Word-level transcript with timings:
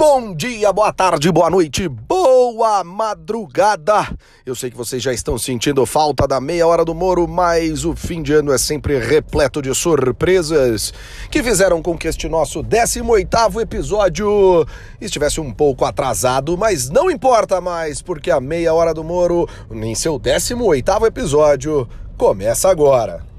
Bom 0.00 0.34
dia, 0.34 0.72
boa 0.72 0.94
tarde, 0.94 1.30
boa 1.30 1.50
noite, 1.50 1.86
boa 1.86 2.82
madrugada. 2.82 4.08
Eu 4.46 4.54
sei 4.54 4.70
que 4.70 4.76
vocês 4.76 5.02
já 5.02 5.12
estão 5.12 5.36
sentindo 5.36 5.84
falta 5.84 6.26
da 6.26 6.40
meia 6.40 6.66
hora 6.66 6.86
do 6.86 6.94
Moro, 6.94 7.28
mas 7.28 7.84
o 7.84 7.94
fim 7.94 8.22
de 8.22 8.32
ano 8.32 8.50
é 8.50 8.56
sempre 8.56 8.98
repleto 8.98 9.60
de 9.60 9.74
surpresas 9.74 10.94
que 11.30 11.42
fizeram 11.42 11.82
com 11.82 11.98
que 11.98 12.08
este 12.08 12.30
nosso 12.30 12.64
18º 12.64 13.60
episódio 13.60 14.66
estivesse 14.98 15.38
um 15.38 15.52
pouco 15.52 15.84
atrasado, 15.84 16.56
mas 16.56 16.88
não 16.88 17.10
importa 17.10 17.60
mais, 17.60 18.00
porque 18.00 18.30
a 18.30 18.40
meia 18.40 18.72
hora 18.72 18.94
do 18.94 19.04
Moro, 19.04 19.46
em 19.70 19.94
seu 19.94 20.18
18º 20.18 21.06
episódio, 21.06 21.86
começa 22.16 22.70
agora. 22.70 23.29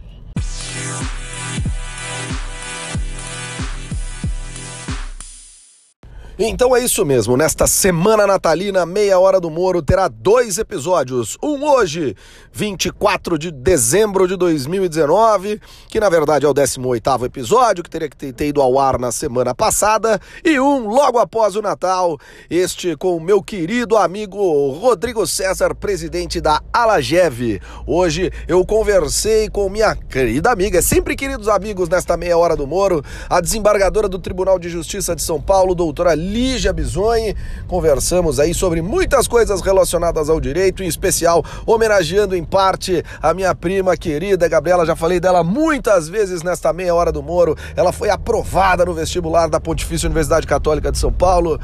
Então 6.43 6.75
é 6.75 6.83
isso 6.83 7.05
mesmo, 7.05 7.37
nesta 7.37 7.67
semana 7.67 8.25
natalina, 8.25 8.83
meia 8.83 9.19
hora 9.19 9.39
do 9.39 9.51
Moro 9.51 9.79
terá 9.79 10.07
dois 10.07 10.57
episódios. 10.57 11.37
Um 11.39 11.63
hoje, 11.63 12.15
24 12.51 13.37
de 13.37 13.51
dezembro 13.51 14.27
de 14.27 14.35
2019, 14.35 15.61
que 15.87 15.99
na 15.99 16.09
verdade 16.09 16.47
é 16.47 16.49
o 16.49 16.53
18º 16.53 17.25
episódio, 17.25 17.83
que 17.83 17.89
teria 17.91 18.09
que 18.09 18.33
ter 18.33 18.47
ido 18.47 18.59
ao 18.59 18.79
ar 18.79 18.97
na 18.97 19.11
semana 19.11 19.53
passada, 19.53 20.19
e 20.43 20.59
um 20.59 20.87
logo 20.87 21.19
após 21.19 21.55
o 21.55 21.61
Natal, 21.61 22.17
este 22.49 22.95
com 22.95 23.15
o 23.15 23.21
meu 23.21 23.43
querido 23.43 23.95
amigo 23.95 24.71
Rodrigo 24.71 25.27
César, 25.27 25.75
presidente 25.75 26.41
da 26.41 26.59
Alagev. 26.73 27.61
Hoje 27.85 28.31
eu 28.47 28.65
conversei 28.65 29.47
com 29.47 29.69
minha 29.69 29.95
querida 29.95 30.51
amiga, 30.51 30.79
é 30.79 30.81
sempre 30.81 31.15
queridos 31.15 31.47
amigos 31.47 31.87
nesta 31.87 32.17
meia 32.17 32.35
hora 32.35 32.55
do 32.55 32.65
Moro, 32.65 33.05
a 33.29 33.39
desembargadora 33.39 34.09
do 34.09 34.17
Tribunal 34.17 34.57
de 34.57 34.69
Justiça 34.69 35.15
de 35.15 35.21
São 35.21 35.39
Paulo, 35.39 35.75
doutora 35.75 36.15
Lígia 36.31 36.71
Bisonhi. 36.71 37.35
Conversamos 37.67 38.39
aí 38.39 38.53
sobre 38.53 38.81
muitas 38.81 39.27
coisas 39.27 39.59
relacionadas 39.61 40.29
ao 40.29 40.39
direito, 40.39 40.81
em 40.81 40.87
especial 40.87 41.43
homenageando 41.65 42.35
em 42.35 42.43
parte 42.43 43.03
a 43.21 43.33
minha 43.33 43.53
prima 43.53 43.97
querida 43.97 44.47
Gabriela. 44.47 44.85
Já 44.85 44.95
falei 44.95 45.19
dela 45.19 45.43
muitas 45.43 46.07
vezes 46.07 46.41
nesta 46.41 46.71
meia 46.71 46.95
hora 46.95 47.11
do 47.11 47.21
Moro. 47.21 47.57
Ela 47.75 47.91
foi 47.91 48.09
aprovada 48.09 48.85
no 48.85 48.93
vestibular 48.93 49.49
da 49.49 49.59
Pontifícia 49.59 50.07
Universidade 50.07 50.47
Católica 50.47 50.91
de 50.91 50.97
São 50.97 51.11
Paulo. 51.11 51.59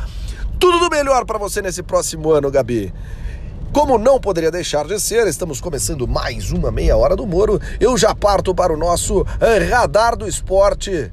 Tudo 0.59 0.79
do 0.79 0.89
melhor 0.89 1.23
para 1.25 1.37
você 1.37 1.61
nesse 1.61 1.81
próximo 1.81 2.31
ano, 2.31 2.51
Gabi. 2.51 2.93
Como 3.71 3.97
não 3.97 4.19
poderia 4.19 4.49
deixar 4.49 4.85
de 4.85 4.99
ser, 4.99 5.27
estamos 5.27 5.61
começando 5.61 6.07
mais 6.07 6.51
uma 6.51 6.71
meia 6.71 6.97
hora 6.97 7.15
do 7.15 7.27
Moro. 7.27 7.59
Eu 7.79 7.97
já 7.97 8.15
parto 8.15 8.55
para 8.55 8.73
o 8.73 8.77
nosso 8.77 9.25
radar 9.69 10.15
do 10.15 10.27
esporte. 10.27 11.11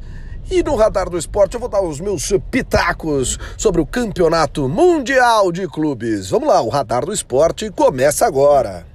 E 0.50 0.62
no 0.62 0.76
Radar 0.76 1.08
do 1.08 1.16
Esporte 1.16 1.54
eu 1.54 1.60
vou 1.60 1.68
dar 1.68 1.82
os 1.82 2.00
meus 2.00 2.30
pitacos 2.50 3.38
sobre 3.56 3.80
o 3.80 3.86
Campeonato 3.86 4.68
Mundial 4.68 5.50
de 5.50 5.66
Clubes. 5.66 6.30
Vamos 6.30 6.48
lá, 6.48 6.60
o 6.60 6.68
Radar 6.68 7.06
do 7.06 7.12
Esporte 7.12 7.70
começa 7.70 8.26
agora. 8.26 8.86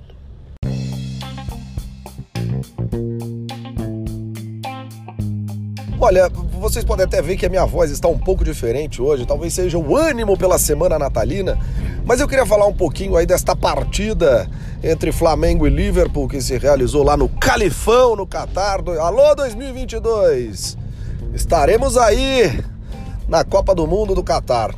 Olha, 6.02 6.30
vocês 6.60 6.86
podem 6.86 7.06
até 7.06 7.22
ver 7.22 7.36
que 7.36 7.46
a 7.46 7.50
minha 7.50 7.66
voz 7.66 7.92
está 7.92 8.08
um 8.08 8.18
pouco 8.18 8.46
diferente 8.46 9.02
hoje, 9.02 9.26
talvez 9.26 9.54
seja 9.54 9.78
o 9.78 9.98
ânimo 9.98 10.38
pela 10.38 10.58
semana 10.58 10.98
natalina, 10.98 11.60
mas 12.06 12.22
eu 12.22 12.28
queria 12.28 12.46
falar 12.46 12.68
um 12.68 12.74
pouquinho 12.74 13.18
aí 13.18 13.26
desta 13.26 13.54
partida 13.54 14.50
entre 14.82 15.12
Flamengo 15.12 15.68
e 15.68 15.70
Liverpool 15.70 16.30
que 16.30 16.42
se 16.42 16.58
realizou 16.58 17.04
lá 17.04 17.18
no 17.18 17.28
Califão, 17.28 18.16
no 18.16 18.26
Catar. 18.26 18.80
Alô 18.98 19.36
2022! 19.36 20.79
Estaremos 21.34 21.98
aí 21.98 22.64
na 23.28 23.44
Copa 23.44 23.76
do 23.76 23.86
Mundo 23.86 24.16
do 24.16 24.24
Catar. 24.24 24.74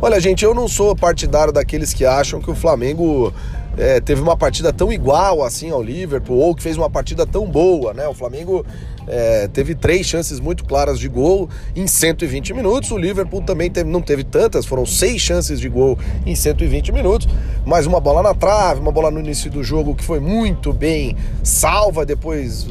Olha, 0.00 0.18
gente, 0.18 0.44
eu 0.44 0.54
não 0.54 0.66
sou 0.66 0.96
partidário 0.96 1.52
daqueles 1.52 1.92
que 1.92 2.04
acham 2.04 2.40
que 2.40 2.50
o 2.50 2.54
Flamengo 2.54 3.32
é, 3.76 4.00
teve 4.00 4.20
uma 4.20 4.36
partida 4.36 4.72
tão 4.72 4.92
igual 4.92 5.42
assim 5.42 5.70
ao 5.70 5.82
Liverpool 5.82 6.38
ou 6.38 6.54
que 6.54 6.62
fez 6.62 6.76
uma 6.76 6.90
partida 6.90 7.26
tão 7.26 7.46
boa, 7.46 7.94
né? 7.94 8.06
O 8.06 8.14
Flamengo 8.14 8.64
é, 9.06 9.48
teve 9.48 9.74
três 9.74 10.06
chances 10.06 10.38
muito 10.38 10.64
claras 10.64 10.98
de 10.98 11.08
gol 11.08 11.48
em 11.74 11.86
120 11.86 12.52
minutos. 12.52 12.90
O 12.90 12.98
Liverpool 12.98 13.42
também 13.42 13.70
teve, 13.70 13.88
não 13.88 14.02
teve 14.02 14.24
tantas, 14.24 14.66
foram 14.66 14.84
seis 14.84 15.22
chances 15.22 15.58
de 15.58 15.68
gol 15.68 15.98
em 16.26 16.34
120 16.34 16.92
minutos, 16.92 17.26
mas 17.64 17.86
uma 17.86 17.98
bola 17.98 18.22
na 18.22 18.34
trave, 18.34 18.80
uma 18.80 18.92
bola 18.92 19.10
no 19.10 19.20
início 19.20 19.50
do 19.50 19.64
jogo 19.64 19.94
que 19.94 20.04
foi 20.04 20.20
muito 20.20 20.72
bem 20.72 21.16
salva, 21.42 22.04
depois 22.04 22.66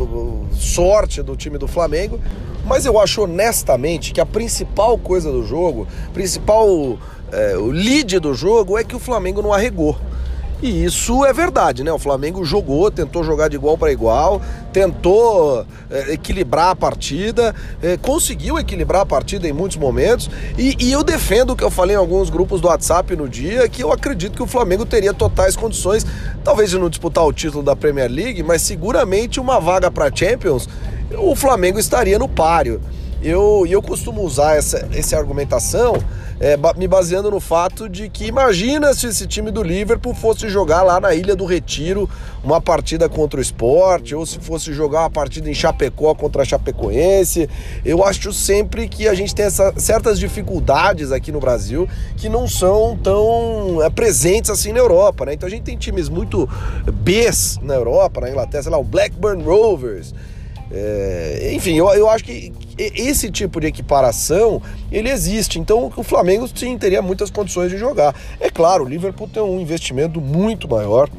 sorte 0.53 1.23
do 1.23 1.35
time 1.35 1.57
do 1.57 1.67
Flamengo. 1.67 2.19
Mas 2.63 2.85
eu 2.85 2.99
acho 2.99 3.23
honestamente 3.23 4.13
que 4.13 4.21
a 4.21 4.25
principal 4.25 4.95
coisa 4.95 5.31
do 5.31 5.43
jogo, 5.43 5.87
principal 6.13 6.99
é, 7.31 7.57
o 7.57 7.67
lead 7.67 8.19
do 8.19 8.35
jogo 8.35 8.77
é 8.77 8.83
que 8.83 8.95
o 8.95 8.99
Flamengo 8.99 9.41
não 9.41 9.51
arregou. 9.51 9.97
E 10.61 10.83
isso 10.83 11.25
é 11.25 11.33
verdade, 11.33 11.83
né? 11.83 11.91
O 11.91 11.97
Flamengo 11.97 12.45
jogou, 12.45 12.91
tentou 12.91 13.23
jogar 13.23 13.47
de 13.47 13.55
igual 13.55 13.75
para 13.75 13.91
igual, 13.91 14.39
tentou 14.71 15.65
é, 15.89 16.13
equilibrar 16.13 16.69
a 16.69 16.75
partida, 16.75 17.55
é, 17.81 17.97
conseguiu 17.97 18.59
equilibrar 18.59 19.01
a 19.01 19.05
partida 19.05 19.47
em 19.47 19.53
muitos 19.53 19.77
momentos. 19.77 20.29
E, 20.57 20.75
e, 20.79 20.91
eu 20.91 21.03
defendo 21.03 21.51
o 21.51 21.55
que 21.55 21.63
eu 21.63 21.71
falei 21.71 21.95
em 21.95 21.99
alguns 21.99 22.29
grupos 22.29 22.61
do 22.61 22.67
WhatsApp 22.67 23.15
no 23.15 23.27
dia, 23.27 23.67
que 23.67 23.83
eu 23.83 23.91
acredito 23.91 24.35
que 24.35 24.43
o 24.43 24.47
Flamengo 24.47 24.85
teria 24.85 25.15
totais 25.15 25.55
condições, 25.55 26.05
talvez 26.43 26.69
de 26.69 26.77
não 26.77 26.89
disputar 26.89 27.25
o 27.25 27.33
título 27.33 27.63
da 27.63 27.75
Premier 27.75 28.09
League, 28.09 28.43
mas 28.43 28.61
seguramente 28.61 29.39
uma 29.39 29.59
vaga 29.59 29.89
para 29.89 30.15
Champions, 30.15 30.69
o 31.17 31.35
Flamengo 31.35 31.79
estaria 31.79 32.19
no 32.19 32.29
páreo. 32.29 32.79
Eu, 33.23 33.65
eu 33.67 33.81
costumo 33.81 34.21
usar 34.21 34.57
essa, 34.57 34.87
essa 34.93 35.17
argumentação 35.17 35.95
é, 36.41 36.57
me 36.75 36.87
baseando 36.87 37.29
no 37.29 37.39
fato 37.39 37.87
de 37.87 38.09
que 38.09 38.25
imagina 38.25 38.95
se 38.95 39.05
esse 39.05 39.27
time 39.27 39.51
do 39.51 39.61
Liverpool 39.61 40.15
fosse 40.15 40.49
jogar 40.49 40.81
lá 40.81 40.99
na 40.99 41.13
Ilha 41.13 41.35
do 41.35 41.45
Retiro 41.45 42.09
uma 42.43 42.59
partida 42.59 43.07
contra 43.07 43.39
o 43.39 43.41
esporte, 43.41 44.15
ou 44.15 44.25
se 44.25 44.39
fosse 44.39 44.73
jogar 44.73 45.01
uma 45.01 45.09
partida 45.11 45.47
em 45.47 45.53
Chapecó 45.53 46.15
contra 46.15 46.41
a 46.41 46.45
Chapecoense. 46.45 47.47
Eu 47.85 48.03
acho 48.03 48.33
sempre 48.33 48.89
que 48.89 49.07
a 49.07 49.13
gente 49.13 49.35
tem 49.35 49.45
essa, 49.45 49.71
certas 49.77 50.17
dificuldades 50.17 51.11
aqui 51.11 51.31
no 51.31 51.39
Brasil 51.39 51.87
que 52.17 52.27
não 52.27 52.47
são 52.47 52.97
tão 52.97 53.79
é, 53.83 53.91
presentes 53.91 54.49
assim 54.49 54.73
na 54.73 54.79
Europa, 54.79 55.27
né? 55.27 55.35
Então 55.35 55.45
a 55.45 55.49
gente 55.49 55.61
tem 55.61 55.77
times 55.77 56.09
muito 56.09 56.49
Bs 56.91 57.59
na 57.61 57.75
Europa, 57.75 58.19
na 58.19 58.29
Inglaterra, 58.31 58.63
sei 58.63 58.71
lá, 58.71 58.79
o 58.79 58.83
Blackburn 58.83 59.43
Rovers. 59.43 60.11
É, 60.73 61.51
enfim, 61.53 61.75
eu, 61.75 61.87
eu 61.89 62.09
acho 62.09 62.23
que 62.23 62.53
esse 62.77 63.29
tipo 63.29 63.59
de 63.59 63.67
equiparação 63.67 64.61
ele 64.91 65.09
existe. 65.09 65.59
Então 65.59 65.91
o 65.95 66.03
Flamengo 66.03 66.47
sim 66.53 66.77
teria 66.77 67.01
muitas 67.01 67.29
condições 67.29 67.69
de 67.69 67.77
jogar. 67.77 68.15
É 68.39 68.49
claro, 68.49 68.85
o 68.85 68.87
Liverpool 68.87 69.27
tem 69.27 69.43
um 69.43 69.59
investimento 69.59 70.21
muito 70.21 70.67
maior 70.67 71.09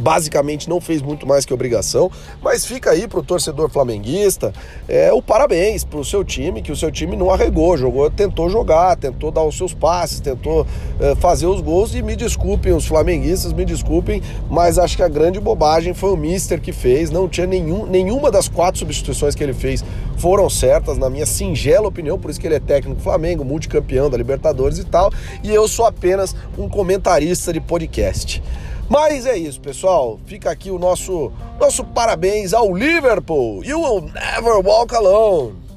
basicamente 0.00 0.68
não 0.68 0.80
fez 0.80 1.02
muito 1.02 1.26
mais 1.26 1.44
que 1.44 1.54
obrigação, 1.54 2.10
mas 2.42 2.64
fica 2.64 2.90
aí 2.90 3.06
pro 3.06 3.22
torcedor 3.22 3.70
flamenguista 3.70 4.52
é, 4.88 5.12
o 5.12 5.22
parabéns 5.22 5.84
pro 5.84 6.04
seu 6.04 6.24
time, 6.24 6.62
que 6.62 6.72
o 6.72 6.76
seu 6.76 6.90
time 6.90 7.16
não 7.16 7.30
arregou, 7.30 7.76
jogou, 7.76 8.10
tentou 8.10 8.48
jogar, 8.48 8.96
tentou 8.96 9.30
dar 9.30 9.44
os 9.44 9.56
seus 9.56 9.74
passes, 9.74 10.20
tentou 10.20 10.66
é, 10.98 11.14
fazer 11.16 11.46
os 11.46 11.60
gols 11.60 11.94
e 11.94 12.02
me 12.02 12.16
desculpem 12.16 12.72
os 12.72 12.86
flamenguistas, 12.86 13.52
me 13.52 13.64
desculpem, 13.64 14.22
mas 14.50 14.78
acho 14.78 14.96
que 14.96 15.02
a 15.02 15.08
grande 15.08 15.38
bobagem 15.38 15.94
foi 15.94 16.10
o 16.10 16.16
Mister 16.16 16.60
que 16.60 16.72
fez, 16.72 17.10
não 17.10 17.28
tinha 17.28 17.46
nenhum, 17.46 17.86
nenhuma 17.86 18.30
das 18.30 18.48
quatro 18.48 18.78
substituições 18.78 19.34
que 19.34 19.42
ele 19.42 19.54
fez 19.54 19.84
foram 20.16 20.48
certas, 20.50 20.98
na 20.98 21.08
minha 21.08 21.26
singela 21.26 21.88
opinião, 21.88 22.18
por 22.18 22.30
isso 22.30 22.40
que 22.40 22.46
ele 22.46 22.56
é 22.56 22.60
técnico 22.60 22.98
do 22.98 23.02
Flamengo, 23.02 23.44
multicampeão 23.44 24.10
da 24.10 24.16
Libertadores 24.16 24.78
e 24.78 24.84
tal, 24.84 25.10
e 25.42 25.50
eu 25.50 25.66
sou 25.68 25.86
apenas 25.86 26.34
um 26.58 26.68
comentarista 26.68 27.52
de 27.52 27.60
podcast. 27.60 28.42
Mas 28.90 29.24
é 29.24 29.38
isso, 29.38 29.60
pessoal. 29.60 30.18
Fica 30.26 30.50
aqui 30.50 30.68
o 30.68 30.76
nosso 30.76 31.32
nosso 31.60 31.84
parabéns 31.84 32.52
ao 32.52 32.74
Liverpool. 32.74 33.64
You 33.64 33.80
will 33.80 34.10
never 34.12 34.56
walk 34.56 34.92
alone. 34.92 35.69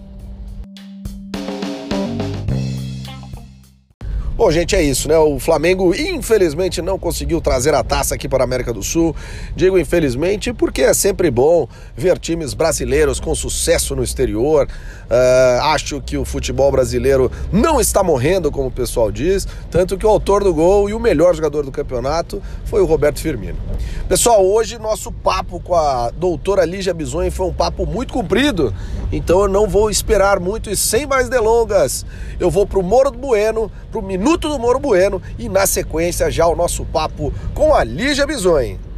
Bom, 4.43 4.51
gente, 4.51 4.75
é 4.75 4.83
isso, 4.83 5.07
né? 5.07 5.17
O 5.17 5.39
Flamengo, 5.39 5.95
infelizmente, 5.95 6.81
não 6.81 6.99
conseguiu 6.99 7.39
trazer 7.39 7.73
a 7.73 7.81
taça 7.81 8.13
aqui 8.13 8.27
para 8.27 8.43
a 8.43 8.45
América 8.45 8.73
do 8.73 8.83
Sul. 8.83 9.15
Digo 9.55 9.79
infelizmente 9.79 10.51
porque 10.51 10.81
é 10.81 10.93
sempre 10.93 11.31
bom 11.31 11.65
ver 11.95 12.19
times 12.19 12.53
brasileiros 12.53 13.21
com 13.21 13.33
sucesso 13.33 13.95
no 13.95 14.03
exterior. 14.03 14.67
Uh, 15.05 15.63
acho 15.67 16.01
que 16.01 16.17
o 16.17 16.25
futebol 16.25 16.69
brasileiro 16.69 17.31
não 17.53 17.79
está 17.79 18.03
morrendo, 18.03 18.51
como 18.51 18.67
o 18.67 18.71
pessoal 18.71 19.09
diz. 19.09 19.47
Tanto 19.71 19.97
que 19.97 20.05
o 20.05 20.09
autor 20.09 20.43
do 20.43 20.53
gol 20.53 20.89
e 20.89 20.93
o 20.93 20.99
melhor 20.99 21.33
jogador 21.33 21.63
do 21.63 21.71
campeonato 21.71 22.43
foi 22.65 22.81
o 22.81 22.85
Roberto 22.85 23.21
Firmino. 23.21 23.57
Pessoal, 24.09 24.45
hoje 24.45 24.77
nosso 24.77 25.09
papo 25.09 25.61
com 25.61 25.73
a 25.73 26.11
doutora 26.11 26.65
Lígia 26.65 26.93
Bisonha 26.93 27.31
foi 27.31 27.45
um 27.45 27.53
papo 27.53 27.85
muito 27.85 28.11
comprido. 28.11 28.75
Então 29.09 29.43
eu 29.43 29.47
não 29.47 29.69
vou 29.69 29.89
esperar 29.89 30.39
muito 30.39 30.69
e 30.69 30.75
sem 30.75 31.05
mais 31.05 31.29
delongas, 31.29 32.05
eu 32.39 32.49
vou 32.49 32.65
para 32.65 32.79
o 32.79 32.83
Moro 32.83 33.11
do 33.11 33.17
Bueno, 33.19 33.71
para 33.91 33.99
o 33.99 34.03
Minuto 34.03 34.32
do 34.37 34.59
Moro 34.59 34.79
Bueno 34.79 35.21
e 35.37 35.47
na 35.49 35.65
sequência 35.65 36.29
já 36.31 36.47
o 36.47 36.55
nosso 36.55 36.85
papo 36.85 37.33
com 37.53 37.73
a 37.73 37.83
Lígia 37.83 38.25
Bisonha. 38.25 38.92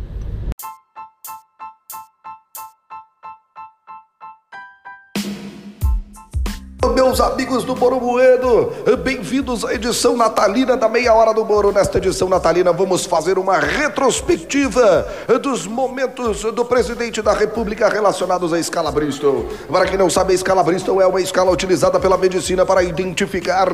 Meus 6.96 7.20
amigos 7.20 7.66
do 7.66 7.76
Moro 7.76 8.00
Bueno, 8.00 8.72
bem-vindos 9.04 9.66
à 9.66 9.74
edição 9.74 10.16
natalina 10.16 10.78
da 10.78 10.88
Meia 10.88 11.14
Hora 11.14 11.34
do 11.34 11.44
Moro. 11.44 11.74
Nesta 11.74 11.98
edição 11.98 12.30
natalina 12.30 12.72
vamos 12.72 13.06
fazer 13.06 13.38
uma 13.38 13.58
retrospectiva 13.58 15.06
dos 15.42 15.68
momentos 15.68 16.44
do 16.54 16.64
presidente 16.64 17.22
da 17.22 17.34
República 17.34 17.90
relacionados 17.90 18.54
à 18.54 18.60
escala 18.60 18.94
Bristol. 18.94 19.46
Para 19.70 19.86
quem 19.88 19.98
não 19.98 20.10
sabe, 20.10 20.32
a 20.32 20.36
escala 20.36 20.64
Bristol 20.64 21.02
é 21.02 21.06
uma 21.06 21.20
escala 21.20 21.52
utilizada 21.52 22.00
pela 22.00 22.18
medicina 22.18 22.66
para 22.66 22.82
identificar 22.82 23.68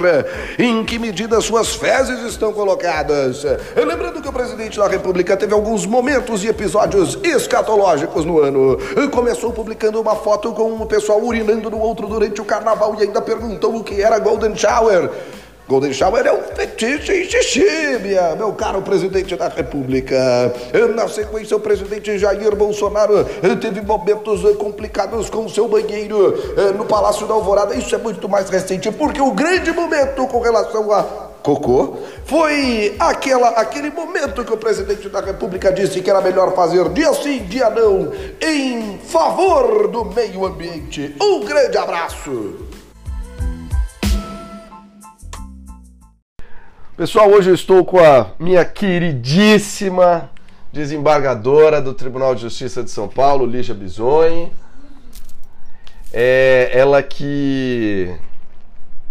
em 0.57 0.83
que 0.83 0.97
medida 0.97 1.39
suas 1.41 1.75
fezes 1.75 2.21
estão 2.23 2.51
colocadas. 2.51 3.43
Lembrando 3.75 4.19
que 4.19 4.29
o 4.29 4.33
presidente 4.33 4.79
da 4.79 4.87
República 4.87 5.37
teve 5.37 5.53
alguns 5.53 5.85
momentos 5.85 6.43
e 6.43 6.47
episódios 6.47 7.19
escatológicos 7.21 8.25
no 8.25 8.39
ano. 8.39 8.79
Começou 9.11 9.53
publicando 9.53 10.01
uma 10.01 10.15
foto 10.15 10.51
com 10.53 10.73
o 10.73 10.87
pessoal 10.87 11.21
urinando 11.21 11.69
no 11.69 11.77
outro 11.77 12.07
durante 12.07 12.41
o 12.41 12.45
carnaval 12.45 12.95
e 12.95 13.10
ainda 13.11 13.21
perguntou 13.21 13.75
o 13.75 13.83
que 13.83 14.01
era 14.01 14.17
Golden 14.17 14.55
Shower. 14.55 15.11
Golden 15.67 15.93
Shower 15.93 16.25
é 16.25 16.33
um 16.33 16.41
fetiche 16.41 17.13
em 17.13 17.29
xixi, 17.29 17.99
minha, 18.01 18.35
meu 18.35 18.51
caro 18.53 18.81
presidente 18.81 19.35
da 19.37 19.47
República. 19.47 20.17
Na 20.95 21.07
sequência, 21.07 21.55
o 21.55 21.59
presidente 21.59 22.17
Jair 22.17 22.55
Bolsonaro 22.55 23.23
teve 23.61 23.81
momentos 23.81 24.41
complicados 24.57 25.29
com 25.29 25.47
seu 25.47 25.67
banheiro 25.69 26.37
eh, 26.57 26.73
no 26.73 26.83
Palácio 26.85 27.25
da 27.25 27.33
Alvorada. 27.33 27.75
Isso 27.75 27.93
é 27.95 27.97
muito 27.97 28.27
mais 28.27 28.49
recente, 28.49 28.91
porque 28.91 29.21
o 29.21 29.31
grande 29.31 29.71
momento 29.71 30.27
com 30.27 30.39
relação 30.41 30.91
a 30.91 31.03
cocô 31.41 31.95
foi 32.25 32.95
aquela, 32.99 33.49
aquele 33.49 33.91
momento 33.91 34.43
que 34.43 34.53
o 34.53 34.57
presidente 34.57 35.07
da 35.09 35.21
República 35.21 35.71
disse 35.71 36.01
que 36.01 36.09
era 36.09 36.21
melhor 36.21 36.53
fazer 36.53 36.89
dia 36.89 37.13
sim, 37.13 37.39
dia 37.45 37.69
não, 37.69 38.11
em 38.41 38.97
favor 38.97 39.87
do 39.87 40.03
meio 40.03 40.45
ambiente. 40.45 41.15
Um 41.21 41.45
grande 41.45 41.77
abraço! 41.77 42.80
Pessoal, 47.01 47.31
hoje 47.31 47.49
eu 47.49 47.55
estou 47.55 47.83
com 47.83 47.97
a 47.97 48.27
minha 48.39 48.63
queridíssima 48.63 50.29
desembargadora 50.71 51.81
do 51.81 51.95
Tribunal 51.95 52.35
de 52.35 52.41
Justiça 52.41 52.83
de 52.83 52.91
São 52.91 53.07
Paulo, 53.07 53.43
Lígia 53.43 53.73
Bisoni. 53.73 54.51
É 56.13 56.69
ela 56.71 57.01
que 57.01 58.15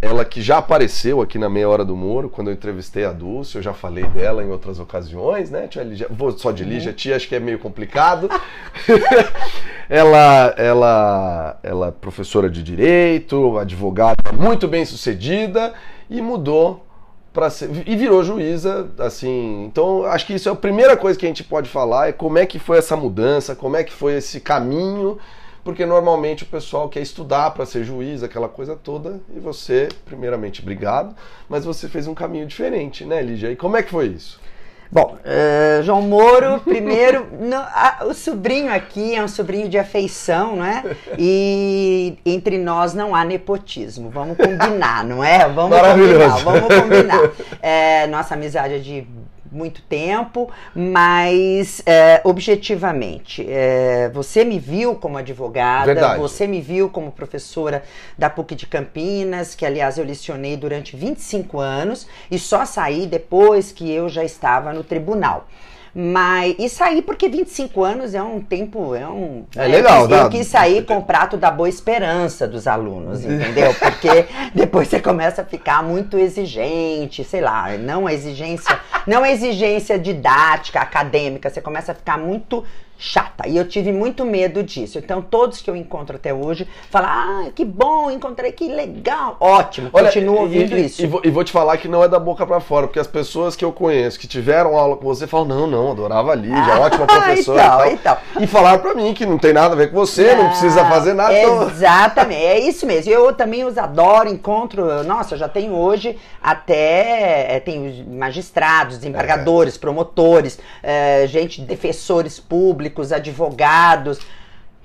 ela 0.01 0.25
que 0.25 0.41
já 0.41 0.59
apareceu 0.59 1.21
aqui 1.21 1.37
na 1.37 1.51
meia 1.51 1.69
hora 1.69 1.85
do 1.85 1.97
muro, 1.97 2.31
quando 2.31 2.47
eu 2.47 2.55
entrevistei 2.55 3.05
a 3.05 3.11
Dulce, 3.11 3.57
eu 3.57 3.63
já 3.63 3.75
falei 3.75 4.05
dela 4.05 4.45
em 4.45 4.51
outras 4.51 4.79
ocasiões, 4.79 5.51
né? 5.51 5.67
Tia 5.67 5.85
vou 6.09 6.31
só 6.31 6.53
de 6.53 6.63
Lígia, 6.63 6.93
tia, 6.93 7.17
acho 7.17 7.27
que 7.27 7.35
é 7.35 7.41
meio 7.41 7.59
complicado. 7.59 8.31
ela, 9.91 10.55
ela, 10.57 11.59
ela 11.61 11.89
é 11.89 11.91
professora 11.91 12.49
de 12.49 12.63
direito, 12.63 13.59
advogada 13.59 14.31
muito 14.33 14.69
bem 14.69 14.85
sucedida 14.85 15.75
e 16.09 16.23
mudou 16.23 16.89
para 17.33 17.49
e 17.87 17.97
virou 17.97 18.23
juíza, 18.25 18.89
assim. 18.99 19.65
Então, 19.65 20.05
acho 20.05 20.27
que 20.27 20.35
isso 20.35 20.49
é 20.49 20.53
a 20.53 20.57
primeira 20.57 20.97
coisa 20.97 21.19
que 21.19 21.25
a 21.25 21.29
gente 21.29 21.45
pode 21.45 21.69
falar 21.69 22.09
é 22.09 22.13
como 22.13 22.39
é 22.39 22.47
que 22.47 22.59
foi 22.59 22.79
essa 22.79 22.97
mudança, 22.97 23.55
como 23.55 23.77
é 23.77 23.85
que 23.85 23.93
foi 23.93 24.15
esse 24.17 24.41
caminho, 24.41 25.19
porque 25.63 25.87
normalmente 25.87 26.43
o 26.43 26.47
pessoal 26.47 26.89
quer 26.89 27.01
estudar 27.01 27.53
para 27.53 27.67
ser 27.67 27.85
juiz, 27.85 28.23
aquela 28.23 28.49
coisa 28.49 28.75
toda, 28.75 29.21
e 29.35 29.39
você, 29.39 29.89
primeiramente, 30.05 30.61
obrigado, 30.61 31.15
mas 31.49 31.65
você 31.65 31.89
fez 31.89 32.07
um 32.07 32.15
caminho 32.15 32.47
diferente, 32.47 33.05
né, 33.05 33.23
Lígia? 33.23 33.53
E 33.53 33.57
como 33.57 33.77
é 33.77 33.83
que 33.83 33.91
foi 33.91 34.09
isso? 34.09 34.41
Bom, 34.93 35.17
uh, 35.17 35.83
João 35.85 36.03
Moro, 36.03 36.61
primeiro, 36.61 37.29
a, 37.73 38.05
o 38.07 38.13
sobrinho 38.13 38.73
aqui 38.73 39.15
é 39.15 39.23
um 39.23 39.29
sobrinho 39.29 39.69
de 39.69 39.79
afeição, 39.79 40.57
não 40.57 40.65
é? 40.65 40.83
E 41.17 42.19
entre 42.27 42.59
nós 42.59 42.93
não 42.93 43.15
há 43.15 43.25
nepotismo. 43.25 44.11
Vamos 44.11 44.37
combinar, 44.37 45.05
não 45.05 45.23
é? 45.23 45.49
Vamos 45.49 45.79
combinar, 45.79 46.37
vamos 46.39 46.75
combinar. 46.75 47.31
É, 47.63 48.09
nossa 48.09 48.35
amizade 48.35 48.75
é 48.75 48.79
de 48.79 49.07
muito 49.51 49.83
tempo, 49.83 50.51
mas 50.75 51.83
é, 51.85 52.21
objetivamente, 52.25 53.45
é, 53.49 54.09
você 54.13 54.45
me 54.45 54.59
viu 54.59 54.95
como 54.95 55.19
advogada, 55.19 55.87
Verdade. 55.87 56.21
você 56.21 56.47
me 56.47 56.61
viu 56.61 56.89
como 56.89 57.11
professora 57.11 57.83
da 58.17 58.31
PUC 58.31 58.55
de 58.55 58.67
Campinas, 58.67 59.55
que 59.55 59.67
aliás 59.67 59.99
eu 59.99 60.05
licionei 60.05 60.57
durante 60.57 60.97
25 60.97 61.59
anos 61.59 62.07
e 62.31 62.39
só 62.39 62.65
saí 62.65 63.07
depois 63.07 63.73
que 63.73 63.91
eu 63.91 64.09
já 64.09 64.25
estava 64.25 64.73
no 64.73 64.85
tribunal. 64.85 65.47
Mas. 65.95 66.55
E 66.59 66.69
sair, 66.69 67.03
porque 67.03 67.29
25 67.29 67.85
anos 67.85 68.15
é 68.15 68.23
um 68.23 68.41
tempo. 68.41 68.95
É, 68.95 69.07
um, 69.07 69.45
é 69.57 69.67
legal, 69.67 70.09
Eu 70.11 70.29
quis 70.29 70.47
sair 70.47 70.85
com 70.85 70.99
o 70.99 71.03
prato 71.03 71.37
da 71.37 71.51
boa 71.51 71.69
esperança 71.69 72.47
dos 72.47 72.67
alunos, 72.67 73.25
entendeu? 73.25 73.75
Porque 73.75 74.27
depois 74.55 74.89
você 74.89 75.01
começa 75.01 75.43
a 75.43 75.45
ficar 75.45 75.83
muito 75.83 76.19
exigente, 76.19 77.25
sei 77.25 77.41
lá, 77.41 77.77
não 77.77 78.09
exigência, 78.09 78.79
não 79.07 79.25
exigência 79.25 79.99
didática, 79.99 80.81
acadêmica, 80.81 81.51
você 81.51 81.61
começa 81.61 81.93
a 81.93 81.95
ficar 81.95 82.19
muito 82.19 82.65
chata. 83.01 83.49
E 83.49 83.57
eu 83.57 83.67
tive 83.67 83.91
muito 83.91 84.27
medo 84.27 84.63
disso. 84.63 84.99
Então, 84.99 85.23
todos 85.23 85.63
que 85.63 85.71
eu 85.71 85.75
encontro 85.75 86.17
até 86.17 86.35
hoje 86.35 86.69
falam: 86.91 87.09
ah, 87.09 87.51
que 87.55 87.65
bom, 87.65 88.11
encontrei, 88.11 88.53
que 88.53 88.69
legal. 88.69 89.39
Ótimo, 89.41 89.89
Olha, 89.93 90.07
continuo 90.07 90.41
ouvindo 90.43 90.77
e, 90.77 90.85
isso. 90.85 91.03
E 91.03 91.07
vou, 91.07 91.23
e 91.25 91.31
vou, 91.31 91.43
te 91.43 91.51
falar 91.51 91.79
que 91.79 91.89
não 91.89 92.05
é 92.05 92.09
da 92.09 92.19
boca 92.19 92.47
para 92.47 92.61
fora, 92.61 92.87
porque 92.87 93.01
as 93.01 93.07
pessoas 93.07 93.57
que 93.57 93.65
eu 93.65 93.73
conheço 93.73 94.21
que 94.21 94.29
tiveram 94.29 94.77
aula 94.77 94.97
com 94.97 95.05
você 95.05 95.27
falam: 95.27 95.47
não, 95.47 95.67
não, 95.67 95.91
adorava 95.93 96.33
a 96.33 96.35
Lígia, 96.35 96.75
ah, 96.75 96.81
ótima 96.85 97.07
professora. 97.07 97.63
então, 97.63 97.87
e, 97.87 97.95
então. 97.95 98.17
e 98.41 98.47
falaram 98.47 98.81
para 98.81 98.95
mim 98.95 99.15
que 99.15 99.25
não 99.25 99.39
tem 99.39 99.55
nada 99.55 99.73
a 99.73 99.77
ver 99.77 99.91
com 99.91 99.97
você, 99.97 100.35
não, 100.35 100.43
não 100.43 100.51
precisa 100.51 100.85
fazer 100.85 101.15
nada. 101.15 101.33
Então 101.33 101.71
exatamente, 101.71 102.43
é 102.43 102.61
isso 102.61 102.87
mesmo. 102.87 103.11
Eu 103.11 103.33
também 103.33 103.65
os 103.65 103.79
adoro, 103.79 104.29
encontro. 104.29 105.03
Nossa, 105.05 105.39
já 105.39 105.49
tenho 105.49 105.73
hoje 105.73 106.19
até 106.43 107.57
é, 107.57 107.61
tenho 107.61 108.07
magistrados, 108.11 108.99
desembargadores, 108.99 109.77
é. 109.77 109.79
promotores, 109.79 110.59
é, 110.83 111.27
gente, 111.27 111.63
defensores 111.63 112.39
públicos 112.39 112.90
públicos, 112.91 113.13
advogados. 113.13 114.21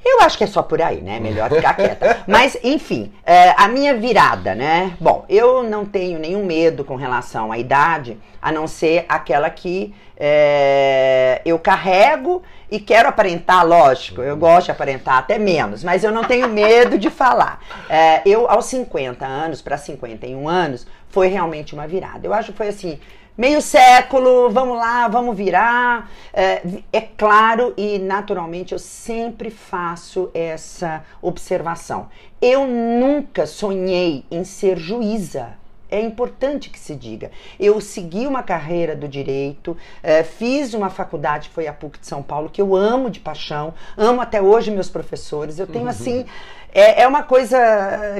Eu 0.04 0.22
acho 0.22 0.38
que 0.38 0.44
é 0.44 0.48
só 0.48 0.62
por 0.62 0.82
aí, 0.82 1.02
né? 1.02 1.20
Melhor 1.20 1.50
ficar 1.50 1.74
quieta. 1.76 2.24
Mas, 2.28 2.58
enfim, 2.64 3.12
é, 3.26 3.56
a 3.58 3.68
minha 3.68 3.96
virada, 3.96 4.54
né? 4.54 4.96
Bom, 5.00 5.26
eu 5.28 5.64
não 5.64 5.84
tenho 5.84 6.20
nenhum 6.20 6.46
medo 6.46 6.86
com 6.86 6.96
relação 6.96 7.52
à 7.52 7.58
idade, 7.58 8.18
a 8.40 8.52
não 8.52 8.68
ser 8.68 9.06
aquela 9.10 9.50
que 9.50 9.96
é, 10.16 11.42
eu 11.44 11.58
carrego 11.58 12.44
e 12.70 12.80
quero 12.80 13.10
aparentar, 13.10 13.66
lógico, 13.66 14.22
eu 14.22 14.38
gosto 14.38 14.66
de 14.66 14.72
aparentar 14.72 15.18
até 15.18 15.40
menos, 15.40 15.84
mas 15.84 16.04
eu 16.04 16.12
não 16.12 16.24
tenho 16.24 16.48
medo 16.48 16.98
de 17.00 17.10
falar. 17.10 17.60
É, 17.90 18.22
eu, 18.26 18.50
aos 18.50 18.66
50 18.66 19.26
anos 19.26 19.62
para 19.62 19.78
51 19.78 20.48
anos, 20.48 20.86
foi 21.10 21.28
realmente 21.28 21.74
uma 21.74 21.88
virada. 21.88 22.28
Eu 22.28 22.34
acho 22.34 22.52
que 22.52 22.58
foi 22.58 22.68
assim 22.68 23.00
meio 23.38 23.62
século, 23.62 24.50
vamos 24.50 24.78
lá, 24.78 25.08
vamos 25.08 25.36
virar. 25.36 26.10
É, 26.34 26.62
é, 26.92 27.02
claro 27.02 27.74
e 27.78 28.00
naturalmente 28.00 28.74
eu 28.74 28.80
sempre 28.80 29.50
faço 29.50 30.30
essa 30.34 31.04
observação. 31.22 32.10
Eu 32.42 32.68
nunca 32.68 33.46
sonhei 33.46 34.26
em 34.30 34.44
ser 34.44 34.78
juíza. 34.78 35.54
É 35.90 36.02
importante 36.02 36.70
que 36.70 36.80
se 36.80 36.96
diga. 36.96 37.32
Eu 37.60 37.80
segui 37.80 38.26
uma 38.26 38.42
carreira 38.42 38.96
do 38.96 39.08
direito, 39.08 39.78
é, 40.02 40.24
fiz 40.24 40.74
uma 40.74 40.90
faculdade 40.90 41.50
que 41.50 41.56
foi 41.56 41.68
a 41.68 41.74
PUC 41.74 42.00
de 42.00 42.08
São 42.08 42.24
Paulo, 42.24 42.50
que 42.50 42.62
eu 42.62 42.76
amo 42.76 43.10
de 43.10 43.20
paixão, 43.20 43.74
amo 43.96 44.20
até 44.20 44.42
hoje 44.42 44.72
meus 44.72 44.90
professores. 44.90 45.60
Eu 45.60 45.68
tenho 45.68 45.86
uhum. 45.86 45.90
assim. 45.92 46.26
É, 46.74 47.04
é 47.04 47.08
uma 47.08 47.24
coisa 47.24 47.58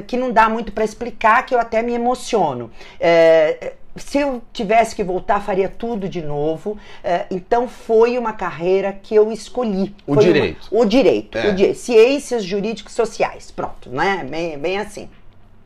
que 0.06 0.16
não 0.16 0.30
dá 0.32 0.48
muito 0.48 0.72
para 0.72 0.84
explicar, 0.84 1.44
que 1.44 1.54
eu 1.54 1.58
até 1.58 1.82
me 1.82 1.92
emociono. 1.92 2.70
É, 2.98 3.74
se 3.96 4.18
eu 4.18 4.42
tivesse 4.52 4.94
que 4.94 5.02
voltar, 5.02 5.40
faria 5.40 5.68
tudo 5.68 6.08
de 6.08 6.22
novo. 6.22 6.78
É, 7.02 7.26
então 7.30 7.68
foi 7.68 8.18
uma 8.18 8.32
carreira 8.32 8.92
que 8.92 9.14
eu 9.14 9.32
escolhi. 9.32 9.94
O 10.06 10.14
foi 10.14 10.24
direito. 10.24 10.68
Uma, 10.70 10.82
o 10.82 10.86
direito. 10.86 11.38
É. 11.38 11.48
O 11.50 11.54
direito. 11.54 11.78
Ciências 11.78 12.44
jurídicos 12.44 12.92
sociais. 12.92 13.50
Pronto, 13.50 13.90
né? 13.90 14.26
Bem, 14.28 14.58
bem 14.58 14.78
assim. 14.78 15.08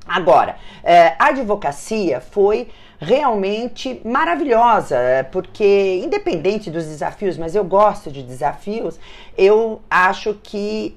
Agora, 0.07 0.57
é, 0.83 1.15
a 1.19 1.27
advocacia 1.27 2.21
foi 2.21 2.69
realmente 2.99 4.01
maravilhosa, 4.05 4.97
é, 4.97 5.23
porque 5.23 6.01
independente 6.05 6.71
dos 6.71 6.85
desafios, 6.85 7.39
mas 7.39 7.55
eu 7.55 7.65
gosto 7.65 8.11
de 8.11 8.23
desafios, 8.23 8.99
eu 9.39 9.81
acho 9.89 10.39
que 10.43 10.97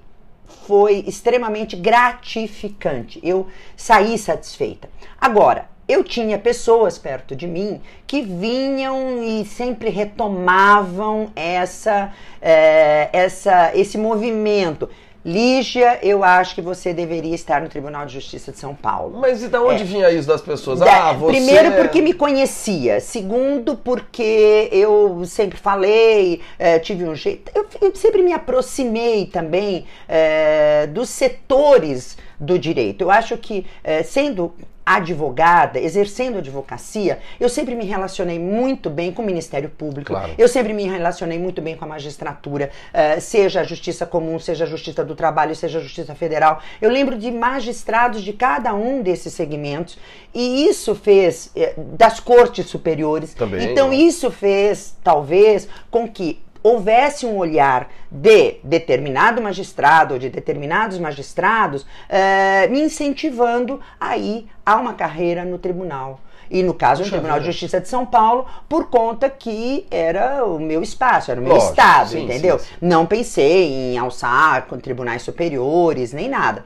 foi 0.68 1.04
extremamente 1.08 1.76
gratificante. 1.76 3.20
Eu 3.24 3.48
saí 3.78 4.18
satisfeita. 4.18 4.90
Agora, 5.20 5.70
eu 5.88 6.04
tinha 6.04 6.38
pessoas 6.38 6.98
perto 6.98 7.36
de 7.36 7.48
mim 7.48 7.82
que 8.08 8.22
vinham 8.22 9.22
e 9.24 9.46
sempre 9.46 9.90
retomavam 9.90 11.32
essa, 11.36 12.14
é, 12.42 13.10
essa, 13.12 13.72
esse 13.76 13.98
movimento. 13.98 14.90
Lígia, 15.26 16.00
eu 16.04 16.22
acho 16.22 16.54
que 16.54 16.62
você 16.62 16.94
deveria 16.94 17.34
estar 17.34 17.62
no 17.62 17.70
Tribunal 17.70 18.06
de 18.06 18.14
Justiça 18.14 18.52
de 18.52 18.60
São 18.60 18.76
Paulo. 18.76 19.20
Mas 19.22 19.42
e 19.42 19.48
da 19.48 19.62
onde 19.62 19.82
é. 19.82 19.86
vinha 19.86 20.12
isso 20.12 20.28
das 20.28 20.42
pessoas? 20.42 20.80
Da, 20.80 21.12
ah, 21.12 21.14
você... 21.14 21.38
Primeiro 21.38 21.72
porque 21.78 22.02
me 22.02 22.12
conhecia. 22.12 23.00
Segundo 23.00 23.78
porque 23.78 24.68
eu 24.70 25.24
sempre 25.26 25.58
falei, 25.58 26.42
é, 26.60 26.78
tive 26.78 27.06
um 27.06 27.16
jeito... 27.16 27.50
Eu, 27.56 27.66
eu, 27.82 27.96
sempre 27.96 28.22
me 28.22 28.34
aproximei 28.34 29.26
também 29.26 29.86
é, 30.10 30.88
dos 30.88 31.08
setores 31.08 32.18
do 32.38 32.60
direito. 32.60 33.04
Eu 33.04 33.12
acho 33.12 33.38
que, 33.38 33.66
é, 33.82 34.04
sendo 34.04 34.54
advogada, 34.86 35.80
exercendo 35.80 36.40
advocacia, 36.40 37.20
eu 37.40 37.50
sempre 37.50 37.76
me 37.76 37.86
relacionei 37.86 38.40
muito 38.40 38.90
bem 38.90 39.12
com 39.12 39.22
o 39.22 39.26
Ministério 39.26 39.70
Público, 39.70 40.12
claro. 40.12 40.34
eu 40.38 40.48
sempre 40.48 40.74
me 40.74 40.84
relacionei 40.84 41.40
muito 41.40 41.62
bem 41.62 41.76
com 41.76 41.86
a 41.86 41.88
magistratura, 41.88 42.70
uh, 42.94 43.22
seja 43.22 43.62
a 43.62 43.64
Justiça 43.64 44.06
Comum, 44.06 44.38
seja 44.40 44.66
a 44.66 44.68
Justiça 44.68 45.04
do 45.04 45.16
Trabalho, 45.16 45.56
seja 45.56 45.80
a 45.80 45.82
Justiça 45.82 46.14
Federal. 46.16 46.62
Eu 46.82 46.90
lembro 46.90 47.18
de 47.18 47.32
magistrados 47.32 48.22
de 48.22 48.34
cada 48.34 48.74
um 48.74 49.02
desses 49.02 49.34
segmentos 49.34 49.98
e 50.34 50.68
isso 50.68 50.96
fez, 50.96 51.52
eh, 51.56 51.74
das 51.78 52.20
cortes 52.20 52.68
superiores, 52.68 53.34
Também, 53.34 53.72
então 53.72 53.94
isso 53.94 54.32
fez, 54.32 54.96
talvez, 55.04 55.68
com 55.92 56.08
que 56.08 56.42
houvesse 56.64 57.26
um 57.26 57.38
olhar 57.38 57.90
de 58.10 58.56
determinado 58.64 59.42
magistrado 59.42 60.14
ou 60.14 60.20
de 60.20 60.30
determinados 60.30 60.98
magistrados 60.98 61.86
eh, 62.08 62.68
me 62.70 62.82
incentivando 62.82 63.82
a 64.00 64.18
ir 64.18 64.48
a 64.66 64.78
uma 64.78 64.94
carreira 64.94 65.44
no 65.44 65.60
tribunal. 65.60 66.22
E 66.50 66.62
no 66.62 66.74
caso, 66.74 67.04
no 67.04 67.10
Tribunal 67.10 67.40
de 67.40 67.48
Justiça 67.48 67.82
de 67.82 67.88
São 67.88 68.06
Paulo, 68.06 68.46
por 68.70 68.88
conta 68.90 69.28
que 69.28 69.88
era 69.90 70.46
o 70.46 70.60
meu 70.60 70.84
espaço, 70.84 71.32
era 71.32 71.40
o 71.40 71.44
meu 71.44 71.54
Lógico, 71.54 71.72
estado, 71.72 72.10
sim, 72.10 72.26
entendeu? 72.26 72.60
Sim, 72.60 72.66
sim. 72.66 72.74
Não 72.80 73.06
pensei 73.08 73.94
em 73.94 73.98
alçar 73.98 74.68
com 74.68 74.78
tribunais 74.78 75.24
superiores, 75.24 76.14
nem 76.14 76.30
nada. 76.30 76.64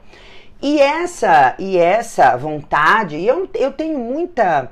E 0.60 0.80
essa, 0.80 1.54
e 1.58 1.78
essa 1.78 2.36
vontade, 2.36 3.24
eu, 3.24 3.48
eu 3.54 3.72
tenho 3.72 3.98
muita 3.98 4.70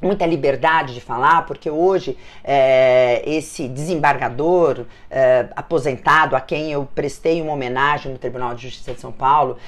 muita 0.00 0.24
liberdade 0.24 0.94
de 0.94 1.00
falar, 1.00 1.44
porque 1.46 1.70
hoje 1.70 2.16
é, 2.44 3.22
esse 3.26 3.66
desembargador 3.68 4.84
é, 5.10 5.46
aposentado, 5.56 6.36
a 6.36 6.40
quem 6.40 6.70
eu 6.70 6.88
prestei 6.94 7.42
uma 7.42 7.52
homenagem 7.52 8.12
no 8.12 8.18
Tribunal 8.18 8.54
de 8.54 8.62
Justiça 8.62 8.94
de 8.94 9.00
São 9.00 9.10
Paulo, 9.12 9.58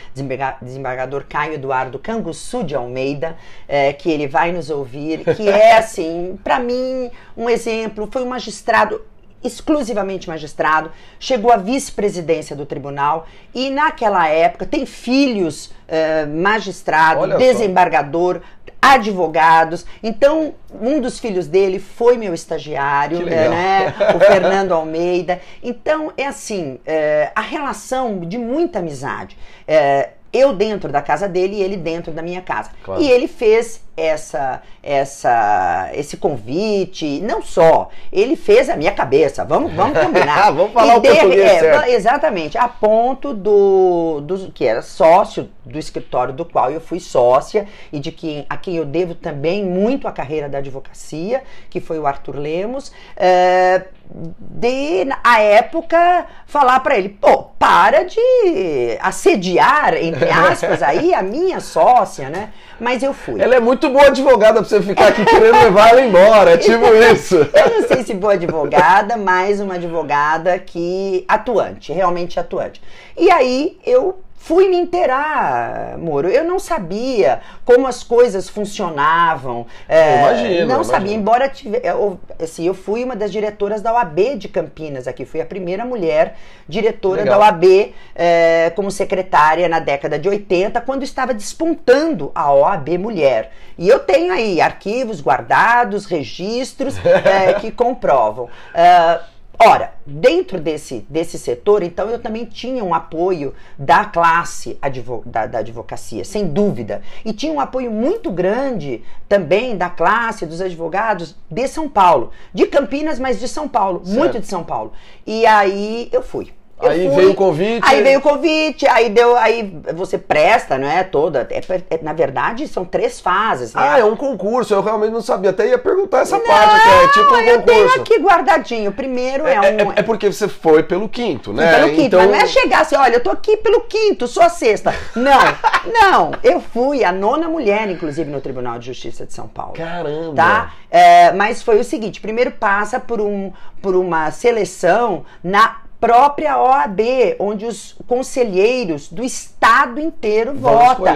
desembargador 0.62 1.24
Caio 1.28 1.54
Eduardo 1.54 1.98
Canguçu 1.98 2.62
de 2.62 2.74
Almeida, 2.74 3.36
é, 3.66 3.92
que 3.92 4.10
ele 4.10 4.28
vai 4.28 4.52
nos 4.52 4.70
ouvir, 4.70 5.24
que 5.34 5.48
é 5.48 5.76
assim, 5.78 6.38
para 6.42 6.60
mim, 6.60 7.10
um 7.36 7.48
exemplo, 7.48 8.08
foi 8.10 8.22
um 8.22 8.28
magistrado 8.28 9.02
exclusivamente 9.42 10.28
magistrado, 10.28 10.92
chegou 11.18 11.52
à 11.52 11.56
vice-presidência 11.56 12.54
do 12.54 12.66
tribunal 12.66 13.26
e 13.54 13.70
naquela 13.70 14.28
época 14.28 14.66
tem 14.66 14.84
filhos 14.84 15.66
uh, 15.66 16.28
magistrado, 16.28 17.20
Olha 17.20 17.36
desembargador, 17.38 18.40
só 18.40 18.70
advogados. 18.80 19.84
Então, 20.02 20.54
um 20.80 21.00
dos 21.00 21.18
filhos 21.18 21.46
dele 21.46 21.78
foi 21.78 22.16
meu 22.16 22.32
estagiário, 22.32 23.24
né? 23.24 23.94
O 24.14 24.18
Fernando 24.18 24.72
Almeida. 24.72 25.40
Então, 25.62 26.12
é 26.16 26.26
assim, 26.26 26.80
é, 26.86 27.30
a 27.34 27.40
relação 27.40 28.20
de 28.20 28.38
muita 28.38 28.78
amizade. 28.78 29.36
É, 29.68 30.10
eu 30.32 30.52
dentro 30.52 30.90
da 30.90 31.02
casa 31.02 31.28
dele 31.28 31.56
e 31.56 31.62
ele 31.62 31.76
dentro 31.76 32.12
da 32.12 32.22
minha 32.22 32.40
casa. 32.40 32.70
Claro. 32.82 33.02
E 33.02 33.10
ele 33.10 33.26
fez 33.26 33.82
essa, 33.96 34.62
essa, 34.82 35.90
esse 35.92 36.16
convite, 36.16 37.20
não 37.20 37.42
só, 37.42 37.90
ele 38.12 38.36
fez 38.36 38.70
a 38.70 38.76
minha 38.76 38.92
cabeça, 38.92 39.44
vamos, 39.44 39.72
vamos 39.72 39.98
combinar. 39.98 40.50
vamos 40.54 40.72
falar 40.72 40.94
e 40.94 40.96
o 40.96 41.00
de, 41.00 41.40
é, 41.40 41.94
Exatamente, 41.94 42.56
a 42.56 42.68
ponto 42.68 43.34
do, 43.34 44.20
do, 44.22 44.52
que 44.52 44.64
era 44.64 44.82
sócio 44.82 45.48
do 45.70 45.78
escritório 45.78 46.34
do 46.34 46.44
qual 46.44 46.70
eu 46.70 46.80
fui 46.80 47.00
sócia 47.00 47.66
e 47.92 47.98
de 47.98 48.12
quem, 48.12 48.44
a 48.48 48.56
quem 48.56 48.76
eu 48.76 48.84
devo 48.84 49.14
também 49.14 49.64
muito 49.64 50.06
a 50.06 50.12
carreira 50.12 50.48
da 50.48 50.58
advocacia, 50.58 51.42
que 51.68 51.80
foi 51.80 51.98
o 51.98 52.06
Arthur 52.06 52.36
Lemos, 52.36 52.92
é, 53.16 53.84
de, 54.12 55.06
a 55.22 55.40
época, 55.40 56.26
falar 56.46 56.80
para 56.80 56.98
ele, 56.98 57.08
pô, 57.08 57.44
para 57.58 58.02
de 58.02 58.98
assediar, 59.00 59.94
entre 59.94 60.28
aspas, 60.28 60.82
aí 60.82 61.14
a 61.14 61.22
minha 61.22 61.60
sócia, 61.60 62.28
né? 62.28 62.50
Mas 62.80 63.02
eu 63.02 63.12
fui. 63.12 63.40
Ela 63.40 63.56
é 63.56 63.60
muito 63.60 63.88
boa 63.90 64.06
advogada 64.06 64.60
pra 64.60 64.68
você 64.68 64.82
ficar 64.82 65.08
aqui 65.08 65.24
querendo 65.24 65.62
levar 65.62 65.90
ela 65.90 66.00
embora, 66.00 66.52
é 66.52 66.56
tipo 66.56 66.86
isso. 67.12 67.36
Eu 67.36 67.80
não 67.80 67.88
sei 67.88 68.02
se 68.02 68.14
boa 68.14 68.32
advogada, 68.32 69.16
mas 69.16 69.60
uma 69.60 69.74
advogada 69.74 70.58
que 70.58 71.24
atuante, 71.28 71.92
realmente 71.92 72.40
atuante. 72.40 72.82
E 73.16 73.30
aí 73.30 73.78
eu 73.84 74.18
fui 74.40 74.68
me 74.68 74.76
inteirar, 74.76 75.98
Moro. 75.98 76.26
Eu 76.26 76.42
não 76.44 76.58
sabia 76.58 77.40
como 77.62 77.86
as 77.86 78.02
coisas 78.02 78.48
funcionavam. 78.48 79.66
É, 79.86 80.18
imagino, 80.18 80.48
não 80.48 80.74
imagino. 80.76 80.84
sabia, 80.84 81.14
embora 81.14 81.48
tive, 81.48 81.78
eu, 81.84 82.18
assim, 82.42 82.66
eu 82.66 82.72
fui 82.72 83.04
uma 83.04 83.14
das 83.14 83.30
diretoras 83.30 83.82
da 83.82 83.92
OAB 83.92 84.38
de 84.38 84.48
Campinas 84.48 85.06
aqui. 85.06 85.26
Fui 85.26 85.42
a 85.42 85.46
primeira 85.46 85.84
mulher 85.84 86.36
diretora 86.66 87.22
Legal. 87.22 87.38
da 87.38 87.46
OAB 87.46 87.92
é, 88.14 88.72
como 88.74 88.90
secretária 88.90 89.68
na 89.68 89.78
década 89.78 90.18
de 90.18 90.28
80, 90.28 90.80
quando 90.80 91.02
estava 91.02 91.34
despontando 91.34 92.32
a 92.34 92.50
OAB 92.52 92.96
Mulher. 92.98 93.52
E 93.76 93.88
eu 93.88 94.00
tenho 94.00 94.32
aí 94.32 94.58
arquivos 94.60 95.20
guardados, 95.20 96.06
registros 96.06 96.96
é, 97.04 97.52
que 97.54 97.70
comprovam. 97.70 98.48
É, 98.74 99.20
Ora, 99.62 99.92
dentro 100.06 100.58
desse, 100.58 101.04
desse 101.06 101.38
setor, 101.38 101.82
então, 101.82 102.08
eu 102.08 102.18
também 102.18 102.46
tinha 102.46 102.82
um 102.82 102.94
apoio 102.94 103.52
da 103.78 104.06
classe 104.06 104.78
advo, 104.80 105.22
da, 105.26 105.44
da, 105.44 105.58
advocacia, 105.58 106.24
sem 106.24 106.46
dúvida. 106.46 107.02
E 107.26 107.32
tinha 107.34 107.52
um 107.52 107.60
apoio 107.60 107.90
muito 107.90 108.30
grande 108.30 109.04
também 109.28 109.76
da 109.76 109.90
classe 109.90 110.46
dos 110.46 110.62
advogados 110.62 111.36
de 111.50 111.68
São 111.68 111.90
Paulo. 111.90 112.30
De 112.54 112.66
Campinas, 112.66 113.18
mas 113.18 113.38
de 113.38 113.46
São 113.46 113.68
Paulo, 113.68 114.00
certo. 114.02 114.18
muito 114.18 114.40
de 114.40 114.46
São 114.46 114.64
Paulo. 114.64 114.92
E 115.26 115.44
aí 115.44 116.08
eu 116.10 116.22
fui. 116.22 116.54
Aí 116.88 117.06
fui, 117.06 117.16
veio 117.16 117.30
o 117.30 117.34
convite. 117.34 117.86
Aí 117.86 118.02
veio 118.02 118.18
o 118.18 118.22
convite, 118.22 118.86
aí 118.86 119.10
deu, 119.10 119.36
aí 119.36 119.80
você 119.94 120.16
presta, 120.16 120.78
não 120.78 120.88
é? 120.88 121.04
Toda. 121.04 121.46
É, 121.50 121.60
é, 121.90 121.98
na 122.02 122.12
verdade, 122.12 122.66
são 122.66 122.84
três 122.84 123.20
fases. 123.20 123.74
Né? 123.74 123.82
Ah, 123.84 123.98
é 123.98 124.04
um 124.04 124.16
concurso, 124.16 124.72
eu 124.72 124.82
realmente 124.82 125.12
não 125.12 125.20
sabia. 125.20 125.50
Até 125.50 125.68
ia 125.68 125.78
perguntar 125.78 126.20
essa 126.20 126.38
não, 126.38 126.46
parte 126.46 126.88
é 126.88 127.08
tipo 127.08 127.34
um 127.34 127.38
eu 127.40 127.60
concurso. 127.60 127.64
tenho 127.66 128.00
aqui 128.00 128.18
guardadinho. 128.18 128.92
Primeiro 128.92 129.46
é, 129.46 129.54
é, 129.54 129.56
é 129.56 129.84
um. 129.84 129.92
É, 129.92 130.02
porque 130.02 130.32
você 130.32 130.48
foi 130.48 130.82
pelo 130.82 131.08
quinto, 131.08 131.52
né? 131.52 131.74
Pelo 131.74 131.90
quinto, 131.90 132.02
então... 132.02 132.20
mas 132.20 132.30
não 132.30 132.36
é 132.36 132.46
chegar 132.46 132.80
assim, 132.80 132.96
olha, 132.96 133.16
eu 133.16 133.22
tô 133.22 133.30
aqui 133.30 133.56
pelo 133.58 133.82
quinto, 133.82 134.26
sou 134.26 134.42
a 134.42 134.48
sexta. 134.48 134.94
Não, 135.14 135.40
não. 135.92 136.30
Eu 136.42 136.60
fui 136.60 137.04
a 137.04 137.12
nona 137.12 137.48
mulher, 137.48 137.90
inclusive, 137.90 138.30
no 138.30 138.40
Tribunal 138.40 138.78
de 138.78 138.86
Justiça 138.86 139.26
de 139.26 139.32
São 139.32 139.48
Paulo. 139.48 139.74
Caramba! 139.74 140.34
Tá? 140.34 140.72
É, 140.90 141.32
mas 141.32 141.62
foi 141.62 141.78
o 141.78 141.84
seguinte: 141.84 142.20
primeiro 142.20 142.50
passa 142.52 142.98
por, 142.98 143.20
um, 143.20 143.52
por 143.82 143.94
uma 143.94 144.30
seleção 144.30 145.24
na 145.42 145.76
própria 146.00 146.58
OAB, 146.58 147.36
onde 147.38 147.66
os 147.66 147.94
conselheiros 148.06 149.08
do 149.08 149.22
estado 149.22 149.59
inteiro 149.98 150.54
votam. 150.54 151.14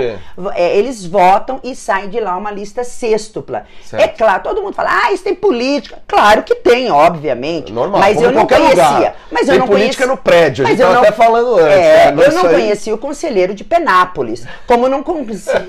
É, 0.54 0.76
eles 0.76 1.06
votam 1.06 1.60
e 1.62 1.74
sai 1.74 2.08
de 2.08 2.18
lá 2.20 2.36
uma 2.36 2.50
lista 2.50 2.82
sextupla. 2.84 3.66
Certo. 3.84 4.02
É 4.02 4.08
claro, 4.08 4.42
todo 4.42 4.62
mundo 4.62 4.74
fala, 4.74 4.90
ah, 5.04 5.12
isso 5.12 5.24
tem 5.24 5.34
política. 5.34 5.98
Claro 6.06 6.42
que 6.42 6.54
tem, 6.54 6.90
obviamente. 6.90 7.72
Normal, 7.72 8.00
mas 8.00 8.20
eu 8.20 8.32
não 8.32 8.46
conhecia. 8.46 8.74
Lugar. 8.74 9.16
Mas 9.30 9.46
tem 9.46 9.54
eu 9.54 9.60
não 9.60 9.66
política 9.66 10.04
conhecia. 10.04 10.06
no 10.06 10.16
prédio, 10.16 10.64
a 10.64 10.68
gente 10.68 10.80
estava 10.80 10.98
até 10.98 11.12
falando 11.12 11.56
antes. 11.56 11.76
É, 11.76 12.12
né? 12.12 12.26
eu 12.26 12.32
não 12.32 12.46
aí... 12.46 12.54
conhecia 12.54 12.94
o 12.94 12.98
conselheiro 12.98 13.54
de 13.54 13.64
Penápolis, 13.64 14.46
como 14.66 14.88
não 14.88 15.02
conhecia, 15.02 15.54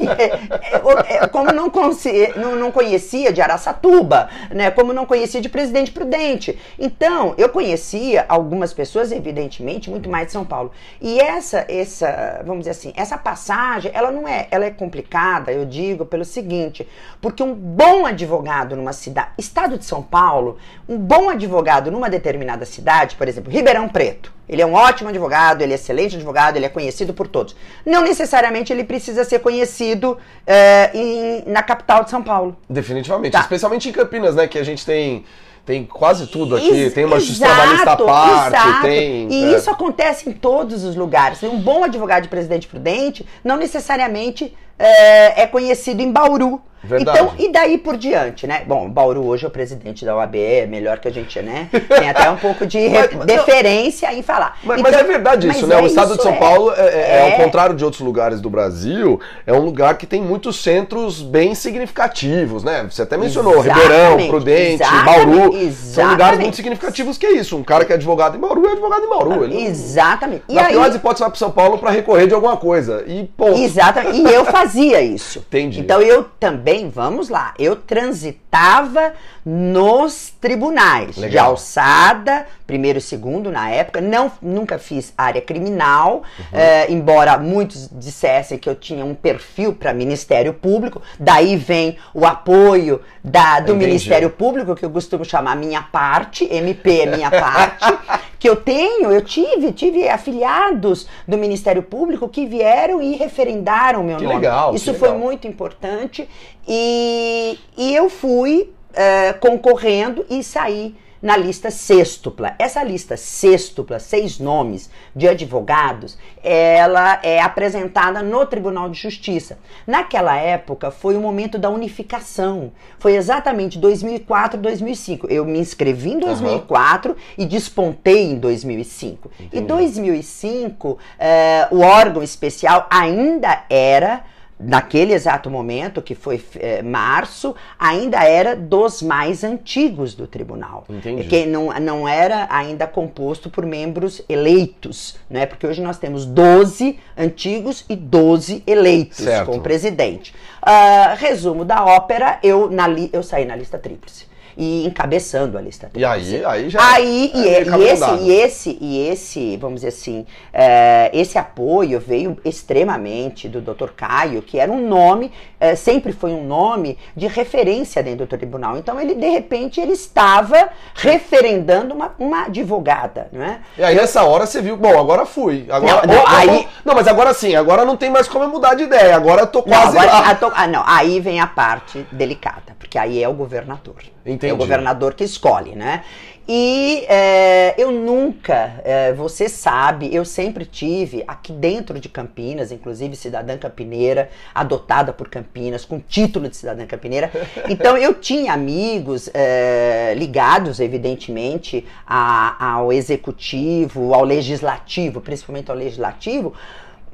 é, 1.08 1.28
como 1.28 1.52
não, 1.52 1.70
conhecia, 1.70 2.34
não, 2.36 2.56
não 2.56 2.72
conhecia 2.72 3.32
de 3.32 3.42
Araçatuba, 3.42 4.30
né? 4.50 4.72
como 4.72 4.94
não 4.94 5.06
conhecia 5.06 5.42
de 5.42 5.50
Presidente 5.50 5.92
Prudente. 5.92 6.58
Então, 6.80 7.34
eu 7.38 7.50
conhecia 7.50 8.26
algumas 8.28 8.74
pessoas 8.74 8.96
pessoas, 8.96 9.12
evidentemente, 9.12 9.90
muito 9.90 10.10
mais 10.10 10.28
de 10.28 10.34
São 10.34 10.46
Paulo. 10.46 10.72
E 11.02 11.20
essa, 11.20 11.66
essa, 11.68 12.42
vamos 12.46 12.60
dizer 12.60 12.72
assim, 12.78 12.94
essa 12.96 13.18
passagem, 13.18 13.92
ela 13.94 14.12
não 14.12 14.28
é, 14.28 14.48
ela 14.52 14.66
é 14.66 14.72
complicada, 14.72 15.52
eu 15.52 15.66
digo, 15.66 16.06
pelo 16.06 16.24
seguinte, 16.24 16.88
porque 17.22 17.42
um 17.42 17.54
bom 17.54 18.06
advogado 18.06 18.76
numa 18.76 18.94
cidade, 18.94 19.30
estado 19.38 19.78
de 19.78 19.86
São 19.86 20.02
Paulo, 20.02 20.58
um 20.88 20.98
bom 20.98 21.30
advogado 21.30 21.92
numa 21.92 22.10
determinada 22.10 22.66
cidade, 22.66 23.16
por 23.16 23.28
exemplo, 23.28 23.52
Ribeirão 23.52 23.90
Preto, 23.90 24.34
ele 24.48 24.62
é 24.62 24.66
um 24.66 24.74
ótimo 24.74 25.10
advogado, 25.10 25.62
ele 25.62 25.72
é 25.72 25.76
excelente 25.76 26.16
advogado, 26.16 26.56
ele 26.56 26.66
é 26.66 26.70
conhecido 26.70 27.14
por 27.14 27.28
todos. 27.28 27.56
Não 27.86 28.04
necessariamente 28.04 28.72
ele 28.72 28.84
precisa 28.84 29.24
ser 29.24 29.40
conhecido 29.40 30.18
é, 30.46 30.92
em, 30.94 31.44
na 31.48 31.64
capital 31.64 32.04
de 32.04 32.12
São 32.12 32.22
Paulo. 32.22 32.56
Definitivamente. 32.70 33.32
Tá. 33.32 33.40
Especialmente 33.40 33.90
em 33.90 33.92
Campinas, 33.92 34.36
né? 34.36 34.48
Que 34.48 34.60
a 34.60 34.64
gente 34.64 34.86
tem 34.86 35.26
tem 35.66 35.84
quase 35.84 36.28
tudo 36.28 36.56
aqui, 36.56 36.70
Ex 36.70 36.94
tem 36.94 37.06
uma 37.06 37.20
justiça 37.20 37.46
trabalhista 37.46 37.92
à 37.92 37.98
parte, 37.98 38.56
exato. 38.56 38.82
tem... 38.84 39.28
E 39.32 39.46
é. 39.46 39.58
isso 39.58 39.70
acontece 39.70 40.30
em 40.30 40.34
todos 40.34 40.84
os 40.84 40.96
lugares. 40.96 41.42
Um 41.42 41.60
bom 41.60 41.84
advogado 41.84 42.24
de 42.24 42.30
presidente 42.30 42.68
prudente 42.68 43.26
não 43.44 43.58
necessariamente 43.58 44.56
é, 44.78 45.44
é 45.44 45.48
conhecido 45.48 46.02
em 46.02 46.12
Bauru, 46.12 46.62
Verdade. 46.88 47.18
Então, 47.18 47.34
e 47.40 47.52
daí 47.52 47.80
por 47.80 47.98
diante, 47.98 48.46
né? 48.46 48.62
Bom, 48.68 48.88
Bauru 48.88 49.26
hoje 49.26 49.44
é 49.44 49.48
o 49.48 49.50
presidente 49.52 50.06
da 50.06 50.16
OAB, 50.16 50.36
é 50.36 50.68
melhor 50.68 51.00
que 51.00 51.08
a 51.08 51.12
gente, 51.12 51.42
né? 51.42 51.68
Tem 51.72 52.12
até 52.12 52.30
um 52.30 52.36
pouco 52.38 52.64
de 52.64 52.78
Mas- 52.90 53.12
mas- 53.12 53.26
deferência 53.26 54.14
em 54.14 54.22
falar. 54.22 54.60
Mas, 54.64 54.80
Então, 54.80 54.92
mas 54.92 55.02
é 55.02 55.04
verdade 55.04 55.48
isso, 55.50 55.66
né? 55.66 55.80
é 55.80 55.82
o 55.82 55.88
estado 55.88 56.10
de 56.10 56.14
isso, 56.14 56.22
São 56.22 56.34
é. 56.34 56.38
Paulo, 56.38 56.72
é, 56.72 56.80
é- 56.80 56.84
é, 56.86 57.18
É. 57.30 57.32
ao 57.32 57.44
contrário 57.44 57.76
de 57.76 57.84
outros 57.84 58.04
lugares 58.04 58.40
do 58.40 58.52
Brasil, 58.52 59.20
é 59.48 59.54
um 59.54 59.62
lugar 59.66 59.98
que 59.98 60.06
tem 60.06 60.22
muitos 60.22 60.62
centros 60.62 61.24
bem 61.24 61.56
significativos, 61.56 62.64
né? 62.64 62.86
Você 62.88 63.02
até 63.02 63.18
mencionou 63.18 63.56
Exatamente, 63.56 63.82
Ribeirão, 63.82 64.28
Prudente, 64.28 64.84
exatamente, 64.84 65.06
Bauru. 65.06 65.32
São 65.32 65.50
lugares 65.50 65.74
exatamente. 65.74 66.42
muito 66.42 66.56
significativos 66.56 67.18
que 67.18 67.26
é 67.26 67.32
isso. 67.32 67.58
Um 67.58 67.64
cara 67.64 67.84
que 67.84 67.94
é 67.94 67.96
advogado 67.96 68.38
em 68.38 68.40
Bauru 68.40 68.64
é 68.68 68.72
advogado 68.74 69.04
em 69.04 69.10
Bauru. 69.10 69.44
Ele 69.44 69.66
Exatamente. 69.66 70.44
E 70.48 70.54
Na 70.54 70.68
aí, 70.68 70.74
pior 70.74 70.86
das 70.86 70.96
hipóteses, 70.98 71.22
vai 71.22 71.30
para 71.30 71.40
São 71.40 71.50
Paulo 71.50 71.80
para 71.80 71.90
recorrer 71.90 72.28
de 72.28 72.36
alguma 72.36 72.58
coisa. 72.58 73.04
E, 73.08 73.24
pô, 73.36 73.48
Exatamente. 73.50 74.20
E 74.22 74.32
eu 74.32 74.46
fazia 74.66 75.02
isso. 75.02 75.40
Entendi. 75.40 75.80
Então 75.80 76.02
eu 76.02 76.24
também, 76.40 76.90
vamos 76.90 77.30
lá, 77.30 77.54
eu 77.60 77.76
transitava 77.76 79.14
nos 79.46 80.34
tribunais 80.42 81.14
de 81.16 81.22
Legal. 81.22 81.52
alçada, 81.52 82.48
primeiro 82.66 82.98
e 82.98 83.02
segundo 83.02 83.52
na 83.52 83.70
época. 83.70 84.02
Não, 84.02 84.32
nunca 84.42 84.80
fiz 84.80 85.14
área 85.16 85.40
criminal, 85.42 86.24
Uhum. 86.40 86.94
embora 86.96 87.38
muitos 87.38 87.88
dissessem 87.92 88.58
que 88.58 88.68
eu 88.68 88.74
tinha 88.76 89.06
um 89.06 89.14
perfil 89.14 89.74
para 89.74 89.94
Ministério 89.94 90.52
Público. 90.54 91.00
Daí 91.20 91.56
vem 91.56 91.98
o 92.14 92.26
apoio 92.26 93.02
da, 93.24 93.60
do 93.60 93.72
Entendi. 93.74 93.86
Ministério 93.86 94.30
Público, 94.32 94.76
que 94.76 94.84
eu 94.84 94.90
costumo 94.90 95.24
chamar 95.24 95.56
minha 95.56 95.82
parte, 95.84 96.46
MP 96.52 97.02
é 97.02 97.06
minha 97.16 97.30
parte, 97.30 97.86
que 98.40 98.50
eu 98.50 98.56
tenho, 98.56 99.12
eu 99.12 99.22
tive, 99.22 99.72
tive 99.74 100.10
afiliados 100.10 101.08
do 101.28 101.38
Ministério 101.38 101.84
Público 101.84 102.28
que 102.28 102.46
vieram 102.48 103.00
e 103.02 103.16
referendaram 103.16 104.02
o 104.02 104.04
meu 104.04 104.18
Que 104.18 104.24
nome. 104.24 104.36
legal, 104.36 104.74
Isso 104.74 104.94
foi 104.96 105.10
legal. 105.10 105.24
muito 105.24 105.48
importante 105.48 106.28
e, 106.68 107.60
e 107.78 107.96
eu 107.96 108.10
fui 108.10 108.72
eh, 108.96 109.34
concorrendo 109.34 110.26
e 110.30 110.44
saí 110.44 110.96
na 111.26 111.36
lista 111.36 111.72
sextupla. 111.72 112.54
Essa 112.60 112.84
lista 112.84 113.18
sextupla, 113.18 113.98
seis 113.98 114.38
nomes 114.38 114.92
de 115.16 115.28
advogados, 115.28 116.20
ela 116.44 117.20
é 117.24 117.42
apresentada 117.42 118.22
no 118.22 118.46
Tribunal 118.46 118.92
de 118.92 119.00
Justiça. 119.02 119.58
Naquela 119.88 120.38
época 120.38 120.92
foi 120.92 121.18
o 121.18 121.20
momento 121.20 121.58
da 121.58 121.68
unificação. 121.68 122.72
Foi 123.00 123.16
exatamente 123.16 123.80
2004, 123.80 124.60
2005. 124.60 125.28
Eu 125.28 125.46
me 125.46 125.58
inscrevi 125.58 126.12
em 126.12 126.20
2004 126.20 127.16
e 127.36 127.46
despontei 127.48 128.32
em 128.32 128.38
2005. 128.38 129.32
Entendi. 129.40 129.58
E 129.58 129.62
2005, 129.62 131.00
eh, 131.18 131.68
o 131.72 131.80
órgão 131.80 132.22
especial 132.22 132.86
ainda 132.92 133.64
era 133.68 134.24
naquele 134.60 135.14
exato 135.14 135.50
momento, 135.50 136.02
que 136.02 136.16
foi 136.16 136.42
eh, 136.56 136.82
março, 136.82 137.56
ainda 137.78 138.24
era 138.24 138.56
dos 138.56 139.02
mais 139.02 139.44
antigos 139.44 140.16
do 140.16 140.26
tribunal. 140.28 140.86
Entendi. 140.90 141.26
Que 141.26 141.46
não, 141.46 141.68
não 141.80 142.08
era 142.08 142.48
ainda 142.50 142.88
composto 142.88 143.50
por 143.50 143.66
membros 143.66 144.22
eleitos, 144.30 145.18
né? 145.30 145.46
Porque 145.46 145.68
hoje 145.68 145.82
nós 145.82 145.98
temos 145.98 146.26
12 146.26 146.98
antigos 147.18 147.84
e 147.90 147.96
12 147.96 148.64
eleitos 148.66 149.18
Certo. 149.18 149.52
com 149.52 149.60
presidente. 149.60 150.34
Ah, 150.62 151.16
resumo 151.18 151.66
da 151.66 151.84
ópera, 151.84 152.40
eu, 152.42 152.70
na 152.72 152.88
li, 152.88 153.10
eu 153.12 153.22
saí 153.22 153.46
na 153.46 153.56
lista 153.56 153.78
tríplice. 153.78 154.26
E 154.58 154.86
encabeçando 154.86 155.58
a 155.58 155.62
lista 155.62 155.90
e 155.94 156.06
aí, 156.06 156.44
aí 156.46 156.70
já. 156.70 156.80
Aí, 156.94 157.32
e, 157.34 157.48
é 157.50 157.62
e 157.62 157.66
caminho 157.66 157.90
esse, 157.90 158.12
e 158.22 158.32
esse, 158.32 158.78
e 158.80 159.08
esse, 159.10 159.58
vamos 159.58 159.82
dizer 159.82 159.90
assim, 159.90 160.26
é, 160.54 161.10
esse 161.14 161.38
apoio 161.38 162.00
veio 162.00 162.38
extremamente 162.46 163.50
do 163.50 163.60
Dr. 163.62 163.90
Caio, 163.96 164.42
que 164.42 164.58
era 164.60 164.72
um 164.72 164.88
nome, 164.88 165.32
é, 165.60 165.76
sempre 165.76 166.14
foi 166.14 166.32
um 166.32 166.46
nome 166.46 166.98
de 167.16 167.28
referência 167.28 168.02
dentro 168.02 168.26
do 168.26 168.30
tribunal. 168.30 168.78
Então, 168.78 169.00
ele, 169.00 169.14
de 169.16 169.28
repente, 169.30 169.80
ele 169.82 169.94
estava 169.94 170.70
referendando 170.94 171.94
uma, 171.94 172.14
uma 172.18 172.46
advogada, 172.46 173.28
não 173.32 173.44
é? 173.44 173.60
E 173.78 173.84
aí 173.84 173.96
nessa 173.96 174.24
hora 174.24 174.46
você 174.46 174.62
viu, 174.62 174.78
bom, 174.78 174.98
agora 175.00 175.26
fui. 175.26 175.66
Agora, 175.70 176.06
Não, 176.08 176.16
não, 176.16 176.28
aí- 176.28 176.68
não, 176.84 176.96
mas 176.96 177.08
agora 177.08 177.34
sim, 177.34 177.56
agora 177.56 177.84
não 177.86 177.98
tem 177.98 178.10
mais 178.10 178.28
como 178.28 178.44
eu 178.46 178.50
mudar 178.50 178.76
de 178.76 178.84
ideia. 178.84 179.16
Agora 179.16 179.42
eu 179.42 179.48
tô 179.48 179.62
quase 179.64 179.98
agora, 179.98 180.36
tô- 180.36 180.52
ah, 180.56 180.68
não, 180.68 180.84
aí 180.86 181.20
vem 181.20 181.40
a 181.40 181.48
parte 181.48 182.06
delicada, 182.12 182.76
porque 182.80 182.98
aí 182.98 183.22
é 183.22 183.28
o 183.28 183.34
governador. 183.34 183.96
Entendi. 184.26 184.52
É 184.52 184.54
o 184.54 184.58
governador 184.58 185.14
que 185.14 185.24
escolhe, 185.24 185.76
né? 185.76 186.04
E 186.48 187.04
é, 187.10 187.74
eu 187.76 187.92
nunca, 187.92 188.80
é, 188.84 189.12
você 189.14 189.50
sabe, 189.50 190.14
eu 190.14 190.24
sempre 190.24 190.64
tive 190.64 191.24
aqui 191.28 191.52
dentro 191.52 192.00
de 192.00 192.08
Campinas, 192.08 192.72
inclusive 192.72 193.16
cidadã 193.16 193.58
campineira, 193.58 194.30
adotada 194.54 195.12
por 195.12 195.28
Campinas, 195.28 195.84
com 195.86 196.00
título 196.00 196.48
de 196.48 196.56
cidadã 196.56 196.86
campineira. 196.86 197.32
Então 197.68 197.98
eu 197.98 198.14
tinha 198.14 198.54
amigos 198.54 199.28
é, 199.34 200.14
ligados, 200.16 200.80
evidentemente, 200.80 201.84
a- 202.06 202.74
ao 202.74 202.94
executivo, 202.94 204.14
ao 204.14 204.24
legislativo, 204.24 205.22
principalmente 205.22 205.72
ao 205.72 205.78
legislativo, 205.78 206.54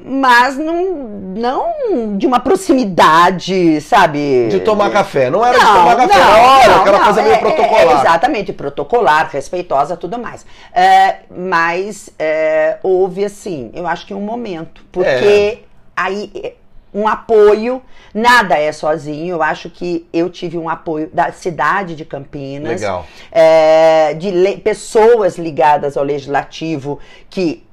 mas 0.04 0.58
não, 0.58 0.94
não 1.36 2.18
de 2.18 2.26
uma 2.26 2.40
proximidade, 2.40 3.80
sabe? 3.82 4.48
De 4.50 4.60
tomar 4.62 4.90
café. 4.92 5.30
Não 5.30 5.46
era 5.46 5.58
de 5.58 5.66
tomar 5.66 5.96
café 5.96 6.20
na 6.20 6.38
hora, 6.38 6.76
aquela 6.78 7.00
coisa 7.00 7.22
meio 7.22 7.34
é- 7.34 7.38
é- 7.38 7.40
protocolar. 7.40 7.82
é 7.82 7.94
exatamente, 8.00 8.54
protocolar, 8.54 9.30
respeitosa, 9.32 9.98
tudo 9.98 10.18
mais. 10.20 10.46
É, 10.74 11.18
mas 11.30 12.10
é, 12.18 12.78
houve, 12.84 13.26
assim, 13.26 13.72
eu 13.74 13.88
acho 13.88 14.06
que 14.06 14.14
um 14.14 14.22
momento, 14.22 14.84
porque 14.92 15.60
aí 15.96 16.32
é, 16.36 16.54
um 16.94 17.08
apoio, 17.08 17.82
nada 18.14 18.58
é 18.58 18.72
sozinho, 18.72 19.36
eu 19.36 19.44
acho 19.44 19.70
que 19.70 20.08
eu 20.12 20.30
tive 20.30 20.58
um 20.58 20.68
apoio 20.68 21.10
da 21.14 21.32
cidade 21.32 21.96
de 21.96 22.04
Campinas, 22.04 22.82
Legal. 22.82 23.06
é, 23.32 24.14
de 24.16 24.32
pessoas 24.58 25.38
ligadas 25.38 25.96
ao 25.96 26.04
legislativo 26.04 27.00
que 27.30 27.64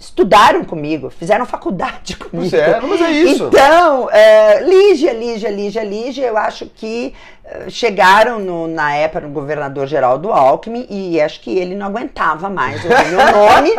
estudaram 0.00 0.64
comigo, 0.64 1.10
fizeram 1.10 1.44
faculdade 1.46 2.16
comigo. 2.18 2.50
Pois 2.50 2.52
é, 2.54 2.80
mas 2.80 3.00
é 3.02 3.10
isso. 3.12 3.44
Então, 3.48 4.08
é, 4.10 4.60
Lígia, 4.62 5.12
Lígia, 5.12 5.50
Lígia, 5.50 5.84
Lígia, 5.84 6.26
eu 6.26 6.36
acho 6.38 6.64
que 6.66 7.12
eh, 7.44 7.66
chegaram 7.68 8.38
no- 8.38 8.66
na 8.66 8.94
época 8.94 9.20
no 9.26 9.28
governador 9.28 9.86
Geraldo 9.86 10.32
Alckmin 10.32 10.86
e 10.88 11.20
acho 11.20 11.40
que 11.42 11.56
ele 11.58 11.74
não 11.74 11.86
aguentava 11.86 12.48
mais 12.48 12.82
ouvir 12.82 13.08
meu 13.10 13.18
nome, 13.30 13.70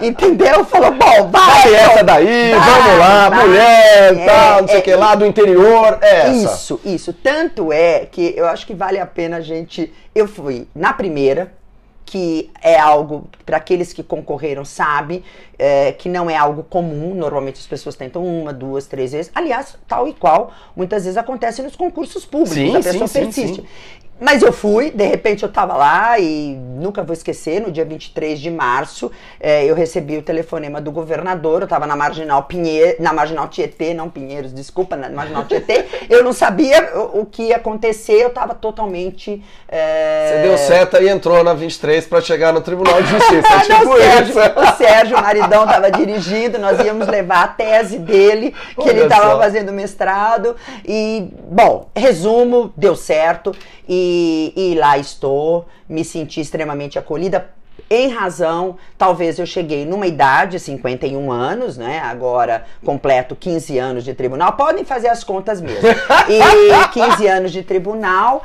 entendeu? 0.00 0.64
Falou, 0.64 0.90
bom, 0.92 1.30
vai, 1.30 1.62
Vai 1.62 1.74
essa 1.74 2.04
daí, 2.04 2.50
vai, 2.54 2.60
vamos 2.60 2.98
lá, 2.98 3.28
vai. 3.30 3.46
mulher, 3.46 4.16
É, 4.18 4.24
tal, 4.26 4.60
não 4.62 4.68
sei 4.68 4.76
o 4.76 4.78
é, 4.78 4.82
que 4.82 4.94
lá, 4.94 5.14
do 5.14 5.24
interior, 5.26 5.98
é 6.02 6.20
essa. 6.20 6.30
Isso, 6.54 6.80
isso. 6.84 7.12
Tanto 7.12 7.72
é 7.72 8.06
que 8.10 8.34
eu 8.36 8.46
acho 8.46 8.66
que 8.66 8.74
vale 8.74 8.98
a 8.98 9.06
pena 9.06 9.38
a 9.38 9.40
gente. 9.40 9.92
Eu 10.14 10.28
fui 10.28 10.66
na 10.74 10.92
primeira, 10.92 11.52
que 12.04 12.50
é 12.60 12.78
algo, 12.78 13.28
para 13.46 13.56
aqueles 13.56 13.92
que 13.92 14.02
concorreram, 14.02 14.64
sabe, 14.64 15.24
é, 15.58 15.92
que 15.92 16.08
não 16.08 16.28
é 16.28 16.36
algo 16.36 16.62
comum. 16.64 17.14
Normalmente 17.14 17.60
as 17.60 17.66
pessoas 17.66 17.96
tentam 17.96 18.24
uma, 18.24 18.52
duas, 18.52 18.86
três 18.86 19.12
vezes. 19.12 19.30
Aliás, 19.34 19.76
tal 19.86 20.06
e 20.08 20.12
qual, 20.12 20.52
muitas 20.76 21.04
vezes 21.04 21.16
acontece 21.16 21.62
nos 21.62 21.76
concursos 21.76 22.24
públicos. 22.24 22.54
Sim, 22.54 22.76
a 22.76 22.82
pessoa 22.82 23.06
sim, 23.06 23.20
persiste. 23.20 23.62
sim. 23.62 23.66
Mas 24.22 24.40
eu 24.40 24.52
fui, 24.52 24.90
de 24.92 25.04
repente 25.04 25.42
eu 25.42 25.48
tava 25.50 25.74
lá 25.76 26.16
e 26.18 26.54
nunca 26.54 27.02
vou 27.02 27.12
esquecer, 27.12 27.60
no 27.60 27.72
dia 27.72 27.84
23 27.84 28.38
de 28.38 28.50
março, 28.52 29.10
eh, 29.40 29.64
eu 29.66 29.74
recebi 29.74 30.16
o 30.16 30.22
telefonema 30.22 30.80
do 30.80 30.92
governador, 30.92 31.62
eu 31.62 31.66
tava 31.68 31.86
na 31.88 31.96
Marginal 31.96 32.44
Pinheiro, 32.44 32.96
na 33.00 33.12
Marginal 33.12 33.48
Tietê, 33.48 33.92
não 33.94 34.08
Pinheiros, 34.08 34.52
desculpa, 34.52 34.94
na 34.94 35.08
Marginal 35.08 35.44
Tietê, 35.44 35.84
eu 36.08 36.22
não 36.22 36.32
sabia 36.32 36.92
o, 36.94 37.22
o 37.22 37.26
que 37.26 37.44
ia 37.48 37.56
acontecer, 37.56 38.22
eu 38.22 38.30
tava 38.30 38.54
totalmente... 38.54 39.42
eh, 39.68 40.30
Você 40.36 40.48
deu 40.48 40.56
seta 40.58 41.02
e 41.02 41.08
entrou 41.08 41.42
na 41.42 41.52
23 41.52 42.06
pra 42.06 42.20
chegar 42.20 42.52
no 42.52 42.60
Tribunal 42.60 43.02
de 43.02 43.08
Justiça. 43.08 43.42
Ah, 43.52 43.60
tipo 43.60 43.84
não, 43.84 43.92
o 43.92 43.98
Sérgio, 43.98 44.34
o 44.56 44.76
Sérgio, 44.76 45.16
o 45.18 45.20
maridão, 45.20 45.64
estava 45.64 45.90
dirigindo, 45.90 46.58
nós 46.58 46.78
íamos 46.84 47.06
levar 47.08 47.44
a 47.44 47.48
tese 47.48 47.98
dele, 47.98 48.54
que 48.80 48.88
ele 48.88 49.00
Olha 49.00 49.06
estava 49.08 49.30
só. 49.32 49.38
fazendo 49.38 49.72
mestrado. 49.72 50.56
E, 50.86 51.28
bom, 51.50 51.88
resumo, 51.94 52.72
deu 52.76 52.94
certo. 52.96 53.54
E, 53.88 54.11
e 54.56 54.74
lá 54.74 54.98
estou, 54.98 55.66
me 55.88 56.04
senti 56.04 56.40
extremamente 56.40 56.98
acolhida. 56.98 57.50
Em 57.88 58.08
razão, 58.08 58.76
talvez 58.96 59.38
eu 59.38 59.44
cheguei 59.44 59.84
numa 59.84 60.06
idade, 60.06 60.58
51 60.58 61.30
anos, 61.30 61.76
né? 61.76 62.00
Agora 62.00 62.64
completo 62.84 63.36
15 63.36 63.78
anos 63.78 64.04
de 64.04 64.14
tribunal. 64.14 64.54
Podem 64.54 64.84
fazer 64.84 65.08
as 65.08 65.22
contas 65.22 65.60
mesmo. 65.60 65.82
E 66.28 66.88
15 66.88 67.26
anos 67.26 67.52
de 67.52 67.62
tribunal, 67.62 68.42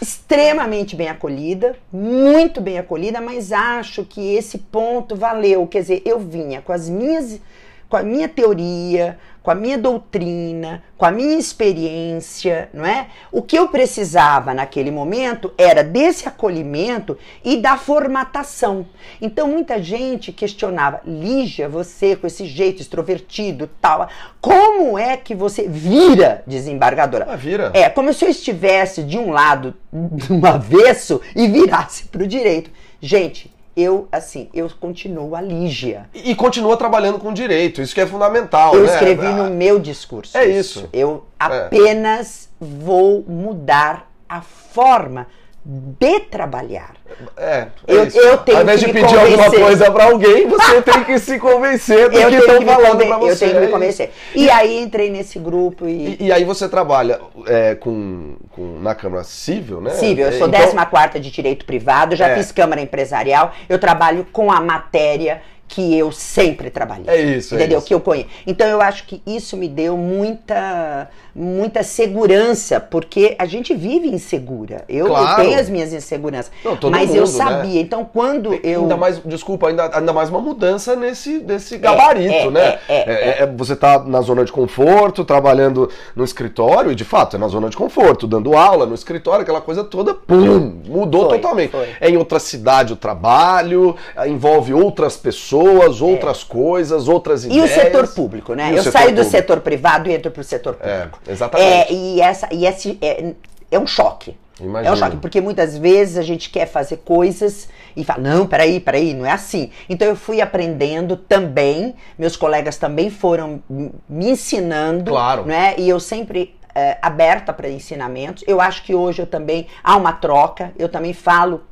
extremamente 0.00 0.96
bem 0.96 1.08
acolhida, 1.08 1.76
muito 1.92 2.60
bem 2.60 2.78
acolhida, 2.78 3.20
mas 3.20 3.52
acho 3.52 4.04
que 4.04 4.34
esse 4.34 4.58
ponto 4.58 5.14
valeu. 5.14 5.66
Quer 5.66 5.80
dizer, 5.80 6.02
eu 6.04 6.18
vinha 6.18 6.62
com 6.62 6.72
as 6.72 6.88
minhas 6.88 7.40
com 7.88 7.96
a 7.96 8.02
minha 8.02 8.28
teoria, 8.28 9.18
com 9.46 9.52
a 9.52 9.54
minha 9.54 9.78
doutrina, 9.78 10.82
com 10.98 11.04
a 11.04 11.12
minha 11.12 11.38
experiência, 11.38 12.68
não 12.74 12.84
é? 12.84 13.06
O 13.30 13.40
que 13.40 13.56
eu 13.56 13.68
precisava 13.68 14.52
naquele 14.52 14.90
momento 14.90 15.52
era 15.56 15.84
desse 15.84 16.26
acolhimento 16.26 17.16
e 17.44 17.56
da 17.56 17.76
formatação. 17.76 18.84
Então 19.22 19.46
muita 19.46 19.80
gente 19.80 20.32
questionava, 20.32 21.00
Lígia, 21.06 21.68
você 21.68 22.16
com 22.16 22.26
esse 22.26 22.44
jeito 22.44 22.82
extrovertido, 22.82 23.70
tal, 23.80 24.08
como 24.40 24.98
é 24.98 25.16
que 25.16 25.32
você 25.32 25.68
vira 25.68 26.42
desembargadora? 26.44 27.26
Ah, 27.28 27.36
vira. 27.36 27.70
É, 27.72 27.88
como 27.88 28.12
se 28.12 28.24
eu 28.24 28.28
estivesse 28.28 29.04
de 29.04 29.16
um 29.16 29.30
lado, 29.30 29.74
do 29.92 30.44
avesso 30.44 31.20
e 31.36 31.46
virasse 31.46 32.06
para 32.06 32.24
o 32.24 32.26
direito. 32.26 32.68
Gente, 33.00 33.54
eu, 33.76 34.08
assim, 34.10 34.48
eu 34.54 34.70
continuo 34.80 35.36
a 35.36 35.40
Lígia. 35.40 36.08
E, 36.14 36.30
e, 36.30 36.34
continua 36.34 36.76
trabalhando 36.76 37.18
com 37.18 37.32
direito, 37.32 37.82
isso 37.82 37.94
que 37.94 38.00
é 38.00 38.06
fundamental. 38.06 38.74
Eu 38.74 38.84
né? 38.84 38.92
escrevi 38.92 39.26
no 39.26 39.50
meu 39.50 39.78
discurso. 39.78 40.36
É 40.36 40.46
isso. 40.46 40.88
Eu 40.92 41.26
é. 41.38 41.44
apenas 41.44 42.48
é. 42.60 42.64
vou 42.64 43.22
mudar 43.28 44.10
a 44.26 44.40
forma 44.40 45.26
de 45.64 46.20
trabalhar. 46.20 46.94
É, 47.36 47.48
é 47.48 47.68
eu, 47.86 48.04
eu 48.06 48.38
tenho 48.38 48.58
Ao 48.58 48.62
invés 48.64 48.80
que 48.80 48.86
de 48.86 48.92
pedir 48.92 49.14
convencer. 49.14 49.40
alguma 49.44 49.50
coisa 49.66 49.90
para 49.90 50.04
alguém, 50.04 50.46
você 50.48 50.82
tem 50.82 51.04
que 51.04 51.18
se 51.18 51.38
convencer 51.38 52.08
do 52.10 52.18
eu 52.18 52.28
que 52.28 52.36
estão 52.36 52.62
falando 52.62 53.06
para 53.06 53.18
você. 53.18 53.32
Eu 53.32 53.38
tenho 53.48 53.52
que 53.54 53.60
me 53.60 53.66
é 53.66 53.70
convencer. 53.70 54.12
E 54.34 54.50
aí 54.50 54.82
entrei 54.82 55.10
nesse 55.10 55.38
grupo 55.38 55.86
e... 55.86 56.16
E, 56.20 56.26
e 56.26 56.32
aí 56.32 56.44
você 56.44 56.68
trabalha 56.68 57.20
é, 57.46 57.74
com, 57.74 58.34
com- 58.50 58.78
na 58.80 58.94
Câmara 58.94 59.24
Civil, 59.24 59.80
né? 59.80 59.90
Cível, 59.90 60.26
eu 60.26 60.32
sou 60.38 60.48
Então- 60.48 60.60
14 60.60 61.20
de 61.20 61.30
Direito 61.30 61.64
Privado, 61.64 62.14
já 62.16 62.28
É. 62.28 62.36
fiz 62.36 62.50
Câmara 62.52 62.80
Empresarial, 62.80 63.52
eu 63.68 63.78
trabalho 63.78 64.26
com 64.32 64.50
a 64.50 64.60
matéria 64.60 65.42
que 65.68 65.98
eu 65.98 66.12
sempre 66.12 66.70
trabalhei. 66.70 67.06
É 67.08 67.20
isso, 67.20 67.54
é 67.54 67.58
Entendeu? 67.58 67.78
isso. 67.78 67.88
Que 67.88 67.92
eu 67.94 68.00
conheço. 68.00 68.28
Então 68.46 68.68
eu 68.68 68.80
acho 68.80 69.04
que 69.04 69.20
isso 69.26 69.56
me 69.56 69.68
deu 69.68 69.96
muita 69.96 71.08
muita 71.34 71.82
segurança, 71.82 72.80
porque 72.80 73.34
a 73.38 73.44
gente 73.44 73.74
vive 73.74 74.08
insegura. 74.08 74.84
Eu, 74.88 75.06
eu 75.06 75.06
Claro. 75.08 75.42
tenho 75.42 75.58
as 75.60 75.68
minhas 75.68 75.92
inseguranças. 75.92 76.50
Não, 76.64 76.76
todo 76.76 76.92
mas 77.00 77.14
eu 77.14 77.26
mundo, 77.26 77.32
né? 77.38 77.44
sabia. 77.44 77.80
Então 77.80 78.04
quando 78.04 78.54
eu 78.62 78.82
Ainda 78.82 78.96
mais, 78.96 79.20
desculpa, 79.24 79.68
ainda, 79.68 79.90
ainda 79.96 80.12
mais 80.12 80.28
uma 80.30 80.40
mudança 80.40 80.94
nesse, 80.96 81.38
nesse 81.38 81.78
gabarito, 81.78 82.32
é, 82.34 82.50
né? 82.50 82.78
é, 82.88 82.94
é, 82.98 83.42
é, 83.42 83.46
você 83.46 83.74
tá 83.76 83.98
na 84.00 84.20
zona 84.20 84.44
de 84.44 84.52
conforto, 84.52 85.24
trabalhando 85.24 85.88
no 86.14 86.24
escritório, 86.24 86.90
e 86.90 86.94
de 86.94 87.04
fato 87.04 87.36
é 87.36 87.38
na 87.38 87.48
zona 87.48 87.68
de 87.68 87.76
conforto, 87.76 88.26
dando 88.26 88.56
aula 88.56 88.86
no 88.86 88.94
escritório, 88.94 89.42
aquela 89.42 89.60
coisa 89.60 89.84
toda, 89.84 90.14
pum, 90.14 90.80
mudou 90.86 91.28
Foi, 91.28 91.38
totalmente. 91.38 91.70
foi. 91.70 91.88
É 92.00 92.08
em 92.08 92.16
outra 92.16 92.38
cidade 92.38 92.92
o 92.92 92.96
trabalho, 92.96 93.96
envolve 94.26 94.72
outras 94.74 95.16
pessoas, 95.16 96.00
outras 96.00 96.42
coisas, 96.44 97.08
outras 97.08 97.44
E 97.44 97.48
ideias. 97.48 97.70
o 97.70 97.74
setor 97.74 98.08
público, 98.08 98.54
né? 98.54 98.72
E 98.72 98.76
Eu 98.76 98.82
saio 98.84 99.08
do 99.10 99.16
público. 99.16 99.30
setor 99.30 99.60
privado 99.60 100.08
e 100.08 100.14
entro 100.14 100.30
pro 100.30 100.42
setor 100.44 100.76
É, 100.80 101.00
público. 101.02 101.18
exatamente. 101.28 101.92
É, 101.92 101.92
e 101.92 102.20
essa, 102.20 102.48
e 102.52 102.66
esse 102.66 102.98
é, 103.02 103.32
é 103.70 103.78
um 103.78 103.86
choque. 103.86 104.36
Imagino. 104.60 104.88
É 104.88 104.92
um 104.92 104.96
choque, 104.96 105.16
porque 105.18 105.40
muitas 105.40 105.76
vezes 105.76 106.16
a 106.16 106.22
gente 106.22 106.48
quer 106.50 106.66
fazer 106.66 106.98
coisas 106.98 107.68
e 107.94 108.04
fala, 108.04 108.20
não, 108.22 108.46
peraí, 108.46 108.80
peraí, 108.80 109.12
não 109.12 109.26
é 109.26 109.30
assim. 109.30 109.70
Então 109.88 110.08
eu 110.08 110.16
fui 110.16 110.40
aprendendo 110.40 111.16
também, 111.16 111.94
meus 112.18 112.36
colegas 112.36 112.76
também 112.76 113.10
foram 113.10 113.62
me 113.68 114.30
ensinando, 114.30 115.10
Claro. 115.10 115.44
né? 115.44 115.74
E 115.76 115.88
eu 115.88 116.00
sempre 116.00 116.56
é, 116.74 116.98
aberta 117.02 117.52
para 117.52 117.68
ensinamentos. 117.68 118.44
Eu 118.46 118.60
acho 118.60 118.82
que 118.82 118.94
hoje 118.94 119.22
eu 119.22 119.26
também 119.26 119.66
há 119.82 119.96
uma 119.96 120.12
troca, 120.12 120.72
eu 120.78 120.88
também 120.88 121.12
falo 121.12 121.62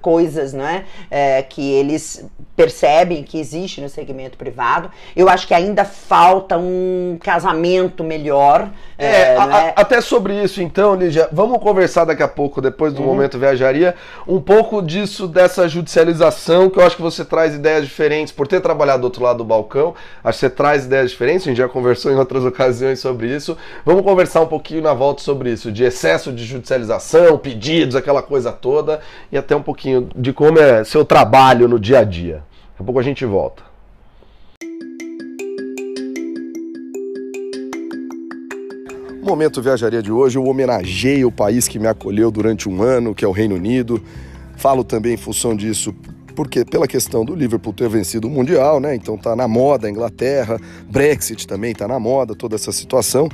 coisas 0.00 0.52
né, 0.52 0.84
é, 1.10 1.42
que 1.42 1.70
eles 1.72 2.24
percebem 2.56 3.22
que 3.22 3.38
existe 3.38 3.80
no 3.80 3.88
segmento 3.88 4.36
privado. 4.36 4.90
Eu 5.14 5.28
acho 5.28 5.46
que 5.46 5.54
ainda 5.54 5.84
falta 5.84 6.58
um 6.58 7.16
casamento 7.22 8.02
melhor. 8.02 8.68
É, 8.98 9.36
não 9.36 9.42
é? 9.52 9.68
a- 9.68 9.72
até 9.76 10.00
sobre 10.00 10.42
isso, 10.42 10.60
então, 10.60 10.94
Lígia, 10.96 11.28
vamos 11.30 11.58
conversar 11.62 12.04
daqui 12.04 12.22
a 12.22 12.26
pouco, 12.26 12.60
depois 12.60 12.92
Uhum. 12.92 13.00
do 13.00 13.06
momento 13.06 13.38
viajaria, 13.38 13.94
um 14.26 14.40
pouco 14.40 14.82
disso, 14.82 15.28
dessa 15.28 15.68
judicialização, 15.68 16.68
que 16.68 16.78
eu 16.80 16.84
acho 16.86 16.96
que 16.96 17.02
você 17.02 17.24
traz 17.24 17.54
ideias 17.54 17.84
diferentes, 17.84 18.32
por 18.32 18.48
ter 18.48 18.60
trabalhado 18.60 19.02
do 19.02 19.04
outro 19.04 19.22
lado 19.22 19.38
do 19.38 19.44
balcão, 19.44 19.94
acho 20.24 20.38
que 20.38 20.46
você 20.46 20.50
traz 20.50 20.84
ideias 20.84 21.10
diferentes, 21.10 21.46
a 21.46 21.50
gente 21.50 21.58
já 21.58 21.68
conversou 21.68 22.10
em 22.10 22.16
outras 22.16 22.42
ocasiões 22.46 22.98
sobre 22.98 23.28
isso. 23.34 23.56
Vamos 23.84 24.02
conversar 24.02 24.40
um 24.40 24.46
pouquinho 24.46 24.82
na 24.82 24.94
volta 24.94 25.22
sobre 25.22 25.52
isso, 25.52 25.70
de 25.70 25.84
excesso 25.84 26.32
de 26.32 26.44
judicialização, 26.44 27.38
pedidos, 27.38 27.94
aquela 27.94 28.22
coisa 28.22 28.50
toda, 28.50 29.00
e 29.30 29.38
até 29.38 29.54
um 29.54 29.62
pouquinho 29.68 30.08
de 30.16 30.32
como 30.32 30.58
é 30.58 30.82
seu 30.82 31.04
trabalho 31.04 31.68
no 31.68 31.78
dia 31.78 31.98
a 31.98 32.04
dia. 32.04 32.36
Daqui 32.70 32.80
a 32.80 32.84
pouco 32.84 32.98
a 32.98 33.02
gente 33.02 33.26
volta. 33.26 33.62
Momento 39.22 39.60
Viajaria 39.60 40.02
de 40.02 40.10
hoje, 40.10 40.38
eu 40.38 40.44
homenageio 40.46 41.28
o 41.28 41.32
país 41.32 41.68
que 41.68 41.78
me 41.78 41.86
acolheu 41.86 42.30
durante 42.30 42.66
um 42.66 42.82
ano, 42.82 43.14
que 43.14 43.26
é 43.26 43.28
o 43.28 43.30
Reino 43.30 43.56
Unido. 43.56 44.02
Falo 44.56 44.82
também 44.82 45.12
em 45.12 45.18
função 45.18 45.54
disso, 45.54 45.94
porque 46.34 46.64
pela 46.64 46.88
questão 46.88 47.22
do 47.22 47.34
Liverpool 47.34 47.74
ter 47.74 47.90
vencido 47.90 48.26
o 48.26 48.30
Mundial, 48.30 48.80
né? 48.80 48.94
Então 48.94 49.18
tá 49.18 49.36
na 49.36 49.46
moda 49.46 49.86
a 49.86 49.90
Inglaterra, 49.90 50.58
Brexit 50.88 51.46
também 51.46 51.74
tá 51.74 51.86
na 51.86 52.00
moda, 52.00 52.34
toda 52.34 52.54
essa 52.54 52.72
situação. 52.72 53.28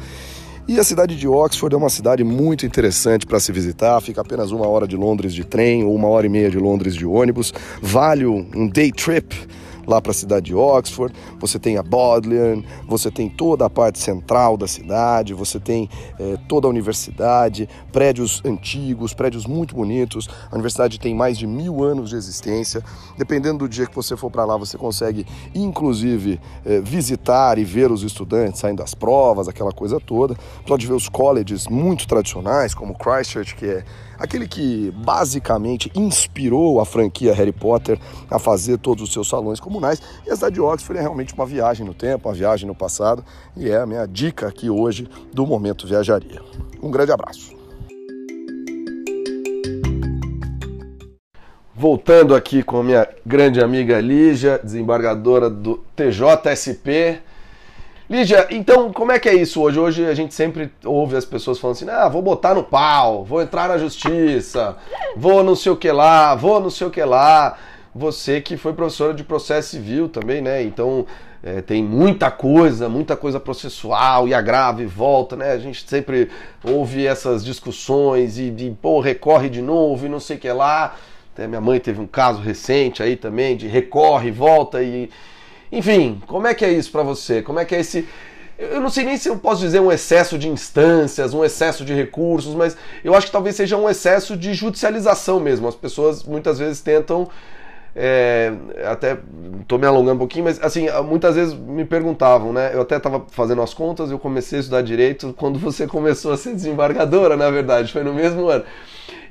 E 0.67 0.81
a 0.81 0.85
cidade 0.85 1.15
de 1.15 1.29
Oxford 1.29 1.75
é 1.75 1.79
uma 1.79 1.91
cidade 1.91 2.25
muito 2.25 2.65
interessante 2.65 3.27
para 3.27 3.39
se 3.39 3.53
visitar, 3.53 4.01
fica 4.01 4.23
apenas 4.23 4.51
uma 4.51 4.67
hora 4.67 4.89
de 4.89 4.97
Londres 4.97 5.35
de 5.35 5.45
trem 5.45 5.85
ou 5.85 5.95
uma 5.95 6.09
hora 6.09 6.25
e 6.25 6.31
meia 6.31 6.51
de 6.51 6.59
Londres 6.59 6.95
de 6.95 7.05
ônibus. 7.05 7.53
Vale 7.83 8.25
um 8.25 8.67
day 8.67 8.91
trip 8.91 9.47
lá 9.87 10.01
para 10.01 10.11
a 10.11 10.15
cidade 10.15 10.47
de 10.47 10.55
Oxford, 10.55 11.15
você 11.39 11.59
tem 11.59 11.77
a 11.77 11.83
Bodleian, 11.83 12.63
você 12.87 13.11
tem 13.11 13.29
toda 13.29 13.67
a 13.67 13.71
parte 13.71 13.99
central 13.99 14.57
da 14.57 14.67
cidade, 14.67 15.35
você 15.35 15.59
tem 15.59 15.89
eh, 16.19 16.37
toda 16.49 16.67
a 16.67 16.71
universidade, 16.71 17.69
prédios 17.93 18.43
antigos, 18.45 19.15
prédios 19.15 19.47
muito 19.47 19.75
bonitos. 19.75 20.29
A 20.51 20.55
universidade 20.55 20.99
tem 20.99 21.15
mais 21.15 21.39
de 21.39 21.47
mil 21.47 21.83
anos 21.83 22.11
de 22.11 22.17
existência. 22.17 22.83
Dependendo 23.17 23.59
do 23.59 23.69
dia 23.69 23.87
que 23.87 23.95
você 23.95 24.17
for 24.17 24.31
para 24.31 24.45
lá, 24.45 24.57
você 24.57 24.77
consegue, 24.77 25.27
inclusive, 25.55 26.41
eh, 26.65 26.81
visitar 26.81 27.59
e 27.59 27.65
ver 27.65 27.91
os 27.91 28.03
estudantes 28.03 28.61
saindo 28.61 28.79
das 28.79 28.95
provas, 28.95 29.49
aquela 29.49 29.73
coisa 29.73 30.01
toda. 30.01 30.37
Pode 30.67 30.87
ver 30.87 30.95
os 30.95 31.09
colleges 31.09 31.67
muito 31.67 32.07
tradicionais, 32.07 32.75
como 32.75 32.95
Christchurch, 32.95 33.55
que 33.55 33.67
é 33.67 33.85
aquele 34.19 34.47
que 34.47 34.93
basicamente 34.97 35.91
inspirou 35.95 36.81
a 36.81 36.85
franquia 36.85 37.35
Harry 37.35 37.53
Potter 37.53 37.99
a 38.31 38.39
fazer 38.39 38.79
todos 38.79 39.05
os 39.05 39.13
seus 39.13 39.29
salões 39.29 39.61
comunais. 39.61 40.01
E 40.27 40.31
a 40.31 40.35
cidade 40.35 40.55
de 40.55 40.61
Oxford 40.61 40.99
é 40.99 41.03
realmente 41.03 41.35
uma 41.35 41.47
viagem 41.47 41.87
no 41.87 41.95
tempo, 41.95 42.29
uma 42.29 42.35
viagem 42.35 42.67
no 42.67 42.75
passado, 42.75 43.25
e 43.57 43.69
é 43.69 43.79
a 43.79 43.87
minha 43.87 44.07
dica 44.07 44.49
aqui 44.49 44.71
hoje 44.71 45.09
do 45.33 45.47
Momento 45.47 45.87
Viajaria. 45.87 46.41
Um 46.83 46.91
grande 46.91 47.13
abraço. 47.13 47.55
Voltando 51.77 52.35
aqui 52.35 52.63
com 52.63 52.83
minha 52.83 53.07
grande 53.27 53.61
amiga 53.61 54.01
Lígia, 54.01 54.61
desembargadora 54.63 55.51
do 55.51 55.85
TJSP. 55.97 57.21
Lígia, 58.15 58.47
então 58.49 58.93
como 58.93 59.11
é 59.11 59.19
que 59.19 59.29
é 59.29 59.35
isso 59.35 59.61
hoje? 59.61 59.81
Hoje 59.81 60.07
a 60.07 60.15
gente 60.15 60.33
sempre 60.35 60.71
ouve 60.85 61.17
as 61.17 61.25
pessoas 61.25 61.59
falando 61.59 61.75
assim: 61.75 61.91
ah, 61.91 62.09
vou 62.09 62.23
botar 62.23 62.55
no 62.55 62.63
pau, 62.63 63.25
vou 63.25 63.43
entrar 63.43 63.69
na 63.69 63.77
justiça, 63.77 64.77
vou 65.17 65.43
não 65.43 65.57
sei 65.57 65.73
o 65.73 65.77
que 65.77 65.91
lá, 65.91 66.33
vou 66.37 66.61
não 66.61 66.71
sei 66.71 66.87
o 66.87 66.91
que 66.93 67.03
lá. 67.03 67.59
Você 67.93 68.41
que 68.41 68.57
foi 68.57 68.73
professora 68.73 69.13
de 69.13 69.25
processo 69.25 69.71
civil 69.71 70.09
também, 70.09 70.41
né? 70.41 70.63
Então 70.63 71.05
é, 71.43 71.61
tem 71.61 71.83
muita 71.83 72.31
coisa, 72.31 72.89
muita 72.89 73.17
coisa 73.17 73.41
processual 73.41 74.29
e 74.29 74.33
agrava 74.33 74.81
e 74.81 74.87
volta, 74.87 75.35
né? 75.35 75.51
A 75.51 75.59
gente 75.59 75.85
sempre 75.85 76.31
ouve 76.63 77.05
essas 77.05 77.45
discussões 77.45 78.39
e, 78.39 78.45
e 78.45 78.79
pô, 78.81 79.01
recorre 79.01 79.49
de 79.49 79.61
novo 79.61 80.07
e 80.07 80.09
não 80.09 80.21
sei 80.21 80.37
o 80.37 80.39
que 80.39 80.53
lá. 80.53 80.95
Até 81.33 81.49
minha 81.49 81.61
mãe 81.61 81.81
teve 81.81 82.01
um 82.01 82.07
caso 82.07 82.41
recente 82.41 83.03
aí 83.03 83.17
também 83.17 83.57
de 83.57 83.67
recorre, 83.67 84.31
volta 84.31 84.81
e. 84.85 85.11
Enfim, 85.75 86.23
como 86.29 86.47
é 86.47 86.55
que 86.55 86.65
é 86.65 86.73
isso 86.73 86.93
para 86.93 87.03
você? 87.03 87.43
Como 87.43 87.59
é 87.59 87.65
que 87.65 87.75
é 87.75 87.81
esse. 87.81 88.07
Eu 88.57 88.81
não 88.81 88.89
sei 88.89 89.05
nem 89.05 89.17
se 89.17 89.29
eu 89.29 89.37
posso 89.37 89.61
dizer 89.61 89.81
um 89.81 89.91
excesso 89.91 90.39
de 90.39 90.49
instâncias, 90.49 91.35
um 91.35 91.45
excesso 91.45 91.85
de 91.85 91.93
recursos, 91.93 92.55
mas 92.55 92.77
eu 93.03 93.13
acho 93.13 93.27
que 93.27 93.33
talvez 93.33 93.57
seja 93.57 93.77
um 93.77 93.91
excesso 93.91 94.37
de 94.37 94.55
judicialização 94.55 95.41
mesmo. 95.41 95.67
As 95.67 95.75
pessoas 95.75 96.23
muitas 96.23 96.61
vezes 96.61 96.81
tentam. 96.81 97.29
É, 97.97 98.53
até 98.91 99.19
tô 99.69 99.79
me 99.79 99.87
alongando 99.87 100.17
um 100.17 100.19
pouquinho, 100.19 100.45
mas 100.45 100.61
assim, 100.61 100.87
muitas 101.07 101.37
vezes 101.37 101.55
me 101.55 101.85
perguntavam, 101.85 102.53
né? 102.53 102.73
Eu 102.75 102.83
até 102.83 102.97
estava 102.97 103.25
fazendo 103.31 103.63
as 103.63 103.73
contas, 103.73 104.11
eu 104.11 104.19
comecei 104.19 104.59
a 104.59 104.61
estudar 104.61 104.83
direito 104.83 105.33
quando 105.37 105.59
você 105.59 105.87
começou 105.89 106.33
a 106.33 106.37
ser 106.37 106.55
desembargadora, 106.55 107.37
na 107.37 107.49
verdade, 107.51 107.93
foi 107.93 108.03
no 108.03 108.13
mesmo 108.13 108.49
ano. 108.49 108.65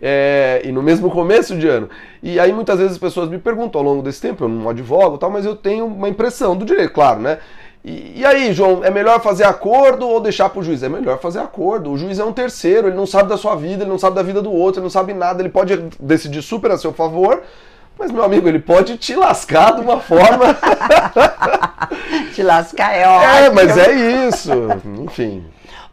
É, 0.01 0.61
e 0.63 0.71
no 0.71 0.81
mesmo 0.81 1.09
começo 1.09 1.57
de 1.57 1.67
ano. 1.67 1.89
E 2.21 2.39
aí 2.39 2.51
muitas 2.51 2.77
vezes 2.77 2.93
as 2.93 2.97
pessoas 2.97 3.29
me 3.29 3.37
perguntam 3.37 3.79
ao 3.79 3.85
longo 3.85 4.01
desse 4.01 4.21
tempo, 4.21 4.45
eu 4.45 4.49
não 4.49 4.69
advogo 4.69 5.17
tal, 5.17 5.29
mas 5.29 5.45
eu 5.45 5.55
tenho 5.55 5.85
uma 5.85 6.09
impressão 6.09 6.55
do 6.55 6.65
direito, 6.65 6.93
claro, 6.93 7.19
né? 7.19 7.39
E, 7.83 8.21
e 8.21 8.25
aí, 8.25 8.53
João, 8.53 8.83
é 8.83 8.89
melhor 8.89 9.21
fazer 9.21 9.43
acordo 9.43 10.07
ou 10.07 10.21
deixar 10.21 10.49
pro 10.49 10.63
juiz? 10.63 10.81
É 10.83 10.89
melhor 10.89 11.19
fazer 11.19 11.39
acordo. 11.39 11.91
O 11.91 11.97
juiz 11.97 12.17
é 12.17 12.23
um 12.23 12.31
terceiro, 12.31 12.87
ele 12.87 12.95
não 12.95 13.05
sabe 13.05 13.27
da 13.27 13.35
sua 13.35 13.55
vida, 13.55 13.83
ele 13.83 13.89
não 13.89 13.99
sabe 13.99 14.15
da 14.15 14.23
vida 14.23 14.41
do 14.41 14.51
outro, 14.51 14.79
ele 14.79 14.85
não 14.85 14.89
sabe 14.89 15.13
nada, 15.13 15.41
ele 15.41 15.49
pode 15.49 15.75
decidir 15.99 16.41
super 16.41 16.71
a 16.71 16.77
seu 16.77 16.93
favor, 16.93 17.43
Mas, 17.97 18.11
meu 18.11 18.23
amigo, 18.23 18.47
ele 18.47 18.59
pode 18.59 18.97
te 18.97 19.15
lascar 19.15 19.75
de 19.75 19.81
uma 19.81 19.99
forma. 19.99 20.57
te 22.33 22.41
lascar 22.41 22.93
é 22.95 23.07
ótimo. 23.07 23.33
É, 23.33 23.49
mas 23.49 23.77
é 23.77 24.27
isso. 24.27 24.51
Enfim. 25.03 25.45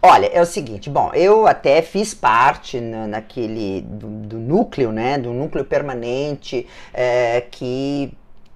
Olha, 0.02 0.26
é 0.32 0.40
o 0.40 0.46
seguinte, 0.46 0.88
bom, 0.88 1.10
eu 1.12 1.46
até 1.46 1.82
fiz 1.82 2.14
parte 2.14 2.80
na, 2.80 3.06
naquele 3.06 3.82
do, 3.82 4.06
do, 4.06 4.38
núcleo, 4.38 4.90
né, 4.90 5.18
do 5.18 5.30
núcleo 5.30 5.62
permanente 5.62 6.66
é, 6.94 7.42
que 7.50 8.10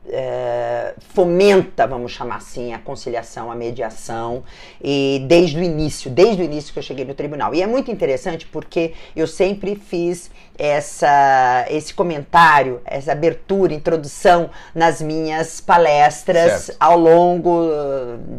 é, 0.09 0.95
fomenta, 1.15 1.87
vamos 1.87 2.13
chamar 2.13 2.37
assim, 2.37 2.73
a 2.73 2.79
conciliação, 2.79 3.51
a 3.51 3.55
mediação, 3.55 4.43
e 4.83 5.25
desde 5.27 5.59
o 5.59 5.63
início, 5.63 6.11
desde 6.11 6.43
o 6.43 6.45
início 6.45 6.73
que 6.73 6.79
eu 6.79 6.83
cheguei 6.83 7.05
no 7.05 7.15
tribunal. 7.15 7.55
E 7.55 7.63
é 7.63 7.67
muito 7.67 7.91
interessante 7.91 8.47
porque 8.47 8.93
eu 9.17 9.27
sempre 9.27 9.75
fiz 9.77 10.31
essa, 10.57 11.67
esse 11.69 11.93
comentário, 11.93 12.81
essa 12.85 13.13
abertura, 13.13 13.75
introdução 13.75 14.51
nas 14.75 15.01
minhas 15.03 15.61
palestras 15.61 16.63
certo. 16.65 16.77
ao 16.79 16.99
longo 16.99 17.69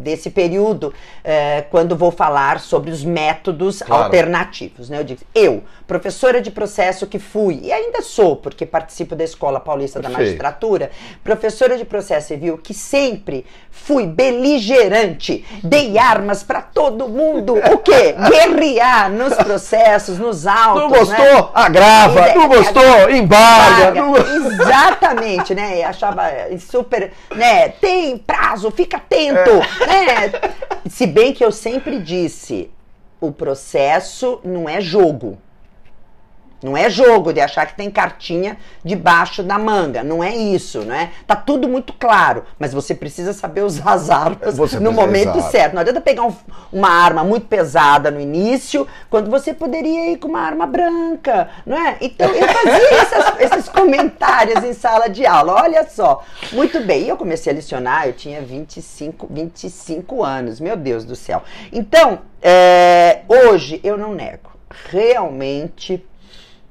desse 0.01 0.29
período, 0.29 0.87
uh, 0.87 1.69
quando 1.69 1.95
vou 1.95 2.11
falar 2.11 2.59
sobre 2.59 2.91
os 2.91 3.03
métodos 3.03 3.81
claro. 3.81 4.05
alternativos. 4.05 4.89
Né? 4.89 4.99
Eu 4.99 5.03
digo, 5.03 5.21
eu, 5.33 5.63
professora 5.87 6.41
de 6.41 6.51
processo 6.51 7.07
que 7.07 7.19
fui, 7.19 7.59
e 7.63 7.71
ainda 7.71 8.01
sou, 8.01 8.35
porque 8.35 8.65
participo 8.65 9.15
da 9.15 9.23
Escola 9.23 9.59
Paulista 9.59 9.99
Perfeito. 9.99 10.17
da 10.17 10.23
Magistratura, 10.23 10.91
professora 11.23 11.77
de 11.77 11.85
processo 11.85 12.29
civil 12.29 12.57
que 12.57 12.73
sempre 12.73 13.45
fui 13.71 14.07
beligerante, 14.07 15.45
dei 15.63 15.97
armas 15.97 16.43
para 16.43 16.61
todo 16.61 17.07
mundo, 17.07 17.55
o 17.55 17.77
quê? 17.79 18.15
Guerrear 18.29 19.11
nos 19.11 19.33
processos, 19.35 20.17
nos 20.17 20.47
autos. 20.47 20.83
Não 20.83 20.89
gostou? 20.89 21.25
Né? 21.25 21.49
Agrava 21.53 22.35
não 22.35 22.47
gostou? 22.47 23.09
Embarga. 23.09 23.91
Não... 23.93 24.15
Exatamente, 24.15 25.53
né? 25.53 25.83
Achava 25.83 26.23
super, 26.59 27.11
né? 27.35 27.69
Tem 27.69 28.17
prazo, 28.17 28.71
fica 28.71 28.97
atento, 28.97 29.61
é. 29.81 29.85
né? 29.87 30.31
Se 30.89 31.07
bem 31.07 31.33
que 31.33 31.43
eu 31.43 31.51
sempre 31.51 31.99
disse, 31.99 32.69
o 33.19 33.31
processo 33.31 34.39
não 34.43 34.69
é 34.69 34.79
jogo. 34.79 35.37
Não 36.65 36.75
é 36.75 36.89
jogo 36.89 37.31
de 37.31 37.39
achar 37.39 37.67
que 37.67 37.75
tem 37.75 37.91
cartinha 37.91 38.57
debaixo 38.83 39.43
da 39.43 39.59
manga. 39.59 40.03
Não 40.03 40.23
é 40.23 40.35
isso, 40.35 40.83
não 40.83 40.95
é? 40.95 41.11
Tá 41.27 41.35
tudo 41.35 41.69
muito 41.69 41.93
claro, 41.93 42.43
mas 42.57 42.73
você 42.73 42.95
precisa 42.95 43.33
saber 43.33 43.61
usar 43.61 43.91
as 43.91 44.09
armas 44.09 44.57
você 44.57 44.79
no 44.79 44.91
momento 44.91 45.37
exato. 45.37 45.51
certo. 45.51 45.73
Não 45.73 45.81
adianta 45.81 46.01
pegar 46.01 46.23
um, 46.23 46.35
uma 46.73 46.89
arma 46.89 47.23
muito 47.23 47.45
pesada 47.45 48.09
no 48.09 48.19
início, 48.19 48.87
quando 49.11 49.29
você 49.29 49.53
poderia 49.53 50.11
ir 50.11 50.17
com 50.17 50.27
uma 50.27 50.39
arma 50.39 50.65
branca, 50.65 51.49
não 51.67 51.77
é? 51.77 51.97
Então 52.01 52.27
eu 52.29 52.47
fazia 52.47 52.97
essas, 52.99 53.39
esses 53.41 53.69
comentários 53.69 54.63
em 54.63 54.73
sala 54.73 55.07
de 55.07 55.23
aula. 55.23 55.61
Olha 55.61 55.87
só. 55.87 56.23
Muito 56.51 56.79
bem. 56.81 57.03
E 57.03 57.09
eu 57.09 57.15
comecei 57.15 57.53
a 57.53 57.55
licionar, 57.55 58.07
eu 58.07 58.13
tinha 58.13 58.41
25, 58.41 59.27
25 59.29 60.23
anos. 60.23 60.59
Meu 60.59 60.75
Deus 60.75 61.05
do 61.05 61.15
céu. 61.15 61.43
Então, 61.71 62.21
é, 62.41 63.21
hoje 63.27 63.79
eu 63.83 63.99
não 63.99 64.15
nego. 64.15 64.49
Realmente 64.89 66.03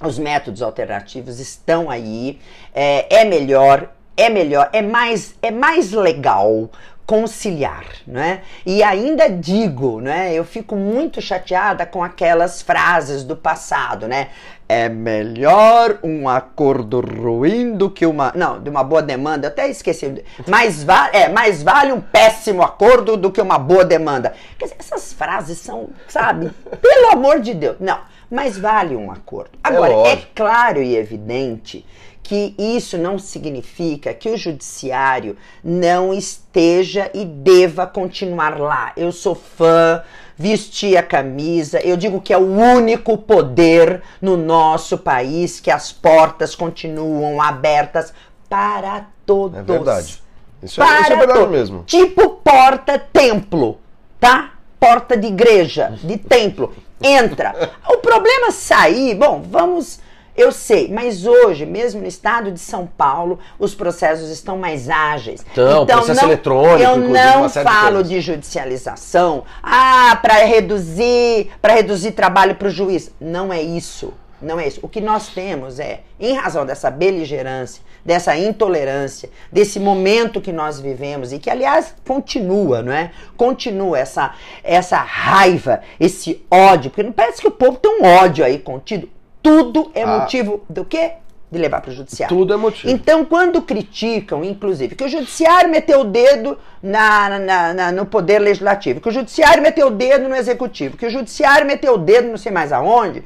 os 0.02 0.18
métodos 0.18 0.62
alternativos 0.62 1.40
estão 1.40 1.90
aí. 1.90 2.38
É, 2.74 3.20
é 3.20 3.24
melhor, 3.24 3.88
é 4.16 4.28
melhor, 4.28 4.70
é 4.72 4.82
mais, 4.82 5.34
é 5.42 5.50
mais 5.50 5.92
legal 5.92 6.70
conciliar, 7.06 7.84
né? 8.06 8.40
E 8.64 8.82
ainda 8.82 9.28
digo, 9.28 10.00
né? 10.00 10.32
Eu 10.32 10.44
fico 10.44 10.74
muito 10.74 11.20
chateada 11.20 11.84
com 11.84 12.02
aquelas 12.02 12.62
frases 12.62 13.24
do 13.24 13.36
passado, 13.36 14.08
né? 14.08 14.28
É 14.66 14.88
melhor 14.88 15.98
um 16.02 16.26
acordo 16.26 17.00
ruim 17.00 17.74
do 17.76 17.90
que 17.90 18.06
uma, 18.06 18.32
não, 18.34 18.62
de 18.62 18.70
uma 18.70 18.82
boa 18.82 19.02
demanda. 19.02 19.46
Eu 19.46 19.50
até 19.50 19.68
esqueci. 19.68 20.24
Mais 20.48 20.82
vale, 20.82 21.14
é, 21.14 21.28
mais 21.28 21.62
vale 21.62 21.92
um 21.92 22.00
péssimo 22.00 22.62
acordo 22.62 23.18
do 23.18 23.30
que 23.30 23.40
uma 23.40 23.58
boa 23.58 23.84
demanda. 23.84 24.32
Quer 24.58 24.64
dizer, 24.64 24.76
essas 24.78 25.12
frases 25.12 25.58
são, 25.58 25.90
sabe? 26.08 26.50
Pelo 26.80 27.12
amor 27.12 27.40
de 27.40 27.52
Deus, 27.52 27.76
não 27.78 28.13
mas 28.34 28.58
vale 28.58 28.96
um 28.96 29.12
acordo. 29.12 29.52
É 29.62 29.68
Agora, 29.68 29.92
é, 30.08 30.12
é 30.14 30.22
claro 30.34 30.82
e 30.82 30.96
evidente 30.96 31.86
que 32.20 32.52
isso 32.58 32.98
não 32.98 33.16
significa 33.16 34.12
que 34.12 34.28
o 34.28 34.36
judiciário 34.36 35.36
não 35.62 36.12
esteja 36.12 37.08
e 37.14 37.24
deva 37.24 37.86
continuar 37.86 38.58
lá. 38.58 38.92
Eu 38.96 39.12
sou 39.12 39.36
fã, 39.36 40.02
vesti 40.36 40.96
a 40.96 41.02
camisa, 41.02 41.78
eu 41.80 41.96
digo 41.96 42.20
que 42.20 42.32
é 42.32 42.36
o 42.36 42.50
único 42.50 43.16
poder 43.16 44.02
no 44.20 44.36
nosso 44.36 44.98
país 44.98 45.60
que 45.60 45.70
as 45.70 45.92
portas 45.92 46.56
continuam 46.56 47.40
abertas 47.40 48.12
para 48.48 49.06
todos. 49.24 49.60
É 49.60 49.62
verdade. 49.62 50.22
Isso, 50.60 50.82
é, 50.82 51.00
isso 51.02 51.12
é 51.12 51.16
verdade 51.16 51.46
mesmo. 51.50 51.84
Tipo 51.84 52.30
porta-templo, 52.30 53.78
tá? 54.18 54.54
Porta 54.80 55.16
de 55.16 55.28
igreja, 55.28 55.96
de 56.02 56.16
templo 56.18 56.74
entra. 57.04 57.70
O 57.88 57.98
problema 57.98 58.50
sair, 58.50 59.14
bom, 59.14 59.42
vamos. 59.48 60.00
Eu 60.36 60.50
sei, 60.50 60.90
mas 60.92 61.24
hoje, 61.24 61.64
mesmo 61.64 62.00
no 62.00 62.08
estado 62.08 62.50
de 62.50 62.58
São 62.58 62.88
Paulo, 62.88 63.38
os 63.56 63.72
processos 63.72 64.30
estão 64.30 64.58
mais 64.58 64.90
ágeis. 64.90 65.46
Então, 65.52 65.84
então 65.84 65.98
processo 65.98 66.22
não, 66.22 66.28
eletrônico, 66.28 66.82
eu 66.82 66.96
não 66.96 67.48
falo 67.48 68.02
de, 68.02 68.08
de 68.08 68.20
judicialização. 68.20 69.44
Ah, 69.62 70.18
para 70.20 70.44
reduzir, 70.44 71.50
para 71.62 71.74
reduzir 71.74 72.12
trabalho 72.12 72.56
para 72.56 72.66
o 72.66 72.70
juiz. 72.70 73.12
Não 73.20 73.52
é 73.52 73.62
isso. 73.62 74.12
Não 74.44 74.60
é 74.60 74.68
isso. 74.68 74.80
O 74.82 74.88
que 74.88 75.00
nós 75.00 75.28
temos 75.28 75.80
é, 75.80 76.00
em 76.20 76.34
razão 76.34 76.64
dessa 76.66 76.90
beligerância, 76.90 77.82
dessa 78.04 78.36
intolerância, 78.36 79.30
desse 79.50 79.80
momento 79.80 80.40
que 80.40 80.52
nós 80.52 80.78
vivemos 80.80 81.32
e 81.32 81.38
que, 81.38 81.50
aliás, 81.50 81.94
continua, 82.06 82.82
não 82.82 82.92
é? 82.92 83.10
Continua 83.36 83.98
essa, 83.98 84.34
essa 84.62 84.98
raiva, 84.98 85.80
esse 85.98 86.44
ódio, 86.50 86.90
porque 86.90 87.02
não 87.02 87.12
parece 87.12 87.40
que 87.40 87.48
o 87.48 87.52
povo 87.52 87.78
tem 87.78 88.00
um 88.00 88.04
ódio 88.04 88.44
aí 88.44 88.58
contido. 88.58 89.08
Tudo 89.42 89.90
é 89.94 90.02
ah. 90.02 90.18
motivo 90.18 90.64
do 90.68 90.84
quê? 90.84 91.12
de 91.54 91.60
levar 91.60 91.80
para 91.80 91.90
o 91.90 91.94
judiciário. 91.94 92.36
Tudo 92.36 92.52
é 92.52 92.56
motivo. 92.56 92.92
Então, 92.92 93.24
quando 93.24 93.62
criticam, 93.62 94.44
inclusive, 94.44 94.94
que 94.94 95.04
o 95.04 95.08
judiciário 95.08 95.70
meteu 95.70 96.00
o 96.00 96.04
dedo 96.04 96.58
na, 96.82 97.38
na, 97.38 97.74
na, 97.74 97.92
no 97.92 98.04
poder 98.04 98.40
legislativo, 98.40 99.00
que 99.00 99.08
o 99.08 99.12
judiciário 99.12 99.62
meteu 99.62 99.86
o 99.86 99.90
dedo 99.90 100.28
no 100.28 100.34
executivo, 100.34 100.96
que 100.96 101.06
o 101.06 101.10
judiciário 101.10 101.66
meteu 101.66 101.94
o 101.94 101.98
dedo 101.98 102.28
não 102.28 102.36
sei 102.36 102.52
mais 102.52 102.72
aonde, 102.72 103.24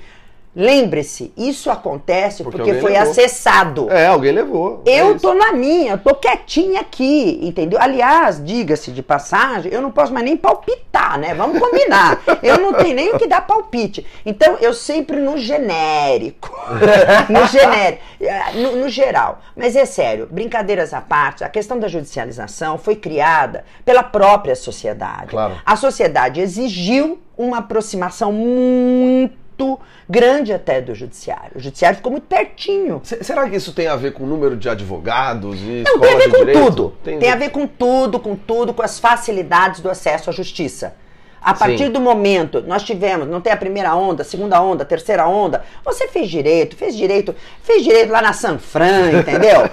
Lembre-se, 0.56 1.32
isso 1.36 1.70
acontece 1.70 2.42
porque, 2.42 2.58
porque 2.58 2.74
foi 2.80 2.92
levou. 2.92 3.10
acessado. 3.10 3.92
É, 3.92 4.06
alguém 4.06 4.32
levou. 4.32 4.82
Eu 4.84 5.12
é 5.12 5.18
tô 5.18 5.32
na 5.34 5.52
minha, 5.52 5.92
eu 5.92 5.98
tô 5.98 6.14
quietinha 6.14 6.80
aqui, 6.80 7.38
entendeu? 7.42 7.78
Aliás, 7.80 8.42
diga-se 8.42 8.90
de 8.90 9.02
passagem, 9.02 9.72
eu 9.72 9.80
não 9.80 9.90
posso 9.90 10.12
mais 10.12 10.24
nem 10.24 10.36
palpitar, 10.36 11.18
né? 11.18 11.34
Vamos 11.34 11.60
combinar. 11.60 12.20
eu 12.42 12.58
não 12.58 12.72
tenho 12.72 12.96
nem 12.96 13.14
o 13.14 13.18
que 13.18 13.26
dar 13.26 13.46
palpite. 13.46 14.04
Então, 14.26 14.56
eu 14.60 14.74
sempre 14.74 15.18
no 15.20 15.38
genérico. 15.38 16.52
no 17.30 17.46
genérico. 17.46 18.02
Eh, 18.20 18.52
no, 18.54 18.76
no 18.76 18.88
geral. 18.88 19.40
Mas 19.54 19.76
é 19.76 19.84
sério, 19.84 20.26
brincadeiras 20.30 20.92
à 20.92 21.00
parte, 21.00 21.44
a 21.44 21.48
questão 21.48 21.78
da 21.78 21.86
judicialização 21.86 22.78
foi 22.78 22.96
criada 22.96 23.64
pela 23.84 24.02
própria 24.02 24.56
sociedade. 24.56 25.30
Claro. 25.30 25.54
A 25.64 25.76
sociedade 25.76 26.40
exigiu 26.40 27.20
uma 27.36 27.58
aproximação 27.58 28.32
muito 28.32 29.47
muito 29.58 29.80
grande 30.08 30.52
até 30.52 30.80
do 30.80 30.94
judiciário. 30.94 31.52
O 31.56 31.60
judiciário 31.60 31.96
ficou 31.96 32.12
muito 32.12 32.26
pertinho. 32.26 33.00
C 33.02 33.22
será 33.22 33.48
que 33.48 33.56
isso 33.56 33.72
tem 33.72 33.88
a 33.88 33.96
ver 33.96 34.12
com 34.12 34.22
o 34.24 34.26
número 34.26 34.56
de 34.56 34.68
advogados 34.68 35.60
e 35.60 35.82
Não, 35.84 35.98
tem 35.98 36.14
a 36.14 36.16
ver 36.16 36.30
com 36.30 36.38
direito? 36.38 36.64
tudo. 36.64 36.94
Tem, 37.02 37.18
tem 37.18 37.30
a 37.30 37.36
ver 37.36 37.50
com 37.50 37.66
tudo, 37.66 38.20
com 38.20 38.36
tudo, 38.36 38.72
com 38.72 38.82
as 38.82 38.98
facilidades 38.98 39.80
do 39.80 39.90
acesso 39.90 40.30
à 40.30 40.32
justiça. 40.32 40.94
A 41.40 41.54
partir 41.54 41.86
Sim. 41.86 41.92
do 41.92 42.00
momento, 42.00 42.62
nós 42.66 42.82
tivemos, 42.82 43.28
não 43.28 43.40
tem 43.40 43.52
a 43.52 43.56
primeira 43.56 43.94
onda, 43.94 44.22
a 44.22 44.24
segunda 44.24 44.60
onda, 44.60 44.82
a 44.82 44.86
terceira 44.86 45.26
onda, 45.28 45.62
você 45.84 46.08
fez 46.08 46.28
direito, 46.28 46.76
fez 46.76 46.96
direito, 46.96 47.34
fez 47.62 47.84
direito 47.84 48.10
lá 48.10 48.20
na 48.20 48.32
Sanfran, 48.32 49.12
entendeu? 49.20 49.70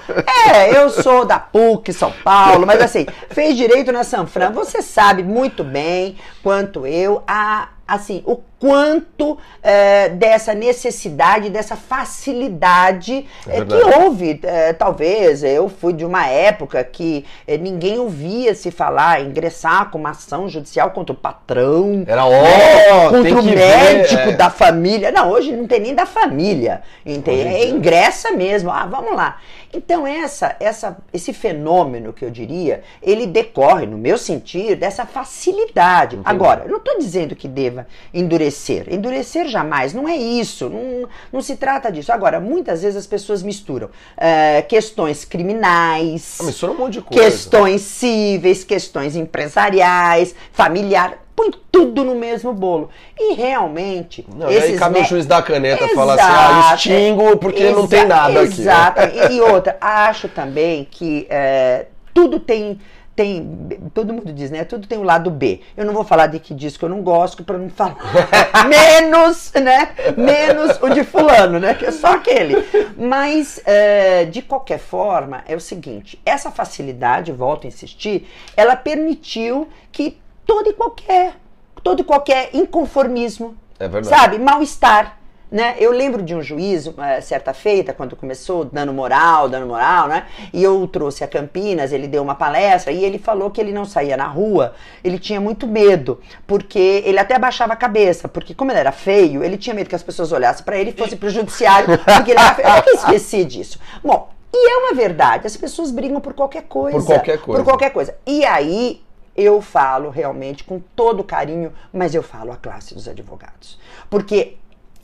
é, 0.53 0.77
eu 0.77 0.91
sou 0.91 1.25
da 1.25 1.39
PUC, 1.39 1.91
São 1.91 2.11
Paulo, 2.23 2.67
mas 2.67 2.79
assim, 2.79 3.07
fez 3.31 3.57
direito 3.57 3.91
na 3.91 4.03
Sanfran, 4.03 4.51
você 4.51 4.83
sabe 4.83 5.23
muito 5.23 5.63
bem 5.63 6.17
quanto 6.43 6.85
eu 6.85 7.23
a 7.27 7.69
assim, 7.87 8.23
o 8.25 8.37
quanto 8.59 9.37
é, 9.61 10.09
dessa 10.09 10.53
necessidade, 10.55 11.49
dessa 11.49 11.75
facilidade 11.75 13.27
é 13.47 13.59
é, 13.59 13.65
que 13.65 13.75
houve. 13.75 14.39
É, 14.41 14.73
talvez 14.73 15.43
eu 15.43 15.69
fui 15.69 15.93
de 15.93 16.03
uma 16.03 16.25
época 16.27 16.83
que 16.83 17.25
é, 17.45 17.57
ninguém 17.57 17.99
ouvia 17.99 18.55
se 18.55 18.71
falar, 18.71 19.21
ingressar 19.21 19.91
com 19.91 19.99
uma 19.99 20.11
ação 20.11 20.49
judicial 20.49 20.91
contra 20.91 21.13
o 21.13 21.17
patrão. 21.17 22.03
Era 22.07 22.25
ó, 22.25 23.09
contra 23.11 23.39
o 23.39 23.43
médico 23.43 24.25
ver, 24.25 24.37
da 24.37 24.49
família. 24.49 25.11
Não, 25.11 25.29
hoje 25.29 25.51
não 25.51 25.67
tem 25.67 25.79
nem 25.79 25.93
da 25.93 26.05
família. 26.05 26.81
Entende? 27.05 27.67
ingressa 27.67 28.31
mesmo. 28.31 28.71
Ah, 28.71 28.85
vamos 28.85 29.15
lá. 29.15 29.37
Então 29.73 30.07
essa, 30.07 30.55
essa, 30.59 30.97
esse 31.13 31.33
fenômeno 31.33 32.13
que 32.13 32.23
eu 32.23 32.31
diria, 32.31 32.81
ele 33.01 33.27
decorre, 33.27 33.85
no 33.85 33.97
meu 33.97 34.17
sentido, 34.17 34.79
dessa 34.79 35.05
facilidade. 35.05 36.15
Entendi. 36.15 36.29
Agora, 36.29 36.63
eu 36.63 36.69
não 36.69 36.77
estou 36.77 36.97
dizendo 36.97 37.35
que 37.35 37.47
deva 37.47 37.74
deva 37.75 37.88
endurecer. 38.13 38.88
Endurecer 38.91 39.47
jamais, 39.47 39.93
não 39.93 40.07
é 40.07 40.15
isso, 40.15 40.69
não, 40.69 41.07
não 41.31 41.41
se 41.41 41.55
trata 41.55 41.91
disso. 41.91 42.11
Agora, 42.11 42.39
muitas 42.39 42.81
vezes 42.81 42.97
as 42.97 43.07
pessoas 43.07 43.43
misturam 43.43 43.89
é, 44.15 44.61
questões 44.61 45.25
criminais, 45.25 46.38
ah, 46.39 46.43
mistura 46.43 46.71
um 46.71 46.77
monte 46.77 46.93
de 46.93 47.01
coisa. 47.01 47.23
questões 47.23 47.81
cíveis, 47.81 48.63
questões 48.63 49.15
empresariais, 49.15 50.33
familiar 50.51 51.19
põe 51.35 51.51
tudo 51.69 52.05
no 52.05 52.15
mesmo 52.15 52.53
bolo. 52.53 52.89
E 53.19 53.33
realmente. 53.33 54.25
Não, 54.33 54.49
esses 54.49 54.69
e 54.69 54.73
aí 54.73 54.79
cabe 54.79 55.01
o 55.01 55.03
juiz 55.03 55.25
da 55.25 55.41
caneta 55.41 55.83
Exato, 55.83 55.95
falar 55.95 56.13
assim: 56.13 56.23
ah, 56.25 56.75
extingo 56.75 57.38
porque 57.38 57.71
não 57.71 57.85
tem 57.85 58.07
nada 58.07 58.39
aqui. 58.41 58.61
Exato. 58.61 59.01
E, 59.01 59.35
e 59.35 59.41
outra, 59.41 59.75
acho 59.81 60.29
também 60.29 60.88
que 60.89 61.27
é, 61.29 61.88
tudo 62.13 62.39
tem 62.39 62.79
tem, 63.15 63.80
todo 63.93 64.13
mundo 64.13 64.34
diz, 64.34 64.51
né? 64.51 64.65
Tudo 64.65 64.88
tem 64.88 64.97
o 64.97 65.01
um 65.01 65.06
lado 65.06 65.32
B. 65.32 65.62
Eu 65.78 65.86
não 65.86 65.93
vou 65.93 66.04
falar 66.04 66.28
de 66.28 66.39
que 66.39 66.54
disco 66.54 66.86
eu 66.86 66.89
não 66.89 67.01
gosto 67.01 67.43
para 67.43 67.58
não 67.58 67.69
falar 67.69 67.95
menos, 68.67 69.54
né? 69.54 69.93
Menos 70.17 70.78
o 70.82 70.89
de 70.89 71.04
fulano, 71.04 71.58
né? 71.58 71.73
Que 71.73 71.86
é 71.86 71.91
só 71.91 72.13
aquele. 72.15 72.56
Mas 72.97 73.60
uh, 73.60 74.30
de 74.30 74.41
qualquer 74.41 74.80
forma 74.80 75.43
é 75.47 75.56
o 75.56 75.60
seguinte: 75.62 76.21
essa 76.25 76.51
facilidade, 76.51 77.32
volto 77.32 77.65
a 77.65 77.67
insistir, 77.67 78.28
ela 78.58 78.75
permitiu 78.75 79.69
que 79.91 80.19
todo 80.45 80.69
e 80.69 80.73
qualquer, 80.73 81.36
todo 81.82 82.01
e 82.01 82.04
qualquer 82.04 82.49
inconformismo, 82.54 83.56
é 83.80 84.04
sabe, 84.04 84.38
mal 84.39 84.62
estar 84.62 85.24
né? 85.51 85.75
Eu 85.79 85.91
lembro 85.91 86.21
de 86.21 86.36
um 86.36 86.41
juiz, 86.41 86.89
certa 87.21 87.53
feita, 87.53 87.93
quando 87.93 88.15
começou 88.15 88.65
dando 88.65 88.91
moral, 88.91 89.47
dando 89.47 89.67
moral, 89.67 90.08
né? 90.08 90.25
E 90.51 90.63
eu 90.63 90.88
trouxe 90.88 91.23
a 91.23 91.27
Campinas, 91.27 91.91
ele 91.91 92.08
deu 92.08 92.21
uma 92.21 92.36
palestra 92.36 92.91
e 92.91 93.03
ele 93.03 93.17
falou 93.17 93.49
que 93.51 93.62
ele 93.62 93.71
não 93.71 93.86
saía 93.86 94.17
na 94.17 94.27
rua, 94.27 94.73
ele 95.03 95.19
tinha 95.19 95.39
muito 95.39 95.67
medo, 95.67 96.19
porque 96.45 97.03
ele 97.05 97.19
até 97.19 97.36
abaixava 97.36 97.73
a 97.73 97.75
cabeça, 97.75 98.27
porque 98.27 98.53
como 98.53 98.71
ele 98.71 98.79
era 98.79 98.91
feio, 98.91 99.43
ele 99.43 99.58
tinha 99.58 99.73
medo 99.73 99.89
que 99.89 99.95
as 99.95 100.03
pessoas 100.03 100.31
olhassem 100.31 100.65
para 100.65 100.77
ele 100.77 100.89
e 100.89 100.93
fossem 100.93 101.17
pro 101.17 101.29
judiciário, 101.29 101.97
porque 101.99 102.31
ele 102.31 102.39
era 102.39 102.55
feio. 102.55 102.67
Eu 102.88 102.93
esqueci 102.95 103.45
disso. 103.45 103.79
Bom, 104.03 104.29
e 104.53 104.71
é 104.71 104.77
uma 104.77 104.93
verdade, 104.93 105.47
as 105.47 105.58
pessoas 105.58 105.91
brigam 105.91 106.19
por 106.19 106.34
qualquer 106.34 106.63
coisa. 106.63 106.97
Por 106.97 107.05
qualquer 107.05 107.38
coisa. 107.39 107.63
Por 107.63 107.69
qualquer 107.69 107.89
coisa. 107.91 108.17
E 108.25 108.45
aí, 108.45 109.01
eu 109.36 109.62
falo 109.62 110.10
realmente 110.10 110.63
com 110.63 110.79
todo 110.95 111.23
carinho, 111.23 111.73
mas 111.91 112.15
eu 112.15 112.23
falo 112.23 112.51
a 112.51 112.55
classe 112.55 112.93
dos 112.93 113.08
advogados. 113.08 113.77
Porque 114.10 114.55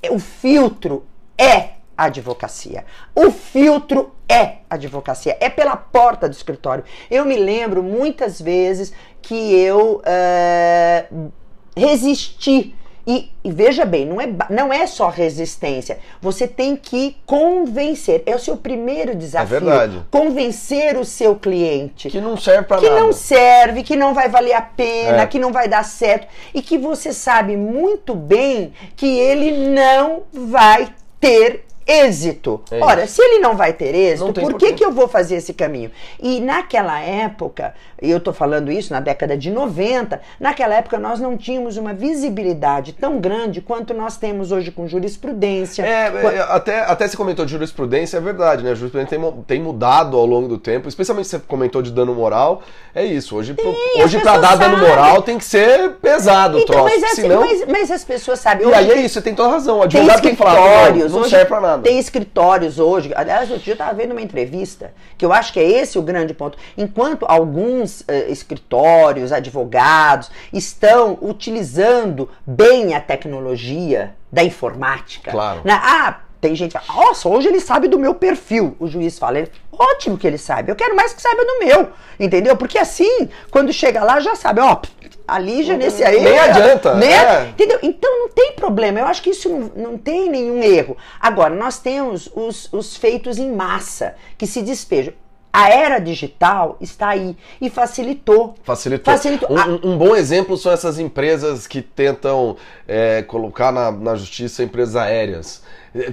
o 0.10 0.20
filtro 0.20 1.06
é 1.38 1.82
a 1.98 2.06
advocacia. 2.06 2.86
O 3.14 3.32
filtro 3.32 4.12
é 4.28 4.60
advocacia, 4.70 5.38
é 5.40 5.50
pela 5.50 5.76
porta 5.76 6.28
do 6.28 6.34
escritório. 6.34 6.84
Eu 7.10 7.26
me 7.26 7.36
lembro 7.36 7.84
muitas 7.84 8.42
vezes 8.42 8.94
que 9.22 9.54
eu 9.54 10.02
uh, 10.02 11.32
resisti 11.76 12.76
e, 13.06 13.32
e, 13.44 13.52
veja 13.52 13.84
bem, 13.84 14.06
não 14.06 14.22
é, 14.22 14.30
não 14.50 14.72
é 14.72 14.86
só 14.86 15.10
resistência. 15.10 15.98
Você 16.22 16.48
tem 16.48 16.76
que 16.76 17.18
convencer. 17.26 18.22
É 18.26 18.36
o 18.36 18.40
seu 18.40 18.56
primeiro 18.56 19.16
desafio. 19.16 19.58
É 19.58 19.60
verdade. 19.60 20.02
Convencer 20.12 20.98
o 20.98 21.06
seu 21.06 21.36
cliente. 21.36 22.10
Que 22.10 22.22
não 22.22 22.38
serve 22.38 22.64
para 22.64 22.82
nada. 22.82 22.94
Que 22.94 23.00
não 23.00 23.12
serve, 23.12 23.84
que 23.84 23.96
não 23.96 24.14
vai 24.14 24.30
valer 24.30 24.54
a 24.54 24.62
pena, 24.62 25.24
é. 25.24 25.28
que 25.28 25.40
não 25.40 25.52
vai 25.52 25.68
dar 25.68 25.84
certo. 25.84 26.28
E 26.54 26.62
que 26.62 26.78
você 26.78 27.12
sabe 27.12 27.58
muito 27.58 28.14
bem 28.14 28.74
que 28.96 29.08
ele 29.08 29.70
não 29.70 30.24
vai 30.32 30.94
ter 31.20 31.66
êxito. 31.92 32.62
É 32.72 32.80
Ora, 32.80 33.08
se 33.08 33.22
ele 33.22 33.40
não 33.40 33.56
vai 33.56 33.74
ter 33.74 33.94
êxito, 33.94 34.34
por 34.34 34.56
que, 34.56 34.74
que 34.74 34.84
eu 34.84 34.92
vou 34.92 35.08
fazer 35.08 35.36
esse 35.36 35.54
caminho? 35.54 35.92
E 36.20 36.40
naquela 36.40 37.00
época, 37.00 37.74
eu 38.02 38.18
estou 38.18 38.34
falando 38.34 38.72
isso 38.72 38.92
na 38.94 39.00
década 39.00 39.38
de 39.38 39.52
90, 39.52 40.20
naquela 40.40 40.76
época 40.76 40.98
nós 40.98 41.20
não 41.20 41.38
tínhamos 41.38 41.78
uma 41.78 41.94
visibilidade 41.94 42.94
tão 42.94 43.20
grande 43.20 43.62
quanto 43.62 43.94
nós 43.94 44.18
temos 44.18 44.52
hoje 44.52 44.72
com 44.72 44.88
jurisprudência. 44.88 45.84
É, 45.84 46.08
é 46.08 46.40
até, 46.42 46.80
até 46.80 47.08
você 47.08 47.16
comentou 47.16 47.46
de 47.46 47.52
jurisprudência, 47.52 48.18
é 48.18 48.22
verdade, 48.22 48.64
né? 48.64 48.72
A 48.72 48.76
jurisprudência 48.76 49.18
tem, 49.18 49.32
tem 49.46 49.62
mudado 49.62 50.18
ao 50.18 50.26
longo 50.26 50.48
do 50.48 50.58
tempo, 50.58 50.88
especialmente 50.88 51.28
você 51.28 51.40
comentou 51.40 51.82
de 51.82 51.92
dano 51.92 52.16
moral, 52.16 52.64
é 52.96 53.06
isso. 53.06 53.36
Hoje, 53.36 53.56
Sim, 53.60 54.02
hoje 54.02 54.20
para 54.20 54.38
dar 54.38 54.58
dano 54.58 54.78
moral 54.78 55.22
tem 55.22 55.38
que 55.38 55.46
ser 55.46 55.92
pesado 56.02 56.58
o 56.58 56.62
então, 56.62 56.76
troço. 56.76 56.96
Mas, 56.96 57.04
assim, 57.04 57.22
senão... 57.22 57.42
mas, 57.42 57.66
mas, 57.68 57.92
as 57.92 58.04
pessoas 58.04 58.40
sabem. 58.40 58.68
E 58.68 58.74
aí 58.74 58.92
é 58.92 58.96
isso, 59.02 59.16
você 59.16 59.22
tem 59.22 59.36
toda 59.36 59.50
razão. 59.50 59.80
O 59.80 59.84
advogado 59.84 60.22
tem, 60.22 60.24
tem 60.24 60.32
que 60.32 60.38
falar, 60.38 60.94
não, 60.94 61.10
não 61.10 61.24
serve 61.30 61.46
pra 61.46 61.62
nada. 61.62 61.81
Tem 61.82 62.00
escritórios 62.00 62.80
hoje. 62.80 63.12
Aliás, 63.16 63.50
outro 63.50 63.64
dia 63.64 63.74
eu 63.74 63.76
estava 63.76 63.94
vendo 63.94 64.12
uma 64.12 64.22
entrevista, 64.22 64.94
que 65.18 65.26
eu 65.26 65.34
acho 65.34 65.54
que 65.54 65.60
é 65.60 65.64
esse 65.64 65.98
o 65.98 66.02
grande 66.02 66.34
ponto. 66.34 66.58
Enquanto 66.78 67.26
alguns 67.28 68.02
uh, 68.02 68.06
escritórios, 68.30 69.32
advogados, 69.32 70.30
estão 70.52 71.18
utilizando 71.22 72.30
bem 72.46 72.94
a 72.94 73.02
tecnologia 73.02 74.16
da 74.32 74.44
informática. 74.44 75.32
Claro. 75.32 75.62
Né? 75.64 75.74
Ah, 75.74 76.20
tem 76.42 76.56
gente 76.56 76.76
que 76.76 76.84
fala, 76.84 77.06
nossa, 77.06 77.30
hoje 77.30 77.48
ele 77.48 77.60
sabe 77.60 77.88
do 77.88 78.00
meu 78.00 78.16
perfil. 78.16 78.76
O 78.80 78.88
juiz 78.88 79.20
fala, 79.20 79.38
ele, 79.38 79.52
ótimo 79.72 80.18
que 80.18 80.26
ele 80.26 80.40
sabe, 80.40 80.72
eu 80.72 80.76
quero 80.76 80.96
mais 80.96 81.14
que 81.14 81.22
saiba 81.22 81.46
do 81.46 81.60
meu, 81.60 81.90
entendeu? 82.20 82.58
Porque 82.58 82.80
assim, 82.80 83.30
quando 83.52 83.72
chega 83.72 84.04
lá, 84.04 84.20
já 84.20 84.36
sabe, 84.36 84.60
ó, 84.60 84.82
a 85.28 85.40
Lígia 85.40 85.78
nesse 85.78 86.04
aí. 86.04 86.20
Nem 86.20 86.38
adianta. 86.38 86.96
Né? 86.96 87.14
É. 87.14 87.50
Entendeu? 87.50 87.80
Então 87.84 88.20
não 88.20 88.30
tem 88.30 88.54
problema. 88.54 89.00
Eu 89.00 89.06
acho 89.06 89.22
que 89.22 89.30
isso 89.30 89.48
não, 89.48 89.72
não 89.76 89.98
tem 89.98 90.30
nenhum 90.30 90.62
erro. 90.62 90.98
Agora, 91.20 91.56
nós 91.56 91.80
temos 91.80 92.30
os, 92.36 92.68
os 92.74 92.98
feitos 92.98 93.38
em 93.38 93.50
massa 93.50 94.16
que 94.38 94.46
se 94.46 94.62
despejam. 94.62 95.14
A 95.54 95.70
era 95.70 96.00
digital 96.00 96.78
está 96.80 97.10
aí 97.10 97.36
e 97.60 97.70
facilitou. 97.70 98.56
Facilitou. 98.64 99.14
facilitou. 99.14 99.50
Um, 99.52 99.92
um, 99.92 99.98
bom 99.98 100.16
exemplo 100.16 100.58
são 100.58 100.72
essas 100.72 100.98
empresas 100.98 101.68
que 101.68 101.82
tentam 101.82 102.56
é, 102.88 103.22
colocar 103.22 103.72
na, 103.72 103.92
na 103.92 104.16
justiça 104.16 104.64
empresas 104.64 104.96
aéreas. 104.96 105.62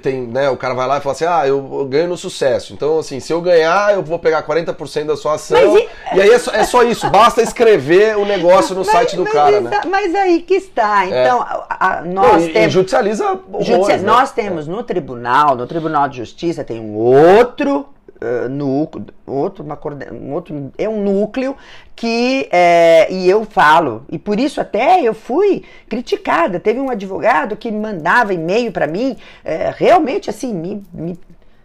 Tem, 0.03 0.23
né, 0.23 0.51
o 0.51 0.57
cara 0.57 0.75
vai 0.75 0.89
lá 0.89 0.99
e 0.99 1.01
fala 1.01 1.13
assim: 1.13 1.25
ah, 1.25 1.47
eu 1.47 1.87
ganho 1.89 2.09
no 2.09 2.17
sucesso. 2.17 2.73
Então, 2.73 2.99
assim, 2.99 3.21
se 3.21 3.33
eu 3.33 3.41
ganhar, 3.41 3.95
eu 3.95 4.03
vou 4.03 4.19
pegar 4.19 4.43
40% 4.45 5.05
da 5.05 5.17
sua 5.17 5.35
ação. 5.35 5.79
E... 5.79 5.89
e... 6.15 6.21
aí 6.21 6.31
é 6.31 6.39
só, 6.39 6.53
é 6.53 6.65
só, 6.65 6.83
isso, 6.83 7.09
basta 7.09 7.41
escrever 7.41 8.17
o 8.17 8.25
negócio 8.25 8.75
no 8.75 8.81
mas, 8.81 8.91
site 8.91 9.15
do 9.15 9.25
cara, 9.25 9.61
né? 9.61 9.71
está, 9.71 9.85
né? 9.85 9.89
Mas 9.89 10.15
aí 10.17 10.43
que 10.43 10.55
está. 10.55 11.07
É. 11.07 11.23
Então, 11.23 11.43
é. 11.43 11.47
a, 11.71 11.99
a, 11.99 12.03
nós 12.03 12.45
Não, 12.45 12.53
temos. 12.53 12.57
E 12.57 12.71
judicializa 12.71 13.41
horrores, 13.53 14.03
né? 14.03 14.09
Nós 14.09 14.33
temos 14.33 14.67
no 14.67 14.83
tribunal, 14.83 15.55
no 15.55 15.67
Tribunal 15.67 16.09
de 16.09 16.17
Justiça, 16.17 16.65
tem 16.65 16.81
um 16.81 16.97
outro 16.97 17.87
uh, 18.23 18.49
núcleo, 18.49 19.07
outro, 19.27 19.65
uma, 19.65 19.79
um 20.13 20.33
outro, 20.33 20.73
é 20.77 20.89
um 20.89 21.03
núcleo 21.03 21.57
que, 21.95 22.49
é, 22.53 23.11
e 23.11 23.29
eu 23.29 23.45
falo, 23.45 24.05
e 24.11 24.19
por 24.19 24.39
isso 24.39 24.61
até 24.61 25.03
eu 25.03 25.15
fui 25.15 25.65
criticada. 25.89 26.61
Teve 26.61 26.81
um 26.81 26.91
advogado 26.91 27.57
que 27.57 27.71
mandava 27.71 28.33
e-mail 28.33 28.73
para 28.73 28.87
mim, 28.87 29.17
é, 29.45 29.73
realmente 29.77 30.31
assim, 30.31 30.53
me, 30.53 30.85
me 30.93 31.19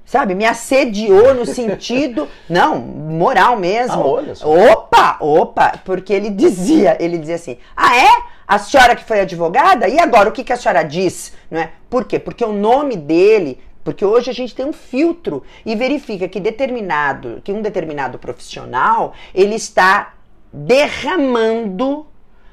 sabe, 0.06 0.36
me 0.36 0.46
assediou 0.46 1.34
no 1.34 1.46
sentido, 1.48 2.28
não, 2.50 2.78
moral 2.80 3.58
mesmo. 3.58 4.02
Ah, 4.02 4.08
olha 4.08 4.36
só. 4.36 4.48
Opa, 4.48 5.18
opa, 5.20 5.80
porque 5.84 6.14
ele 6.14 6.30
dizia, 6.30 6.98
ele 7.00 7.18
dizia 7.18 7.36
assim: 7.36 7.58
"Ah, 7.76 7.98
é? 7.98 8.34
A 8.46 8.60
senhora 8.60 8.96
que 8.96 9.04
foi 9.04 9.22
advogada? 9.22 9.88
E 9.88 10.00
agora 10.00 10.30
o 10.30 10.32
que, 10.32 10.44
que 10.44 10.54
a 10.54 10.58
senhora 10.58 10.84
diz?" 10.84 11.34
Não 11.50 11.60
é? 11.60 11.72
Por 11.90 12.06
quê? 12.06 12.20
Porque 12.20 12.44
o 12.44 12.52
nome 12.52 12.96
dele 12.96 13.60
porque 13.84 14.06
hoje 14.06 14.30
a 14.30 14.34
gente 14.34 14.56
tem 14.56 14.66
um 14.66 14.74
filtro 14.74 15.44
e 15.66 15.76
verifica 15.76 16.28
que 16.28 16.40
determinado, 16.40 17.42
que 17.44 17.52
um 17.52 17.62
determinado 17.62 18.18
profissional, 18.18 19.14
ele 19.34 19.56
está 19.56 20.14
derramando 20.52 22.06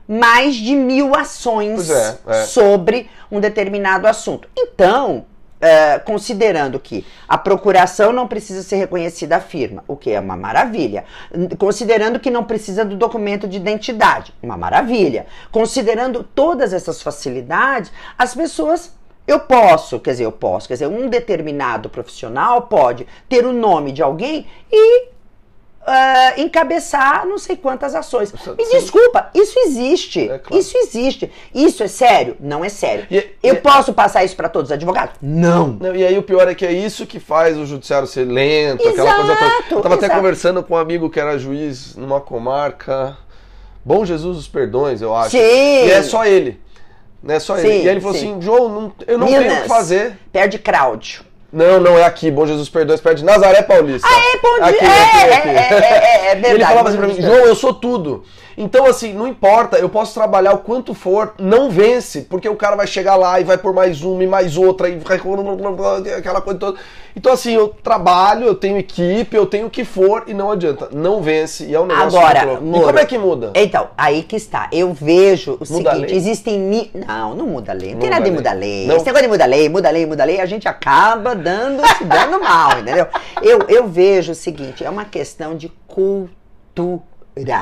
mais 0.08 0.56
de 0.56 0.74
mil 0.74 1.14
ações 1.14 1.88
é, 1.88 2.18
é. 2.26 2.44
sobre 2.44 3.08
um 3.30 3.38
determinado 3.38 4.06
assunto. 4.06 4.48
Então, 4.56 5.26
Uh, 5.60 6.02
considerando 6.06 6.80
que 6.80 7.04
a 7.28 7.36
procuração 7.36 8.14
não 8.14 8.26
precisa 8.26 8.62
ser 8.62 8.76
reconhecida 8.76 9.36
a 9.36 9.40
firma, 9.40 9.84
o 9.86 9.94
que 9.94 10.10
é 10.10 10.18
uma 10.18 10.34
maravilha. 10.34 11.04
Considerando 11.58 12.18
que 12.18 12.30
não 12.30 12.44
precisa 12.44 12.82
do 12.82 12.96
documento 12.96 13.46
de 13.46 13.58
identidade, 13.58 14.32
uma 14.42 14.56
maravilha. 14.56 15.26
Considerando 15.52 16.24
todas 16.24 16.72
essas 16.72 17.02
facilidades, 17.02 17.92
as 18.16 18.34
pessoas 18.34 18.94
eu 19.30 19.40
posso, 19.40 20.00
quer 20.00 20.10
dizer, 20.12 20.24
eu 20.24 20.32
posso, 20.32 20.66
quer 20.66 20.74
dizer, 20.74 20.86
um 20.88 21.08
determinado 21.08 21.88
profissional 21.88 22.62
pode 22.62 23.06
ter 23.28 23.46
o 23.46 23.52
nome 23.52 23.92
de 23.92 24.02
alguém 24.02 24.46
e 24.70 25.10
Uh, 25.80 26.38
encabeçar 26.42 27.26
não 27.26 27.38
sei 27.38 27.56
quantas 27.56 27.94
ações. 27.94 28.30
Me 28.32 28.70
desculpa, 28.70 29.30
isso 29.34 29.58
existe. 29.60 30.30
É 30.30 30.38
claro. 30.38 30.60
Isso 30.60 30.76
existe. 30.76 31.32
Isso 31.54 31.82
é 31.82 31.88
sério? 31.88 32.36
Não 32.38 32.62
é 32.62 32.68
sério. 32.68 33.06
E, 33.10 33.26
eu 33.42 33.54
e, 33.54 33.58
posso 33.58 33.94
passar 33.94 34.22
isso 34.22 34.36
para 34.36 34.50
todos 34.50 34.68
os 34.68 34.72
advogados? 34.72 35.16
Não. 35.22 35.68
não. 35.68 35.96
E 35.96 36.04
aí 36.04 36.18
o 36.18 36.22
pior 36.22 36.46
é 36.46 36.54
que 36.54 36.66
é 36.66 36.70
isso 36.70 37.06
que 37.06 37.18
faz 37.18 37.56
o 37.56 37.64
judiciário 37.64 38.06
ser 38.06 38.24
lento, 38.24 38.82
exato, 38.82 39.00
aquela 39.00 39.14
coisa 39.14 39.34
toda. 39.34 39.74
Eu 39.74 39.80
tava 39.80 39.94
exato. 39.94 40.04
até 40.04 40.14
conversando 40.14 40.62
com 40.62 40.74
um 40.74 40.76
amigo 40.76 41.08
que 41.08 41.18
era 41.18 41.38
juiz 41.38 41.96
numa 41.96 42.20
comarca. 42.20 43.16
Bom 43.82 44.04
Jesus 44.04 44.36
dos 44.36 44.48
Perdões, 44.48 45.00
eu 45.00 45.16
acho. 45.16 45.30
Sim. 45.30 45.38
E 45.38 45.90
é 45.90 46.02
só 46.02 46.26
ele. 46.26 46.60
Né? 47.22 47.38
Só 47.38 47.56
sim, 47.56 47.66
ele. 47.66 47.76
E 47.76 47.80
aí 47.80 47.88
ele 47.88 48.00
falou 48.00 48.16
sim. 48.16 48.32
assim, 48.32 48.42
João, 48.42 48.68
não, 48.68 48.92
eu 49.06 49.18
não 49.18 49.26
Minas, 49.26 49.42
tenho 49.44 49.58
o 49.58 49.62
que 49.62 49.68
fazer. 49.68 50.18
Perde 50.32 50.58
Cláudio. 50.58 51.24
Não, 51.52 51.80
não 51.80 51.98
é 51.98 52.04
aqui. 52.04 52.30
Bom 52.30 52.46
Jesus 52.46 52.68
Perdões, 52.68 53.00
perto 53.00 53.18
de 53.18 53.24
Nazaré 53.24 53.62
Paulista. 53.62 54.06
Ah, 54.08 54.20
é, 54.20 54.38
bom 54.38 54.54
dia. 54.54 54.66
Aqui, 54.66 54.84
é, 54.84 55.34
aqui, 55.36 55.48
aqui. 55.48 55.48
É, 55.48 55.50
é, 55.50 56.28
é, 56.28 56.30
é, 56.30 56.34
verdade. 56.34 56.54
Ele 56.54 56.64
falava 56.64 56.88
assim 56.88 56.98
pra 56.98 57.06
mim, 57.08 57.20
João, 57.20 57.46
eu 57.46 57.54
sou 57.56 57.74
tudo. 57.74 58.24
Então, 58.60 58.84
assim, 58.84 59.14
não 59.14 59.26
importa, 59.26 59.78
eu 59.78 59.88
posso 59.88 60.12
trabalhar 60.12 60.52
o 60.52 60.58
quanto 60.58 60.92
for, 60.92 61.32
não 61.38 61.70
vence, 61.70 62.26
porque 62.28 62.46
o 62.46 62.54
cara 62.54 62.76
vai 62.76 62.86
chegar 62.86 63.16
lá 63.16 63.40
e 63.40 63.44
vai 63.44 63.56
por 63.56 63.72
mais 63.72 64.02
uma 64.02 64.22
e 64.22 64.26
mais 64.26 64.58
outra, 64.58 64.86
e 64.90 64.98
vai 64.98 65.16
aquela 66.18 66.42
coisa 66.42 66.58
toda. 66.58 66.78
Então, 67.16 67.32
assim, 67.32 67.54
eu 67.54 67.68
trabalho, 67.68 68.46
eu 68.46 68.54
tenho 68.54 68.76
equipe, 68.76 69.34
eu 69.34 69.46
tenho 69.46 69.68
o 69.68 69.70
que 69.70 69.82
for 69.82 70.24
e 70.26 70.34
não 70.34 70.52
adianta. 70.52 70.90
Não 70.92 71.22
vence 71.22 71.64
e 71.64 71.74
é 71.74 71.80
um 71.80 71.86
negócio 71.86 72.18
Agora, 72.18 72.46
muito. 72.46 72.64
Moro, 72.64 72.82
E 72.82 72.86
como 72.86 72.98
é 72.98 73.06
que 73.06 73.16
muda? 73.16 73.50
Então, 73.54 73.88
aí 73.96 74.22
que 74.22 74.36
está. 74.36 74.68
Eu 74.70 74.92
vejo 74.92 75.52
o 75.52 75.72
Muda 75.72 75.92
seguinte, 75.92 76.14
existem... 76.14 76.90
Não, 76.94 77.34
não 77.34 77.46
muda 77.46 77.72
a 77.72 77.74
lei. 77.74 77.88
Não, 77.88 77.94
Não 77.94 78.00
tem 78.00 78.10
nada 78.10 78.24
de 78.24 78.30
mudar 78.30 78.52
lei. 78.52 78.86
Não. 78.86 78.96
Esse 78.96 79.06
negócio 79.06 79.26
de 79.26 79.32
mudar 79.32 79.46
lei, 79.46 79.68
muda 79.70 79.90
lei, 79.90 80.04
muda 80.04 80.24
lei, 80.24 80.38
a 80.38 80.46
gente 80.46 80.68
acaba 80.68 81.34
dando, 81.34 81.82
se 81.96 82.04
dando 82.04 82.38
mal, 82.44 82.78
entendeu? 82.78 83.06
Eu, 83.40 83.60
eu 83.68 83.88
vejo 83.88 84.32
o 84.32 84.34
seguinte, 84.34 84.84
é 84.84 84.90
uma 84.90 85.06
questão 85.06 85.56
de 85.56 85.72
cultura. 85.86 87.09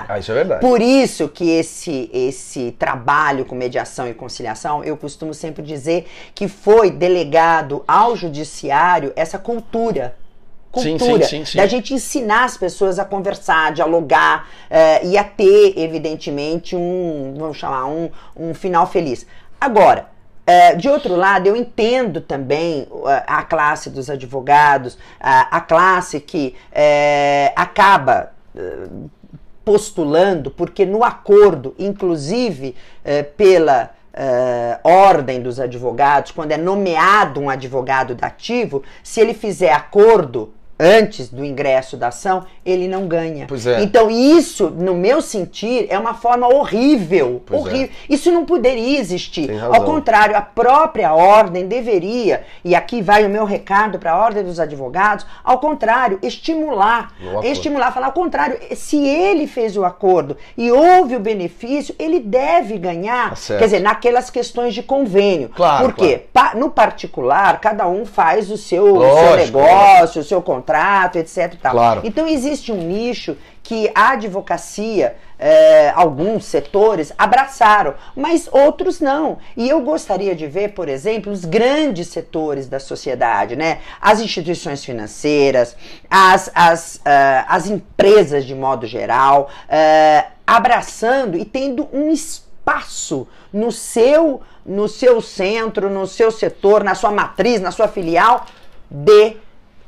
Ah, 0.08 0.18
isso 0.18 0.32
é 0.32 0.34
verdade. 0.34 0.60
Por 0.60 0.80
isso 0.80 1.28
que 1.28 1.50
esse, 1.50 2.10
esse 2.12 2.72
trabalho 2.72 3.44
com 3.44 3.54
mediação 3.54 4.08
e 4.08 4.14
conciliação, 4.14 4.82
eu 4.82 4.96
costumo 4.96 5.34
sempre 5.34 5.62
dizer 5.62 6.06
que 6.34 6.48
foi 6.48 6.90
delegado 6.90 7.84
ao 7.86 8.16
judiciário 8.16 9.12
essa 9.14 9.38
cultura. 9.38 10.16
Cultura, 10.70 11.24
sim, 11.24 11.38
sim, 11.38 11.44
sim. 11.44 11.58
da 11.58 11.66
gente 11.66 11.94
ensinar 11.94 12.44
as 12.44 12.56
pessoas 12.56 12.98
a 12.98 13.04
conversar, 13.04 13.72
dialogar 13.72 14.48
eh, 14.68 15.06
e 15.06 15.18
a 15.18 15.24
ter, 15.24 15.78
evidentemente, 15.78 16.76
um, 16.76 17.34
vamos 17.38 17.56
chamar, 17.56 17.86
um, 17.86 18.10
um 18.36 18.52
final 18.52 18.86
feliz. 18.86 19.26
Agora, 19.58 20.08
eh, 20.46 20.76
de 20.76 20.88
outro 20.88 21.14
lado, 21.14 21.46
eu 21.46 21.54
entendo 21.54 22.22
também 22.22 22.88
eh, 23.06 23.24
a 23.26 23.42
classe 23.42 23.90
dos 23.90 24.08
advogados, 24.08 24.96
a, 25.20 25.58
a 25.58 25.60
classe 25.60 26.20
que 26.20 26.54
eh, 26.72 27.52
acaba 27.54 28.32
postulando, 29.68 30.50
porque 30.50 30.86
no 30.86 31.04
acordo, 31.04 31.74
inclusive 31.78 32.74
eh, 33.04 33.22
pela 33.22 33.90
eh, 34.14 34.78
ordem 34.82 35.42
dos 35.42 35.60
advogados, 35.60 36.30
quando 36.30 36.52
é 36.52 36.56
nomeado 36.56 37.38
um 37.38 37.50
advogado 37.50 38.14
dativo, 38.14 38.82
se 39.02 39.20
ele 39.20 39.34
fizer 39.34 39.70
acordo 39.70 40.54
antes 40.78 41.28
do 41.28 41.44
ingresso 41.44 41.96
da 41.96 42.08
ação, 42.08 42.44
ele 42.64 42.86
não 42.86 43.06
ganha. 43.08 43.46
Pois 43.48 43.66
é. 43.66 43.82
Então 43.82 44.10
isso, 44.10 44.70
no 44.70 44.94
meu 44.94 45.20
sentir, 45.20 45.86
é 45.90 45.98
uma 45.98 46.14
forma 46.14 46.46
horrível, 46.48 47.42
Pois 47.44 47.60
é. 47.60 47.64
horrível. 47.64 47.88
Isso 48.08 48.30
não 48.30 48.44
poderia 48.44 48.98
existir. 48.98 49.50
Ao 49.62 49.82
contrário, 49.84 50.36
a 50.36 50.40
própria 50.42 51.12
ordem 51.14 51.66
deveria, 51.66 52.44
e 52.64 52.74
aqui 52.74 53.02
vai 53.02 53.24
o 53.26 53.30
meu 53.30 53.44
recado 53.44 53.98
para 53.98 54.12
a 54.12 54.16
ordem 54.18 54.44
dos 54.44 54.60
advogados, 54.60 55.26
ao 55.42 55.58
contrário, 55.58 56.18
estimular, 56.22 57.12
estimular, 57.42 57.92
falar 57.92 58.06
ao 58.06 58.12
contrário, 58.12 58.58
se 58.76 58.96
ele 59.04 59.46
fez 59.46 59.76
o 59.76 59.84
acordo 59.84 60.36
e 60.56 60.70
houve 60.70 61.16
o 61.16 61.20
benefício, 61.20 61.94
ele 61.98 62.20
deve 62.20 62.78
ganhar. 62.78 63.30
Tá. 63.30 63.58
Quer 63.58 63.64
dizer, 63.64 63.80
naquelas 63.80 64.30
questões 64.30 64.74
de 64.74 64.82
convênio. 64.82 65.48
Claro, 65.54 65.86
Porque 65.86 66.22
pa- 66.32 66.54
no 66.54 66.70
particular, 66.70 67.60
cada 67.60 67.86
um 67.88 68.04
faz 68.04 68.50
o 68.50 68.56
seu, 68.56 68.84
o 68.96 69.00
seu 69.00 69.08
Lógico, 69.08 69.58
negócio, 69.58 70.20
o 70.20 70.24
seu 70.24 70.42
contrato, 70.42 70.67
etc. 71.18 71.54
e 71.54 71.56
tal. 71.56 71.72
Claro. 71.72 72.00
Então 72.04 72.26
existe 72.26 72.72
um 72.72 72.76
nicho 72.76 73.36
que 73.62 73.90
a 73.94 74.12
advocacia, 74.12 75.16
eh, 75.38 75.92
alguns 75.94 76.46
setores 76.46 77.12
abraçaram, 77.18 77.94
mas 78.16 78.48
outros 78.50 78.98
não. 78.98 79.38
E 79.54 79.68
eu 79.68 79.82
gostaria 79.82 80.34
de 80.34 80.46
ver, 80.46 80.70
por 80.70 80.88
exemplo, 80.88 81.30
os 81.30 81.44
grandes 81.44 82.08
setores 82.08 82.66
da 82.66 82.80
sociedade, 82.80 83.56
né? 83.56 83.80
As 84.00 84.20
instituições 84.20 84.82
financeiras, 84.82 85.76
as, 86.08 86.50
as, 86.54 87.00
ah, 87.04 87.44
as 87.46 87.68
empresas 87.68 88.46
de 88.46 88.54
modo 88.54 88.86
geral, 88.86 89.50
eh, 89.68 90.24
abraçando 90.46 91.36
e 91.36 91.44
tendo 91.44 91.86
um 91.92 92.10
espaço 92.10 93.28
no 93.52 93.70
seu, 93.70 94.40
no 94.64 94.88
seu 94.88 95.20
centro, 95.20 95.90
no 95.90 96.06
seu 96.06 96.30
setor, 96.30 96.82
na 96.82 96.94
sua 96.94 97.10
matriz, 97.10 97.60
na 97.60 97.70
sua 97.70 97.86
filial 97.86 98.46
de 98.90 99.36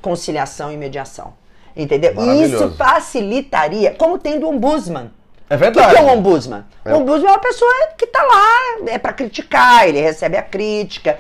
conciliação 0.01 0.73
e 0.73 0.77
mediação. 0.77 1.35
Entendeu? 1.77 2.13
E 2.19 2.43
isso 2.45 2.71
facilitaria, 2.77 3.95
como 3.95 4.19
tem 4.19 4.39
do 4.39 4.49
ombudsman. 4.49 5.11
É 5.49 5.55
O 5.55 5.59
que, 5.59 5.65
verdade. 5.65 5.97
é 5.97 6.03
um 6.03 6.09
ombudsman? 6.19 6.65
É. 6.85 6.93
O 6.95 6.99
ombudsman 6.99 7.29
é 7.31 7.33
uma 7.33 7.41
pessoa 7.41 7.73
que 7.97 8.05
está 8.05 8.23
lá, 8.23 8.89
é 8.89 8.99
para 8.99 9.13
criticar, 9.13 9.89
ele 9.89 10.01
recebe 10.01 10.37
a 10.37 10.43
crítica. 10.43 11.19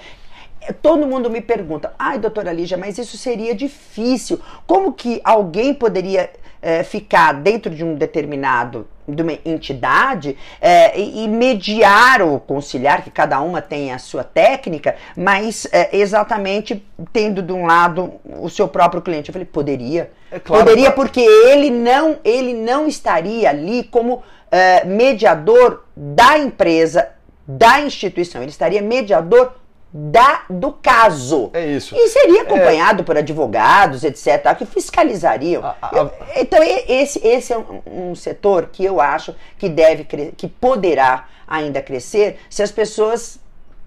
É, 0.60 0.72
Todo 0.72 1.06
mundo 1.06 1.30
me 1.30 1.40
pergunta, 1.40 1.92
ai, 1.98 2.18
doutora 2.18 2.52
Lígia, 2.52 2.76
mas 2.76 2.98
isso 2.98 3.16
seria 3.16 3.54
difícil. 3.54 4.40
Como 4.66 4.92
que 4.92 5.20
alguém 5.24 5.72
poderia 5.72 6.30
eh, 6.62 6.82
ficar 6.84 7.32
dentro 7.32 7.74
de 7.74 7.82
um 7.82 7.94
determinado, 7.94 8.86
de 9.14 9.22
uma 9.22 9.32
entidade 9.44 10.36
eh, 10.60 11.00
e, 11.00 11.28
mediar 11.28 12.22
ou 12.22 12.40
conciliar, 12.40 13.02
que 13.02 13.10
cada 13.10 13.40
uma 13.40 13.60
tem 13.62 13.92
a 13.92 13.98
sua 13.98 14.24
técnica, 14.24 14.96
mas 15.16 15.66
eh, 15.72 15.90
exatamente 15.92 16.84
tendo 17.12 17.42
de 17.42 17.52
um 17.52 17.66
lado 17.66 18.12
o 18.38 18.48
seu 18.48 18.68
próprio 18.68 19.02
cliente? 19.02 19.28
Eu 19.28 19.32
falei, 19.32 19.46
poderia. 19.46 20.10
É 20.30 20.38
claro, 20.38 20.64
poderia 20.64 20.92
claro. 20.92 20.96
porque 20.96 21.20
ele 21.20 21.70
não, 21.70 22.18
ele 22.24 22.54
não 22.54 22.86
estaria 22.86 23.48
ali 23.50 23.84
como 23.84 24.22
eh, 24.50 24.84
mediador 24.84 25.84
da 25.96 26.38
empresa, 26.38 27.08
da 27.46 27.80
instituição. 27.80 28.42
Ele 28.42 28.50
estaria 28.50 28.82
mediador 28.82 29.52
da, 29.92 30.42
do 30.48 30.72
caso. 30.72 31.50
É 31.52 31.66
isso. 31.66 31.96
E 31.96 32.08
seria 32.08 32.42
acompanhado 32.42 33.02
por 33.04 33.16
advogados, 33.16 34.04
etc., 34.04 34.54
que 34.56 34.64
fiscalizariam. 34.64 35.64
A- 35.64 35.76
a- 35.82 35.90
Eu- 35.96 36.10
então, 36.36 36.60
esse, 36.62 37.18
esse 37.26 37.52
é 37.52 37.58
um, 37.58 38.10
um 38.10 38.14
setor 38.14 38.68
que 38.72 38.84
eu 38.84 39.00
acho 39.00 39.34
que 39.58 39.68
deve 39.68 40.04
que 40.36 40.46
poderá 40.48 41.26
ainda 41.46 41.82
crescer 41.82 42.38
se 42.48 42.62
as 42.62 42.70
pessoas 42.70 43.40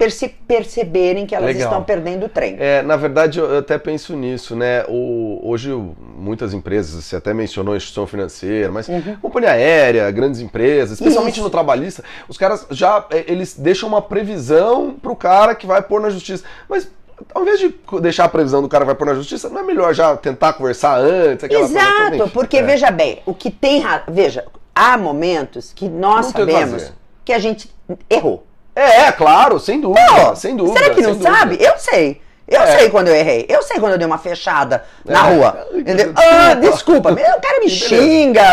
perce- 0.04 0.36
perceberem 0.48 1.26
que 1.26 1.34
elas 1.34 1.48
Legal. 1.48 1.70
estão 1.70 1.84
perdendo 1.84 2.26
o 2.26 2.30
trem. 2.30 2.56
É, 2.60 2.82
na 2.82 2.96
verdade, 2.96 3.40
eu 3.40 3.58
até 3.58 3.78
penso 3.78 4.16
nisso, 4.16 4.56
né? 4.56 4.84
O, 4.88 5.40
hoje, 5.44 5.72
o- 5.72 5.96
muitas 6.18 6.54
empresas, 6.54 7.04
você 7.04 7.16
até 7.16 7.34
mencionou 7.34 7.74
a 7.74 7.78
instituição 7.78 8.06
financeira, 8.06 8.72
mas 8.72 8.88
companhia 9.22 9.52
aérea, 9.52 10.10
grandes 10.12 10.42
empresas, 10.42 11.00
especialmente 11.00 11.36
Isso. 11.36 11.44
no 11.44 11.50
trabalhista, 11.50 12.04
os 12.28 12.38
caras 12.38 12.66
já, 12.70 13.06
é, 13.10 13.24
eles 13.32 13.56
deixam 13.58 13.88
uma 13.88 14.02
previsão 14.02 14.94
pro 15.02 15.16
cara 15.16 15.56
que 15.56 15.66
vai 15.66 15.82
pôr 15.82 16.02
na 16.02 16.10
justiça. 16.10 16.44
Mas, 16.68 16.90
ao 17.34 17.44
invés 17.44 17.60
de 17.60 17.74
deixar 18.02 18.26
a 18.26 18.30
previsão 18.30 18.62
do 18.62 18.68
cara 18.68 18.84
que 18.84 18.88
vai 18.88 18.96
pôr 18.96 19.06
na 19.08 19.14
justiça, 19.14 19.48
não 19.50 19.60
é 19.62 19.64
melhor 19.64 19.94
já 19.94 20.16
tentar 20.18 20.54
conversar 20.54 20.98
antes? 21.00 21.50
Exato, 21.50 22.30
porque 22.34 22.58
é. 22.58 22.64
veja 22.64 22.92
bem, 22.92 23.22
o 23.26 23.34
que 23.34 23.50
tem. 23.50 23.84
Veja, 24.10 24.46
há 24.76 24.98
momentos 24.98 25.72
que 25.74 25.88
nós 25.88 26.26
Não 26.26 26.30
o 26.30 26.32
sabemos 26.34 26.92
que 27.24 27.32
a 27.32 27.40
gente 27.40 27.74
errou. 28.10 28.46
É, 28.76 29.02
é, 29.04 29.12
claro, 29.12 29.60
sem 29.60 29.80
dúvida, 29.80 30.06
Pô, 30.08 30.36
sem 30.36 30.56
dúvida. 30.56 30.80
Será 30.80 30.94
que 30.96 31.02
não 31.02 31.12
dúvida. 31.14 31.32
sabe? 31.32 31.58
Eu 31.62 31.78
sei. 31.78 32.22
Eu 32.48 32.62
É. 32.62 32.78
sei 32.78 32.90
quando 32.90 33.08
eu 33.08 33.16
errei. 33.16 33.46
Eu 33.48 33.62
sei 33.62 33.80
quando 33.80 33.94
eu 33.94 33.98
dei 33.98 34.06
uma 34.08 34.18
fechada 34.18 34.84
na 35.06 35.30
É. 35.30 35.34
rua. 35.36 35.68
Entendeu? 35.74 36.12
Desculpa. 36.14 36.22
Ah, 36.34 36.54
desculpa. 36.56 37.12
O 37.12 37.16
cara 37.42 37.60
me 37.60 37.70
xinga, 37.70 38.44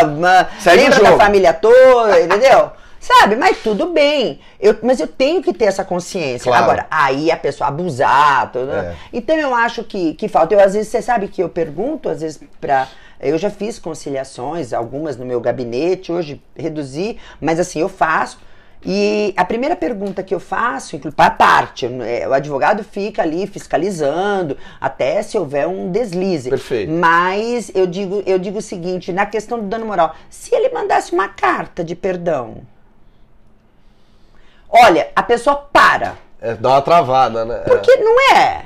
Segue 0.60 0.76
lembra 0.82 1.02
da 1.02 1.16
família 1.16 1.52
toda, 1.52 2.20
entendeu? 2.20 2.70
Sabe? 3.00 3.34
Mas 3.34 3.56
tudo 3.62 3.86
bem. 3.86 4.40
Eu, 4.60 4.76
mas 4.82 5.00
eu 5.00 5.06
tenho 5.06 5.42
que 5.42 5.54
ter 5.54 5.64
essa 5.64 5.82
consciência. 5.82 6.50
Claro. 6.50 6.64
Agora, 6.64 6.86
aí 6.90 7.30
a 7.30 7.36
pessoa 7.36 7.68
abusar. 7.68 8.52
Tudo, 8.52 8.70
É. 8.72 8.94
Então 9.12 9.34
eu 9.36 9.54
acho 9.54 9.82
que, 9.84 10.12
que 10.14 10.28
falta. 10.28 10.54
Eu, 10.54 10.60
às 10.60 10.74
vezes, 10.74 10.88
você 10.88 11.00
sabe 11.00 11.26
que 11.28 11.42
eu 11.42 11.48
pergunto, 11.48 12.10
às 12.10 12.20
vezes, 12.20 12.38
pra. 12.60 12.86
Eu 13.18 13.36
já 13.38 13.50
fiz 13.50 13.78
conciliações, 13.78 14.72
algumas 14.72 15.16
no 15.16 15.24
meu 15.26 15.40
gabinete, 15.40 16.10
hoje 16.12 16.40
reduzi, 16.56 17.18
mas 17.40 17.58
assim, 17.58 17.80
eu 17.80 17.88
faço. 17.88 18.38
E 18.84 19.34
a 19.36 19.44
primeira 19.44 19.76
pergunta 19.76 20.22
que 20.22 20.34
eu 20.34 20.40
faço, 20.40 20.98
para 20.98 21.26
a 21.26 21.30
parte, 21.30 21.86
é, 21.86 22.26
o 22.26 22.32
advogado 22.32 22.82
fica 22.82 23.20
ali 23.20 23.46
fiscalizando, 23.46 24.56
até 24.80 25.22
se 25.22 25.36
houver 25.36 25.68
um 25.68 25.90
deslize. 25.90 26.48
Perfeito. 26.48 26.90
Mas 26.90 27.70
eu 27.74 27.86
digo, 27.86 28.22
eu 28.24 28.38
digo 28.38 28.58
o 28.58 28.62
seguinte, 28.62 29.12
na 29.12 29.26
questão 29.26 29.58
do 29.58 29.66
dano 29.66 29.84
moral, 29.84 30.14
se 30.30 30.54
ele 30.54 30.70
mandasse 30.70 31.12
uma 31.12 31.28
carta 31.28 31.84
de 31.84 31.94
perdão, 31.94 32.62
olha, 34.68 35.08
a 35.14 35.22
pessoa 35.22 35.56
para. 35.56 36.16
É, 36.40 36.54
dá 36.54 36.70
uma 36.70 36.82
travada, 36.82 37.44
né? 37.44 37.62
É. 37.66 37.68
Porque 37.68 37.94
não 37.96 38.34
é. 38.34 38.64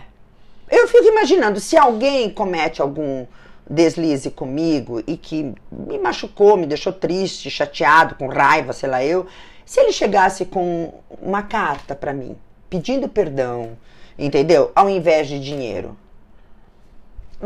Eu 0.71 0.87
fico 0.87 1.05
imaginando, 1.05 1.59
se 1.59 1.77
alguém 1.77 2.31
comete 2.31 2.81
algum 2.81 3.27
deslize 3.69 4.31
comigo 4.31 5.03
e 5.07 5.17
que 5.17 5.55
me 5.73 5.99
machucou, 5.99 6.57
me 6.57 6.67
deixou 6.67 6.93
triste, 6.93 7.51
chateado, 7.51 8.15
com 8.15 8.29
raiva, 8.29 8.73
sei 8.73 8.89
lá 8.89 9.05
eu, 9.05 9.27
se 9.65 9.81
ele 9.81 9.93
chegasse 9.93 10.45
com 10.45 10.93
uma 11.23 11.43
carta 11.43 11.95
pra 11.95 12.12
mim, 12.12 12.37
pedindo 12.69 13.09
perdão, 13.09 13.71
entendeu? 14.19 14.71
Ao 14.75 14.89
invés 14.89 15.27
de 15.29 15.39
dinheiro. 15.41 15.97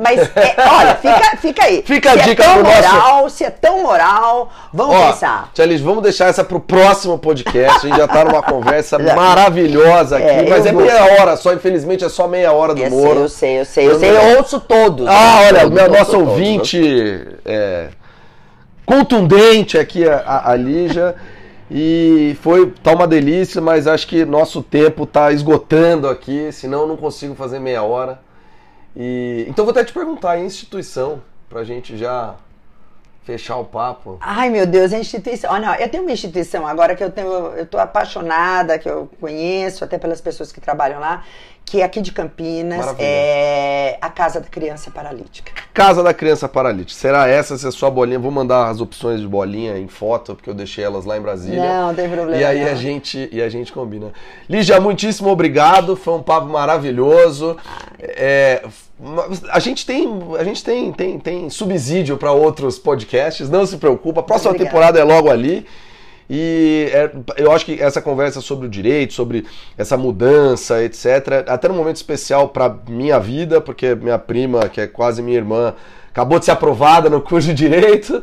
Mas, 0.00 0.20
é, 0.36 0.54
olha, 0.70 0.94
fica, 0.96 1.36
fica 1.38 1.64
aí. 1.64 1.82
Fica 1.84 2.12
a 2.12 2.18
se 2.18 2.22
dica 2.28 2.42
é 2.42 2.46
tão 2.46 2.54
pro 2.54 2.62
nosso- 2.64 2.92
moral, 2.94 3.30
se 3.30 3.44
é 3.44 3.50
tão 3.50 3.82
moral, 3.82 4.48
vamos 4.72 4.94
Ó, 4.94 5.06
pensar. 5.10 5.50
Tia 5.52 5.64
Liz, 5.66 5.80
vamos 5.80 6.02
deixar 6.04 6.26
essa 6.28 6.44
pro 6.44 6.60
próximo 6.60 7.18
podcast. 7.18 7.78
A 7.84 7.88
gente 7.88 7.96
já 7.98 8.06
tá 8.06 8.24
numa 8.24 8.42
conversa 8.44 8.96
maravilhosa 8.98 10.18
aqui, 10.18 10.26
É, 10.28 10.48
mas 10.48 10.66
é 10.66 10.72
vou. 10.72 10.82
meia 10.82 11.02
hora 11.20 11.36
só, 11.36 11.52
infelizmente 11.52 12.04
é 12.04 12.08
só 12.08 12.28
meia 12.28 12.52
hora 12.52 12.74
do 12.74 12.82
Eu 12.82 12.90
sei, 12.90 12.98
Moro. 13.00 13.20
eu 13.20 13.28
sei, 13.28 13.60
eu 13.60 13.64
sei, 13.64 13.86
eu 13.86 13.90
Eu 13.92 13.98
sei, 13.98 14.10
eu 14.10 14.38
ouço 14.38 14.60
todos. 14.60 15.06
Ah, 15.08 15.40
olha, 15.48 15.60
Todos, 15.62 15.74
meu 15.74 15.84
todos, 15.86 15.98
nosso 15.98 16.10
todos. 16.12 16.28
ouvinte 16.28 17.26
é, 17.44 17.88
contundente 18.86 19.78
aqui, 19.78 20.08
a, 20.08 20.18
a, 20.18 20.50
a 20.52 20.56
Lígia. 20.56 21.14
E 21.70 22.36
foi 22.40 22.70
tá 22.82 22.92
uma 22.92 23.06
delícia, 23.06 23.60
mas 23.60 23.86
acho 23.86 24.06
que 24.06 24.24
nosso 24.24 24.62
tempo 24.62 25.04
tá 25.04 25.32
esgotando 25.32 26.08
aqui, 26.08 26.50
senão 26.50 26.82
eu 26.82 26.86
não 26.86 26.96
consigo 26.96 27.34
fazer 27.34 27.58
meia 27.58 27.82
hora. 27.82 28.20
E 28.96 29.44
então 29.48 29.64
vou 29.64 29.72
até 29.72 29.84
te 29.84 29.92
perguntar, 29.92 30.38
em 30.38 30.46
instituição, 30.46 31.22
pra 31.48 31.64
gente 31.64 31.96
já 31.96 32.36
fechar 33.28 33.58
o 33.58 33.64
papo. 33.64 34.16
Ai, 34.22 34.48
meu 34.48 34.66
Deus, 34.66 34.90
a 34.90 34.98
instituição. 34.98 35.52
Olha, 35.52 35.78
eu 35.78 35.88
tenho 35.90 36.02
uma 36.02 36.12
instituição 36.12 36.66
agora 36.66 36.96
que 36.96 37.04
eu 37.04 37.10
tenho, 37.10 37.28
eu 37.28 37.66
tô 37.66 37.76
apaixonada, 37.76 38.78
que 38.78 38.88
eu 38.88 39.06
conheço 39.20 39.84
até 39.84 39.98
pelas 39.98 40.18
pessoas 40.18 40.50
que 40.50 40.62
trabalham 40.62 40.98
lá, 40.98 41.22
que 41.62 41.82
é 41.82 41.84
aqui 41.84 42.00
de 42.00 42.10
Campinas, 42.10 42.94
é 42.98 43.98
a 44.00 44.08
Casa 44.08 44.40
da 44.40 44.46
Criança 44.46 44.90
Paralítica. 44.90 45.52
Casa 45.74 46.02
da 46.02 46.14
Criança 46.14 46.48
Paralítica. 46.48 46.98
Será 46.98 47.28
essa 47.28 47.58
se 47.58 47.66
a 47.66 47.70
sua 47.70 47.90
bolinha? 47.90 48.18
Vou 48.18 48.30
mandar 48.30 48.70
as 48.70 48.80
opções 48.80 49.20
de 49.20 49.28
bolinha 49.28 49.76
em 49.76 49.88
foto, 49.88 50.34
porque 50.34 50.48
eu 50.48 50.54
deixei 50.54 50.82
elas 50.82 51.04
lá 51.04 51.18
em 51.18 51.20
Brasília. 51.20 51.62
Não, 51.62 51.88
não 51.88 51.94
tem 51.94 52.08
problema. 52.08 52.40
E 52.40 52.44
aí 52.46 52.64
não. 52.64 52.72
a 52.72 52.74
gente 52.74 53.28
e 53.30 53.42
a 53.42 53.50
gente 53.50 53.74
combina. 53.74 54.10
Lígia, 54.48 54.80
muitíssimo 54.80 55.28
obrigado. 55.28 55.96
Foi 55.96 56.14
um 56.14 56.22
papo 56.22 56.46
maravilhoso. 56.46 57.58
É, 57.98 58.62
a 59.50 59.60
gente 59.60 59.86
tem, 59.86 60.08
a 60.38 60.44
gente 60.44 60.64
tem, 60.64 60.92
tem, 60.92 61.18
tem 61.18 61.50
subsídio 61.50 62.16
para 62.16 62.32
outros 62.32 62.78
podcasts, 62.78 63.48
não 63.48 63.64
se 63.64 63.76
preocupa. 63.76 64.20
A 64.20 64.22
próxima 64.22 64.50
Obrigada. 64.50 64.70
temporada 64.70 64.98
é 64.98 65.04
logo 65.04 65.30
ali. 65.30 65.64
E 66.30 66.90
é, 66.92 67.10
eu 67.38 67.50
acho 67.52 67.64
que 67.64 67.80
essa 67.80 68.02
conversa 68.02 68.40
sobre 68.40 68.66
o 68.66 68.68
direito, 68.68 69.14
sobre 69.14 69.46
essa 69.78 69.96
mudança, 69.96 70.82
etc., 70.84 71.44
até 71.46 71.68
num 71.68 71.74
momento 71.76 71.96
especial 71.96 72.48
para 72.50 72.76
minha 72.86 73.18
vida, 73.18 73.60
porque 73.60 73.94
minha 73.94 74.18
prima, 74.18 74.68
que 74.68 74.80
é 74.80 74.86
quase 74.86 75.22
minha 75.22 75.38
irmã, 75.38 75.74
acabou 76.18 76.40
de 76.40 76.46
ser 76.46 76.50
aprovada 76.50 77.08
no 77.08 77.20
curso 77.20 77.48
de 77.48 77.54
direito. 77.54 78.20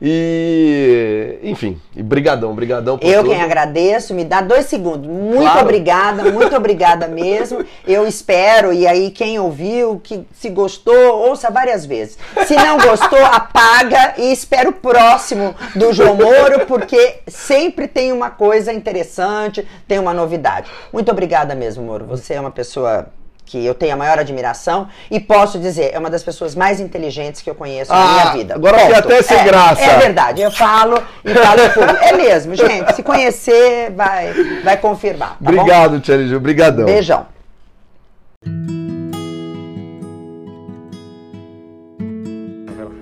E, 0.00 1.38
enfim, 1.42 1.80
e 1.96 2.02
brigadão, 2.04 2.54
brigadão 2.54 2.96
por 2.96 3.04
Eu 3.08 3.22
tudo. 3.24 3.32
quem 3.32 3.42
agradeço, 3.42 4.14
me 4.14 4.24
dá 4.24 4.40
dois 4.40 4.66
segundos. 4.66 5.08
Muito 5.08 5.40
Claro. 5.42 5.60
obrigada, 5.62 6.30
muito 6.30 6.54
obrigada 6.54 7.06
mesmo. 7.08 7.64
Eu 7.86 8.06
espero, 8.06 8.72
e 8.72 8.86
aí 8.86 9.10
quem 9.10 9.40
ouviu, 9.40 10.00
que 10.02 10.24
se 10.32 10.50
gostou, 10.50 10.94
ouça 11.28 11.50
várias 11.50 11.84
vezes. 11.84 12.16
Se 12.46 12.54
não 12.54 12.78
gostou, 12.78 13.18
apaga 13.26 14.14
e 14.18 14.30
espera 14.32 14.68
o 14.68 14.72
próximo 14.72 15.52
do 15.74 15.92
João 15.92 16.14
Moro, 16.14 16.64
porque 16.66 17.16
sempre 17.26 17.88
tem 17.88 18.12
uma 18.12 18.30
coisa 18.30 18.72
interessante, 18.72 19.66
tem 19.88 19.98
uma 19.98 20.14
novidade. 20.14 20.70
Muito 20.92 21.10
obrigada 21.10 21.56
mesmo, 21.56 21.82
Moro. 21.84 22.04
Você 22.06 22.34
é 22.34 22.40
uma 22.40 22.52
pessoa 22.52 23.06
que 23.48 23.64
eu 23.64 23.74
tenho 23.74 23.94
a 23.94 23.96
maior 23.96 24.18
admiração 24.18 24.88
e 25.10 25.18
posso 25.18 25.58
dizer, 25.58 25.90
é 25.94 25.98
uma 25.98 26.10
das 26.10 26.22
pessoas 26.22 26.54
mais 26.54 26.78
inteligentes 26.80 27.40
que 27.40 27.48
eu 27.48 27.54
conheço 27.54 27.90
na 27.90 27.98
Ah, 27.98 28.12
minha 28.12 28.32
vida. 28.34 28.54
agora 28.54 28.78
Ponto. 28.78 28.94
até 28.94 29.22
sem 29.22 29.38
É, 29.38 29.44
graça. 29.44 29.82
É 29.82 29.98
verdade, 29.98 30.42
eu 30.42 30.50
falo 30.50 31.02
e 31.24 31.34
falo 31.34 31.62
em 31.62 31.70
público. 31.70 32.04
É 32.04 32.12
mesmo, 32.12 32.54
gente. 32.54 32.94
Se 32.94 33.02
conhecer, 33.02 33.90
vai, 33.96 34.32
vai 34.62 34.76
confirmar. 34.76 35.30
Tá? 35.30 35.36
Obrigado, 35.50 35.98
Tia 36.00 36.16
Lígia, 36.16 36.36
obrigadão. 36.36 36.84
Beijão. 36.84 37.26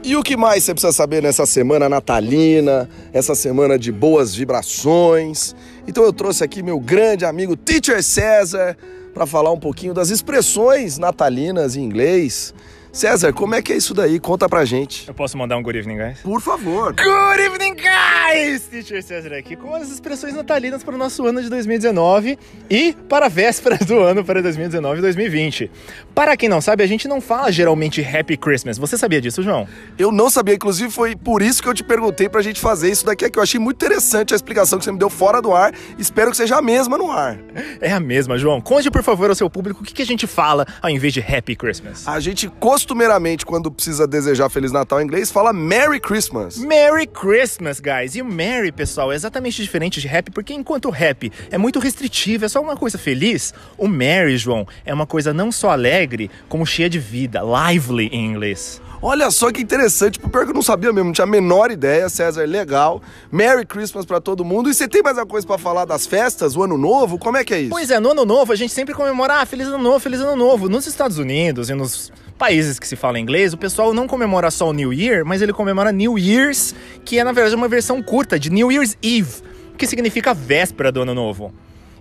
E 0.02 0.14
o 0.14 0.22
que 0.22 0.36
mais 0.36 0.62
você 0.62 0.72
precisa 0.72 0.92
saber 0.92 1.20
nessa 1.20 1.44
semana 1.44 1.88
natalina, 1.88 2.88
essa 3.12 3.34
semana 3.34 3.76
de 3.76 3.90
boas 3.90 4.34
vibrações? 4.34 5.54
Então 5.86 6.04
eu 6.04 6.12
trouxe 6.12 6.44
aqui 6.44 6.62
meu 6.62 6.78
grande 6.78 7.24
amigo 7.24 7.56
Teacher 7.56 8.00
César 8.04 8.76
para 9.16 9.24
falar 9.24 9.50
um 9.50 9.58
pouquinho 9.58 9.94
das 9.94 10.10
expressões 10.10 10.98
natalinas 10.98 11.74
em 11.74 11.82
inglês. 11.82 12.52
César, 12.96 13.30
como 13.30 13.54
é 13.54 13.60
que 13.60 13.74
é 13.74 13.76
isso 13.76 13.92
daí? 13.92 14.18
Conta 14.18 14.48
pra 14.48 14.64
gente. 14.64 15.06
Eu 15.06 15.12
posso 15.12 15.36
mandar 15.36 15.58
um 15.58 15.62
good 15.62 15.78
evening, 15.78 15.98
guys? 15.98 16.20
Por 16.20 16.40
favor. 16.40 16.94
Good 16.94 17.42
evening, 17.42 17.74
guys! 17.74 18.62
Teacher 18.68 19.02
César 19.02 19.34
aqui 19.34 19.54
com 19.54 19.74
as 19.74 19.90
expressões 19.90 20.32
natalinas 20.32 20.82
para 20.82 20.94
o 20.94 20.98
nosso 20.98 21.26
ano 21.26 21.42
de 21.42 21.50
2019 21.50 22.38
e 22.70 22.94
para 23.06 23.26
a 23.26 23.28
véspera 23.28 23.76
do 23.76 24.00
ano 24.00 24.24
para 24.24 24.40
2019 24.40 24.98
e 24.98 25.02
2020. 25.02 25.70
Para 26.14 26.38
quem 26.38 26.48
não 26.48 26.62
sabe, 26.62 26.82
a 26.82 26.86
gente 26.86 27.06
não 27.06 27.20
fala 27.20 27.52
geralmente 27.52 28.02
Happy 28.02 28.34
Christmas. 28.34 28.78
Você 28.78 28.96
sabia 28.96 29.20
disso, 29.20 29.42
João? 29.42 29.68
Eu 29.98 30.10
não 30.10 30.30
sabia, 30.30 30.54
inclusive 30.54 30.90
foi 30.90 31.14
por 31.14 31.42
isso 31.42 31.62
que 31.62 31.68
eu 31.68 31.74
te 31.74 31.84
perguntei 31.84 32.30
pra 32.30 32.40
gente 32.40 32.58
fazer 32.58 32.90
isso 32.90 33.04
daqui, 33.04 33.28
que 33.28 33.38
eu 33.38 33.42
achei 33.42 33.60
muito 33.60 33.76
interessante 33.76 34.32
a 34.32 34.36
explicação 34.36 34.78
que 34.78 34.86
você 34.86 34.92
me 34.92 34.98
deu 34.98 35.10
fora 35.10 35.42
do 35.42 35.52
ar. 35.52 35.74
Espero 35.98 36.30
que 36.30 36.36
seja 36.38 36.56
a 36.56 36.62
mesma 36.62 36.96
no 36.96 37.12
ar. 37.12 37.38
É 37.78 37.92
a 37.92 38.00
mesma, 38.00 38.38
João. 38.38 38.58
Conte, 38.58 38.90
por 38.90 39.02
favor, 39.02 39.28
ao 39.28 39.36
seu 39.36 39.50
público 39.50 39.82
o 39.82 39.84
que, 39.84 39.92
que 39.92 40.00
a 40.00 40.06
gente 40.06 40.26
fala 40.26 40.66
ao 40.80 40.88
invés 40.88 41.12
de 41.12 41.20
Happy 41.20 41.54
Christmas. 41.54 42.08
A 42.08 42.18
gente 42.20 42.48
costumeiramente, 42.86 43.44
quando 43.44 43.68
precisa 43.68 44.06
desejar 44.06 44.48
Feliz 44.48 44.70
Natal 44.70 45.00
em 45.00 45.04
inglês, 45.04 45.28
fala 45.28 45.52
Merry 45.52 45.98
Christmas. 45.98 46.56
Merry 46.56 47.08
Christmas, 47.08 47.80
guys! 47.80 48.14
E 48.14 48.22
o 48.22 48.24
Merry, 48.24 48.70
pessoal, 48.70 49.10
é 49.10 49.16
exatamente 49.16 49.60
diferente 49.60 50.00
de 50.00 50.06
Happy, 50.06 50.30
porque 50.30 50.54
enquanto 50.54 50.88
o 50.88 50.94
Happy 50.94 51.32
é 51.50 51.58
muito 51.58 51.80
restritivo, 51.80 52.44
é 52.44 52.48
só 52.48 52.62
uma 52.62 52.76
coisa 52.76 52.96
feliz, 52.96 53.52
o 53.76 53.88
Merry, 53.88 54.36
João, 54.36 54.68
é 54.84 54.94
uma 54.94 55.04
coisa 55.04 55.34
não 55.34 55.50
só 55.50 55.70
alegre, 55.70 56.30
como 56.48 56.64
cheia 56.64 56.88
de 56.88 57.00
vida, 57.00 57.40
lively 57.42 58.06
em 58.12 58.24
inglês. 58.24 58.80
Olha 59.00 59.30
só 59.30 59.52
que 59.52 59.62
interessante, 59.62 60.18
pior 60.18 60.44
que 60.44 60.50
eu 60.50 60.54
não 60.54 60.62
sabia 60.62 60.92
mesmo, 60.92 61.06
não 61.06 61.12
tinha 61.12 61.24
a 61.24 61.28
menor 61.28 61.70
ideia, 61.70 62.08
César, 62.08 62.44
legal. 62.46 63.02
Merry 63.30 63.66
Christmas 63.66 64.06
pra 64.06 64.20
todo 64.20 64.44
mundo. 64.44 64.70
E 64.70 64.74
você 64.74 64.88
tem 64.88 65.02
mais 65.02 65.18
alguma 65.18 65.32
coisa 65.32 65.46
pra 65.46 65.58
falar 65.58 65.84
das 65.84 66.06
festas, 66.06 66.56
o 66.56 66.62
ano 66.62 66.78
novo? 66.78 67.18
Como 67.18 67.36
é 67.36 67.44
que 67.44 67.54
é 67.54 67.60
isso? 67.60 67.70
Pois 67.70 67.90
é, 67.90 68.00
no 68.00 68.10
ano 68.10 68.24
novo 68.24 68.52
a 68.52 68.56
gente 68.56 68.72
sempre 68.72 68.94
comemora, 68.94 69.40
ah, 69.40 69.46
feliz 69.46 69.66
ano 69.66 69.78
novo, 69.78 70.00
feliz 70.00 70.20
ano 70.20 70.36
novo. 70.36 70.68
Nos 70.68 70.86
Estados 70.86 71.18
Unidos 71.18 71.68
e 71.68 71.74
nos 71.74 72.10
países 72.38 72.78
que 72.78 72.86
se 72.86 72.96
fala 72.96 73.18
inglês, 73.18 73.52
o 73.52 73.58
pessoal 73.58 73.92
não 73.92 74.06
comemora 74.06 74.50
só 74.50 74.68
o 74.68 74.72
New 74.72 74.92
Year, 74.92 75.24
mas 75.24 75.42
ele 75.42 75.52
comemora 75.52 75.92
New 75.92 76.18
Year's, 76.18 76.74
que 77.04 77.18
é 77.18 77.24
na 77.24 77.32
verdade 77.32 77.54
uma 77.54 77.68
versão 77.68 78.02
curta 78.02 78.38
de 78.38 78.50
New 78.50 78.70
Year's 78.70 78.96
Eve, 79.02 79.42
que 79.76 79.86
significa 79.86 80.32
véspera 80.34 80.90
do 80.90 81.02
ano 81.02 81.14
novo. 81.14 81.52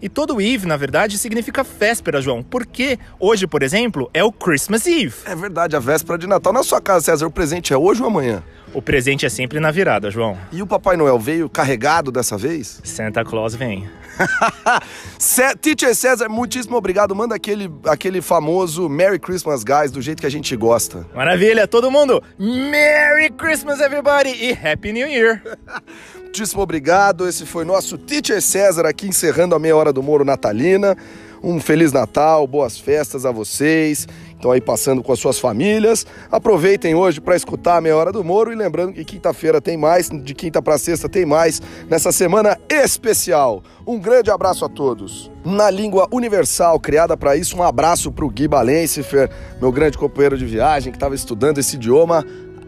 E 0.02 0.10
todo 0.10 0.42
Eve, 0.42 0.68
na 0.68 0.78
verdade, 0.78 1.18
significa 1.18 1.64
véspera, 1.64 2.22
João. 2.22 2.44
Porque 2.44 3.00
hoje, 3.20 3.48
por 3.48 3.64
exemplo, 3.64 4.10
é 4.14 4.24
o 4.24 4.32
Christmas 4.32 4.86
Eve. 4.86 5.14
É 5.26 5.36
verdade, 5.36 5.76
a 5.76 5.80
véspera 5.80 6.18
de 6.18 6.28
Natal. 6.28 6.54
Na 6.54 6.64
sua 6.64 6.82
casa, 6.82 7.06
César, 7.06 7.26
o 7.26 7.32
presente 7.32 7.74
é 7.74 7.78
hoje 7.78 8.02
ou 8.02 8.08
amanhã? 8.08 8.44
O 8.74 8.82
presente 8.82 9.26
é 9.26 9.30
sempre 9.30 9.60
na 9.60 9.72
virada, 9.72 10.12
João. 10.12 10.38
E 10.52 10.62
o 10.62 10.68
Papai 10.68 10.98
Noel 10.98 11.18
veio 11.18 11.50
carregado 11.50 12.12
dessa 12.12 12.38
vez? 12.38 12.82
Santa 12.84 13.24
Claus 13.24 13.56
vem. 13.56 13.88
Teacher 15.62 15.96
César, 15.96 16.30
muitíssimo 16.30 16.78
obrigado. 16.78 17.16
Manda 17.16 17.36
aquele, 17.36 17.72
aquele 17.86 18.22
famoso 18.22 18.90
Merry 18.90 19.20
Christmas, 19.20 19.64
guys, 19.64 19.92
do 19.92 20.02
jeito 20.02 20.22
que 20.22 20.28
a 20.28 20.32
gente 20.32 20.56
gosta. 20.56 21.06
Maravilha, 21.14 21.68
todo 21.68 21.92
mundo! 21.92 22.22
Merry 22.38 23.30
Christmas, 23.32 23.80
everybody! 23.80 24.30
E 24.30 24.52
Happy 24.52 24.92
New 24.92 25.08
Year! 25.08 25.42
Muitíssimo 26.16 26.62
obrigado. 26.62 27.28
Esse 27.28 27.46
foi 27.46 27.64
nosso 27.64 27.98
Teacher 27.98 28.42
César 28.42 28.86
aqui 28.86 29.08
encerrando 29.08 29.56
a 29.56 29.60
meia 29.60 29.76
hora 29.76 29.94
do 29.94 30.04
Moro 30.04 30.26
Natalina. 30.26 30.98
Um 31.42 31.60
Feliz 31.60 31.92
Natal, 31.92 32.46
boas 32.48 32.78
festas 32.78 33.26
a 33.26 33.32
vocês. 33.32 34.08
Estão 34.36 34.52
aí 34.52 34.62
passando 34.62 35.02
com 35.02 35.12
as 35.12 35.20
suas 35.20 35.40
famílias. 35.40 36.06
Aproveitem 36.32 36.94
hoje 36.94 37.20
para 37.20 37.36
escutar 37.36 37.78
a 37.78 37.82
meia 37.82 37.96
hora 37.96 38.12
do 38.12 38.24
Moro 38.24 38.52
e 38.52 38.56
lembrando 38.56 38.94
que 38.94 39.04
quinta-feira 39.04 39.60
tem 39.60 39.78
mais, 39.78 40.10
de 40.10 40.34
quinta 40.34 40.62
para 40.62 40.78
sexta 40.78 41.10
tem 41.10 41.26
mais 41.26 41.62
nessa 41.90 42.12
semana 42.12 42.58
especial. 42.70 43.64
Um 43.88 44.00
grande 44.00 44.30
abraço 44.30 44.66
a 44.66 44.70
todos. 44.70 45.32
Na 45.44 45.70
língua 45.70 46.08
universal 46.12 46.80
criada 46.80 47.16
para 47.16 47.36
isso, 47.36 47.58
um 47.58 47.64
abraço 47.64 48.12
para 48.12 48.26
o 48.26 48.30
Gui 48.30 48.48
Balencifer, 48.48 49.30
meu 49.60 49.72
grande 49.72 49.98
companheiro 49.98 50.38
de 50.38 50.46
viagem 50.46 50.92
que 50.92 50.98
estava 50.98 51.16
estudando 51.16 51.58
esse 51.58 51.76
idioma. 51.76 52.26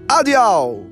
Adiau! 0.08 0.84